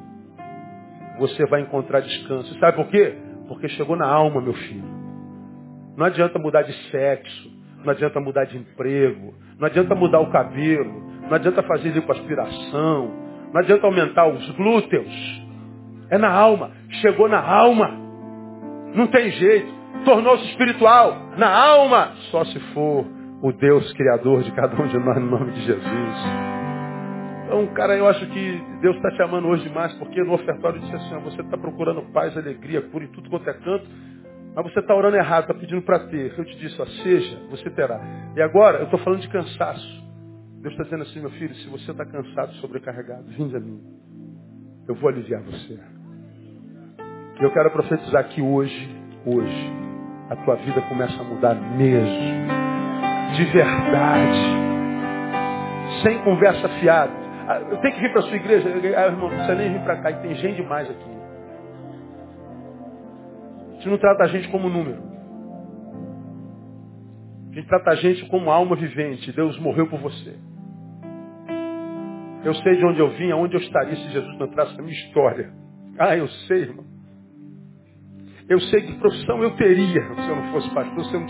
você 1.19 1.45
vai 1.47 1.61
encontrar 1.61 1.99
descanso. 1.99 2.57
Sabe 2.59 2.77
por 2.77 2.87
quê? 2.87 3.17
Porque 3.49 3.67
chegou 3.69 3.97
na 3.97 4.07
alma, 4.07 4.39
meu 4.41 4.53
filho. 4.53 4.95
Não 5.97 6.05
adianta 6.05 6.39
mudar 6.39 6.61
de 6.63 6.73
sexo, 6.89 7.54
não 7.85 7.93
adianta 7.93 8.19
mudar 8.19 8.45
de 8.45 8.57
emprego, 8.57 9.33
não 9.59 9.67
adianta 9.67 9.95
mudar 9.95 10.19
o 10.19 10.31
cabelo, 10.31 11.03
não 11.29 11.33
adianta 11.35 11.63
fazer 11.63 11.89
lipoaspiração, 11.89 13.11
não 13.53 13.61
adianta 13.61 13.85
aumentar 13.85 14.27
os 14.27 14.49
glúteos. 14.51 15.45
É 16.09 16.17
na 16.17 16.29
alma. 16.29 16.71
Chegou 17.01 17.27
na 17.27 17.39
alma. 17.39 17.89
Não 18.93 19.07
tem 19.07 19.31
jeito. 19.31 19.73
Tornou-se 20.03 20.45
espiritual. 20.49 21.31
Na 21.37 21.49
alma. 21.49 22.11
Só 22.31 22.43
se 22.45 22.59
for 22.73 23.05
o 23.41 23.51
Deus 23.51 23.91
Criador 23.93 24.43
de 24.43 24.51
cada 24.51 24.81
um 24.81 24.87
de 24.87 24.97
nós, 24.97 25.17
no 25.17 25.31
nome 25.31 25.51
de 25.51 25.61
Jesus. 25.61 26.45
Então, 27.45 27.67
cara, 27.67 27.95
eu 27.95 28.07
acho 28.07 28.25
que 28.27 28.63
Deus 28.81 28.95
está 28.95 29.11
te 29.11 29.21
amando 29.21 29.47
hoje 29.47 29.63
demais, 29.63 29.93
porque 29.93 30.21
no 30.23 30.33
ofertório 30.33 30.79
disse 30.79 30.95
assim, 30.95 31.19
você 31.19 31.41
está 31.41 31.57
procurando 31.57 32.01
paz, 32.11 32.35
alegria, 32.35 32.81
cura 32.81 33.05
em 33.05 33.07
tudo 33.07 33.29
quanto 33.29 33.49
é 33.49 33.53
canto, 33.53 33.85
mas 34.55 34.71
você 34.71 34.79
está 34.79 34.95
orando 34.95 35.17
errado, 35.17 35.41
está 35.43 35.53
pedindo 35.53 35.81
para 35.81 35.99
ter. 36.07 36.33
Eu 36.37 36.45
te 36.45 36.57
disse, 36.57 36.81
ó, 36.81 36.85
seja, 36.85 37.37
você 37.49 37.69
terá. 37.69 37.99
E 38.35 38.41
agora, 38.41 38.77
eu 38.77 38.85
estou 38.85 38.99
falando 38.99 39.19
de 39.19 39.27
cansaço. 39.27 40.05
Deus 40.61 40.73
está 40.73 40.85
dizendo 40.85 41.03
assim, 41.03 41.19
meu 41.19 41.29
filho, 41.31 41.53
se 41.55 41.67
você 41.67 41.91
está 41.91 42.05
cansado, 42.05 42.53
sobrecarregado, 42.53 43.25
vinde 43.27 43.55
a 43.55 43.59
mim. 43.59 43.81
Eu 44.87 44.95
vou 44.95 45.09
aliviar 45.09 45.41
você. 45.43 45.77
E 47.39 47.43
eu 47.43 47.51
quero 47.51 47.69
profetizar 47.71 48.29
que 48.29 48.41
hoje, 48.41 48.89
hoje, 49.25 49.73
a 50.29 50.35
tua 50.37 50.55
vida 50.55 50.81
começa 50.83 51.19
a 51.21 51.23
mudar 51.23 51.53
mesmo 51.53 52.65
de 53.35 53.45
verdade. 53.45 54.39
Sem 56.01 56.17
conversa 56.19 56.69
fiada. 56.79 57.11
Ah, 57.47 57.59
eu 57.69 57.77
tenho 57.77 57.93
que 57.93 58.01
vir 58.01 58.11
para 58.11 58.21
a 58.21 58.23
sua 58.23 58.35
igreja. 58.35 58.69
Ah, 58.97 59.05
irmão, 59.07 59.29
não 59.29 59.29
precisa 59.29 59.55
nem 59.55 59.73
vir 59.73 59.81
para 59.81 59.97
cá, 59.97 60.11
e 60.11 60.15
tem 60.15 60.35
gente 60.35 60.55
demais 60.55 60.89
aqui. 60.89 61.14
Gente 63.85 63.91
não 63.91 63.97
trata 63.99 64.23
a 64.23 64.27
gente 64.27 64.47
como 64.47 64.67
número. 64.67 64.99
A 67.51 67.53
gente 67.53 67.67
trata 67.67 67.91
a 67.91 67.95
gente 67.95 68.25
como 68.29 68.49
alma 68.49 68.75
vivente. 68.75 69.31
Deus 69.31 69.59
morreu 69.59 69.87
por 69.87 69.99
você. 69.99 70.35
Eu 72.43 72.55
sei 72.55 72.77
de 72.77 72.83
onde 72.83 72.99
eu 72.99 73.11
vim, 73.11 73.29
aonde 73.29 73.53
eu 73.53 73.61
estaria 73.61 73.95
se 73.95 74.09
Jesus 74.09 74.39
não 74.39 74.47
entrasse 74.47 74.75
na 74.75 74.81
minha 74.81 74.95
história. 74.95 75.53
Ah, 75.99 76.17
eu 76.17 76.27
sei, 76.27 76.61
irmão. 76.61 76.83
Eu 78.49 78.59
sei 78.59 78.81
que 78.81 78.93
profissão 78.93 79.43
eu 79.43 79.51
teria 79.51 80.01
se 80.01 80.29
eu 80.29 80.35
não 80.35 80.51
fosse 80.51 80.73
pastor, 80.73 81.05
se 81.05 81.13
eu 81.13 81.21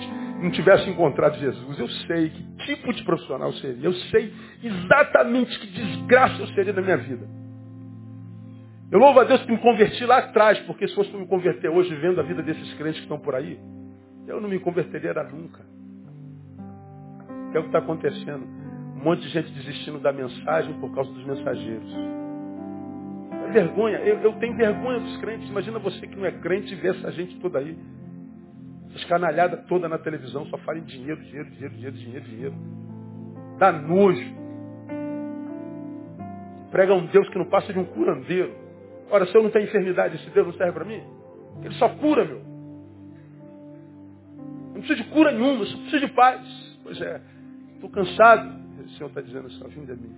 não 0.41 0.51
tivesse 0.51 0.89
encontrado 0.89 1.37
Jesus. 1.37 1.77
Eu 1.77 1.89
sei 1.89 2.29
que 2.29 2.43
tipo 2.67 2.93
de 2.93 3.03
profissional 3.03 3.51
seria. 3.51 3.85
Eu 3.85 3.93
sei 3.93 4.33
exatamente 4.63 5.59
que 5.59 5.67
desgraça 5.67 6.41
eu 6.41 6.47
seria 6.47 6.71
na 6.71 6.81
minha 6.81 6.97
vida. 6.97 7.27
Eu 8.95 8.99
louvo 8.99 9.19
a 9.19 9.25
Deus 9.25 9.43
que 9.43 9.51
me 9.51 9.57
converti 9.57 10.05
lá 10.05 10.19
atrás, 10.19 10.57
porque 10.59 10.87
se 10.87 10.95
fosse 10.95 11.09
para 11.09 11.19
me 11.19 11.27
converter 11.27 11.67
hoje, 11.67 11.93
vendo 11.95 12.21
a 12.21 12.23
vida 12.23 12.41
desses 12.41 12.73
crentes 12.75 12.95
que 12.99 13.01
estão 13.01 13.19
por 13.19 13.35
aí, 13.35 13.59
eu 14.25 14.39
não 14.39 14.47
me 14.47 14.57
converteria 14.57 15.13
nunca. 15.15 15.65
É 17.53 17.59
o 17.59 17.63
que 17.63 17.67
está 17.67 17.79
acontecendo. 17.79 18.45
Um 18.95 19.03
monte 19.03 19.23
de 19.23 19.27
gente 19.27 19.51
desistindo 19.51 19.99
da 19.99 20.13
mensagem 20.13 20.79
por 20.79 20.95
causa 20.95 21.11
dos 21.11 21.25
mensageiros. 21.25 21.93
É 23.49 23.51
vergonha. 23.51 23.97
Eu, 23.97 24.19
eu 24.19 24.31
tenho 24.39 24.55
vergonha 24.55 25.01
dos 25.01 25.17
crentes. 25.17 25.49
Imagina 25.49 25.77
você 25.77 26.07
que 26.07 26.15
não 26.15 26.25
é 26.25 26.31
crente 26.31 26.71
e 26.71 26.77
vê 26.77 26.87
essa 26.87 27.11
gente 27.11 27.37
toda 27.41 27.59
aí. 27.59 27.77
Escanalhada 28.95 29.57
toda 29.67 29.89
na 29.89 29.97
televisão, 29.97 30.45
só 30.45 30.57
fala 30.59 30.77
em 30.77 30.83
dinheiro, 30.83 31.21
dinheiro, 31.21 31.49
dinheiro, 31.49 31.75
dinheiro, 31.75 31.97
dinheiro, 31.97 32.25
dinheiro. 32.25 32.55
Dá 33.59 33.73
nojo. 33.73 34.33
Prega 36.71 36.93
um 36.93 37.05
Deus 37.07 37.27
que 37.27 37.37
não 37.37 37.49
passa 37.49 37.73
de 37.73 37.79
um 37.79 37.83
curandeiro. 37.83 38.63
Ora, 39.09 39.25
se 39.27 39.35
eu 39.35 39.43
não 39.43 39.49
tenho 39.49 39.65
enfermidade, 39.65 40.15
esse 40.15 40.29
Deus 40.31 40.47
não 40.47 40.53
serve 40.53 40.73
para 40.73 40.85
mim? 40.85 41.01
Ele 41.63 41.73
só 41.75 41.89
cura, 41.89 42.25
meu. 42.25 42.41
Não 44.73 44.81
preciso 44.81 45.03
de 45.03 45.09
cura 45.09 45.31
nenhuma, 45.31 45.65
só 45.65 45.77
preciso 45.77 46.07
de 46.07 46.13
paz. 46.13 46.77
Pois 46.83 47.01
é, 47.01 47.21
estou 47.75 47.89
cansado. 47.89 48.65
O 48.83 48.89
Senhor 48.89 49.07
está 49.07 49.21
dizendo 49.21 49.47
assim, 49.47 49.67
vinda 49.69 49.93
a 49.93 49.95
mim. 49.95 50.15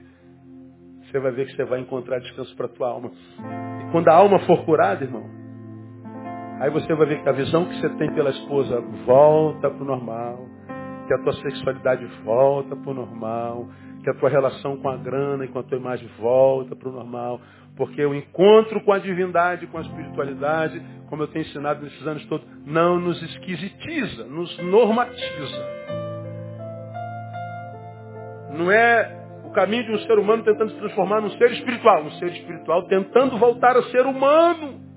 Você 1.04 1.20
vai 1.20 1.32
ver 1.32 1.48
que 1.48 1.56
você 1.56 1.64
vai 1.64 1.80
encontrar 1.80 2.20
descanso 2.20 2.54
para 2.56 2.66
a 2.66 2.70
tua 2.70 2.90
alma. 2.90 3.12
E 3.88 3.92
quando 3.92 4.10
a 4.10 4.14
alma 4.14 4.40
for 4.40 4.66
curada, 4.66 5.06
irmão, 5.06 5.38
Aí 6.60 6.72
você 6.72 6.92
vai 6.96 7.06
ver 7.06 7.22
que 7.22 7.30
a 7.30 7.34
visão 7.34 7.66
que 7.66 7.76
você 7.80 7.90
tem 7.98 8.12
pela 8.14 8.32
esposa 8.32 8.82
volta 9.06 9.70
para 9.70 9.84
o 9.84 9.86
normal, 9.86 10.48
que 11.08 11.14
a 11.14 11.20
tua 11.20 11.34
sexualidade 11.34 12.04
volta 12.24 12.76
para 12.76 12.92
o 12.92 12.94
normal, 12.96 13.68
que 14.04 14.10
a 14.10 14.14
tua 14.16 14.28
relação 14.28 14.76
com 14.78 14.90
a 14.90 14.98
grana 14.98 15.46
e 15.46 15.50
com 15.50 15.60
a 15.60 15.64
tua 15.64 15.78
imagem 15.78 16.10
volta 16.20 16.76
para 16.76 16.90
o 16.90 16.92
normal, 16.92 17.40
porque 17.78 18.04
o 18.04 18.14
encontro 18.14 18.82
com 18.82 18.92
a 18.92 18.98
divindade, 18.98 19.68
com 19.68 19.78
a 19.78 19.82
espiritualidade, 19.82 20.82
como 21.08 21.24
eu 21.24 21.28
tenho 21.28 21.46
ensinado 21.46 21.84
nesses 21.84 22.06
anos 22.06 22.26
todos, 22.26 22.46
não 22.66 23.00
nos 23.00 23.22
esquisitiza, 23.22 24.26
nos 24.26 24.58
normatiza. 24.58 25.78
Não 28.52 28.72
é 28.72 29.16
o 29.46 29.52
caminho 29.52 29.84
de 29.86 29.92
um 29.92 30.00
ser 30.00 30.18
humano 30.18 30.44
tentando 30.44 30.72
se 30.72 30.78
transformar 30.80 31.22
num 31.22 31.30
ser 31.32 31.52
espiritual, 31.52 32.04
um 32.04 32.12
ser 32.14 32.32
espiritual 32.32 32.88
tentando 32.88 33.38
voltar 33.38 33.78
a 33.78 33.84
ser 33.84 34.06
humano. 34.06 34.88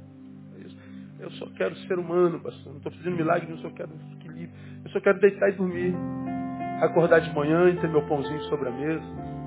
Eu 1.20 1.30
só 1.32 1.46
quero 1.50 1.76
ser 1.80 1.98
humano, 1.98 2.40
pastor. 2.40 2.72
Não 2.72 2.78
estou 2.78 2.92
fazendo 2.92 3.16
milagre, 3.16 3.50
eu 3.50 3.58
só 3.58 3.68
quero 3.70 3.90
equilíbrio. 4.14 4.50
Eu 4.84 4.90
só 4.90 5.00
quero 5.00 5.20
deitar 5.20 5.50
e 5.50 5.52
dormir. 5.52 5.94
Acordar 6.80 7.20
de 7.20 7.32
manhã 7.34 7.68
e 7.68 7.76
ter 7.76 7.90
meu 7.90 8.00
pãozinho 8.06 8.40
sobre 8.44 8.70
a 8.70 8.72
mesa. 8.72 9.39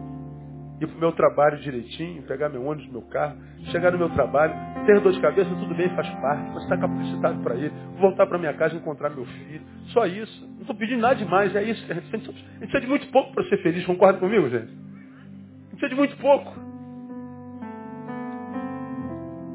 Ir 0.84 0.88
para 0.88 0.98
o 0.98 1.00
meu 1.00 1.12
trabalho 1.12 1.58
direitinho, 1.58 2.24
pegar 2.24 2.50
meu 2.50 2.66
ônibus, 2.66 2.92
meu 2.92 3.02
carro, 3.04 3.38
chegar 3.72 3.92
no 3.92 3.98
meu 3.98 4.10
trabalho, 4.10 4.54
ter 4.86 5.00
dor 5.00 5.12
de 5.12 5.20
cabeça, 5.20 5.50
tudo 5.50 5.74
bem, 5.76 5.90
faz 5.96 6.10
parte, 6.22 6.52
mas 6.54 6.64
está 6.64 6.78
capacitado 6.78 7.42
para 7.42 7.56
ir, 7.56 7.72
voltar 8.00 8.28
para 8.28 8.38
minha 8.38 8.54
casa 8.54 8.76
e 8.76 8.78
encontrar 8.78 9.10
meu 9.10 9.26
filho. 9.26 9.62
Só 9.88 10.06
isso. 10.06 10.48
Não 10.54 10.62
estou 10.62 10.76
pedindo 10.76 11.02
nada 11.02 11.16
demais, 11.16 11.56
é 11.56 11.64
isso. 11.64 11.86
A 11.90 11.94
gente 11.94 12.10
precisa 12.10 12.82
de 12.82 12.88
muito 12.88 13.08
pouco 13.08 13.34
para 13.34 13.44
ser 13.46 13.58
feliz, 13.58 13.86
concorda 13.86 14.20
comigo, 14.20 14.50
gente? 14.50 14.64
A 14.64 15.70
gente 15.72 15.80
precisa 15.80 15.90
de 15.90 15.96
muito 15.96 16.18
pouco. 16.18 16.54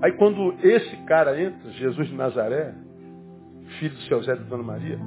Aí 0.02 0.12
quando 0.12 0.54
esse 0.62 0.96
cara 1.04 1.40
entra, 1.40 1.70
Jesus 1.72 2.08
de 2.08 2.14
Nazaré, 2.14 2.72
filho 3.78 3.94
do 3.94 4.00
seu 4.02 4.22
Zé 4.22 4.34
e 4.34 4.36
da 4.36 4.44
Dona 4.44 4.62
Maria, 4.62 4.98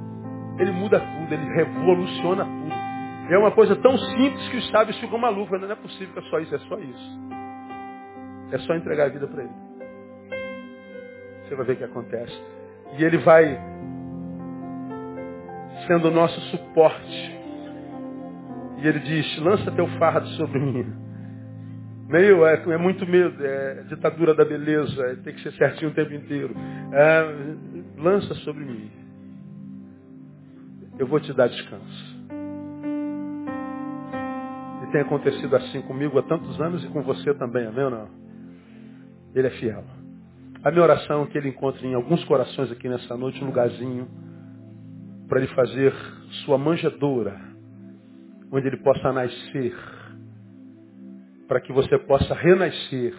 ele 0.58 0.70
muda 0.70 1.00
tudo, 1.00 1.32
ele 1.32 1.54
revoluciona 1.54 2.44
tudo. 2.44 2.81
É 3.32 3.38
uma 3.38 3.50
coisa 3.50 3.74
tão 3.76 3.96
simples 3.96 4.46
que 4.50 4.58
os 4.58 4.68
sábios 4.68 4.98
ficam 4.98 5.18
malucos. 5.18 5.58
Não 5.58 5.70
é 5.70 5.74
possível 5.74 6.12
que 6.12 6.18
é 6.18 6.30
só 6.30 6.38
isso, 6.38 6.54
é 6.54 6.58
só 6.58 6.78
isso. 6.78 7.20
É 8.52 8.58
só 8.58 8.74
entregar 8.74 9.06
a 9.06 9.08
vida 9.08 9.26
para 9.26 9.42
ele. 9.42 9.52
Você 11.42 11.54
vai 11.54 11.64
ver 11.64 11.72
o 11.72 11.76
que 11.76 11.84
acontece. 11.84 12.42
E 12.98 13.02
ele 13.02 13.16
vai 13.16 13.58
sendo 15.86 16.08
o 16.08 16.10
nosso 16.10 16.38
suporte. 16.50 17.40
E 18.82 18.86
ele 18.86 18.98
diz, 18.98 19.38
lança 19.38 19.72
teu 19.72 19.86
fardo 19.98 20.28
sobre 20.30 20.58
mim. 20.58 20.94
Meio, 22.08 22.44
é, 22.44 22.62
é 22.62 22.76
muito 22.76 23.06
medo, 23.06 23.42
é 23.42 23.84
ditadura 23.84 24.34
da 24.34 24.44
beleza, 24.44 25.02
é, 25.06 25.14
tem 25.16 25.32
que 25.32 25.42
ser 25.42 25.52
certinho 25.52 25.90
o 25.90 25.94
tempo 25.94 26.12
inteiro. 26.12 26.54
É, 26.92 27.96
lança 27.96 28.34
sobre 28.34 28.62
mim. 28.62 28.90
Eu 30.98 31.06
vou 31.06 31.18
te 31.18 31.32
dar 31.32 31.48
descanso 31.48 32.11
tem 34.92 35.00
acontecido 35.00 35.56
assim 35.56 35.80
comigo 35.82 36.18
há 36.18 36.22
tantos 36.22 36.60
anos 36.60 36.84
e 36.84 36.88
com 36.88 37.02
você 37.02 37.34
também, 37.34 37.66
amém 37.66 37.84
ou 37.84 37.90
não? 37.90 38.08
Ele 39.34 39.46
é 39.46 39.50
fiel. 39.50 39.82
A 40.62 40.70
minha 40.70 40.82
oração 40.82 41.24
é 41.24 41.26
que 41.26 41.38
ele 41.38 41.48
encontre 41.48 41.86
em 41.86 41.94
alguns 41.94 42.22
corações 42.24 42.70
aqui 42.70 42.88
nessa 42.88 43.16
noite 43.16 43.42
um 43.42 43.46
lugarzinho 43.46 44.08
para 45.28 45.40
ele 45.40 45.48
fazer 45.54 45.92
sua 46.44 46.58
manjedoura, 46.58 47.40
onde 48.52 48.66
ele 48.66 48.76
possa 48.76 49.12
nascer, 49.12 49.74
para 51.48 51.60
que 51.60 51.72
você 51.72 51.98
possa 51.98 52.34
renascer. 52.34 53.14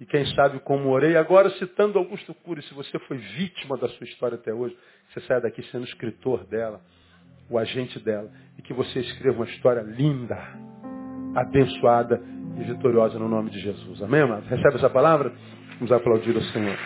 E 0.00 0.06
quem 0.06 0.26
sabe 0.34 0.58
como 0.60 0.88
orei, 0.88 1.16
agora 1.16 1.50
citando 1.50 1.98
Augusto 1.98 2.34
Cury, 2.34 2.62
se 2.62 2.74
você 2.74 2.98
foi 3.00 3.18
vítima 3.18 3.76
da 3.76 3.88
sua 3.90 4.04
história 4.04 4.36
até 4.36 4.52
hoje, 4.52 4.76
você 5.12 5.20
sai 5.20 5.40
daqui 5.40 5.62
sendo 5.70 5.84
escritor 5.84 6.44
dela 6.46 6.80
o 7.48 7.58
agente 7.58 7.98
dela. 8.00 8.30
E 8.58 8.62
que 8.62 8.72
você 8.72 9.00
escreva 9.00 9.36
uma 9.36 9.46
história 9.46 9.82
linda, 9.82 10.36
abençoada 11.34 12.20
e 12.58 12.64
vitoriosa 12.64 13.18
no 13.18 13.28
nome 13.28 13.50
de 13.50 13.60
Jesus. 13.60 14.02
Amém, 14.02 14.20
amado? 14.20 14.44
Recebe 14.44 14.76
essa 14.76 14.90
palavra? 14.90 15.32
Vamos 15.78 15.92
aplaudir 15.92 16.36
o 16.36 16.42
Senhor. 16.52 16.78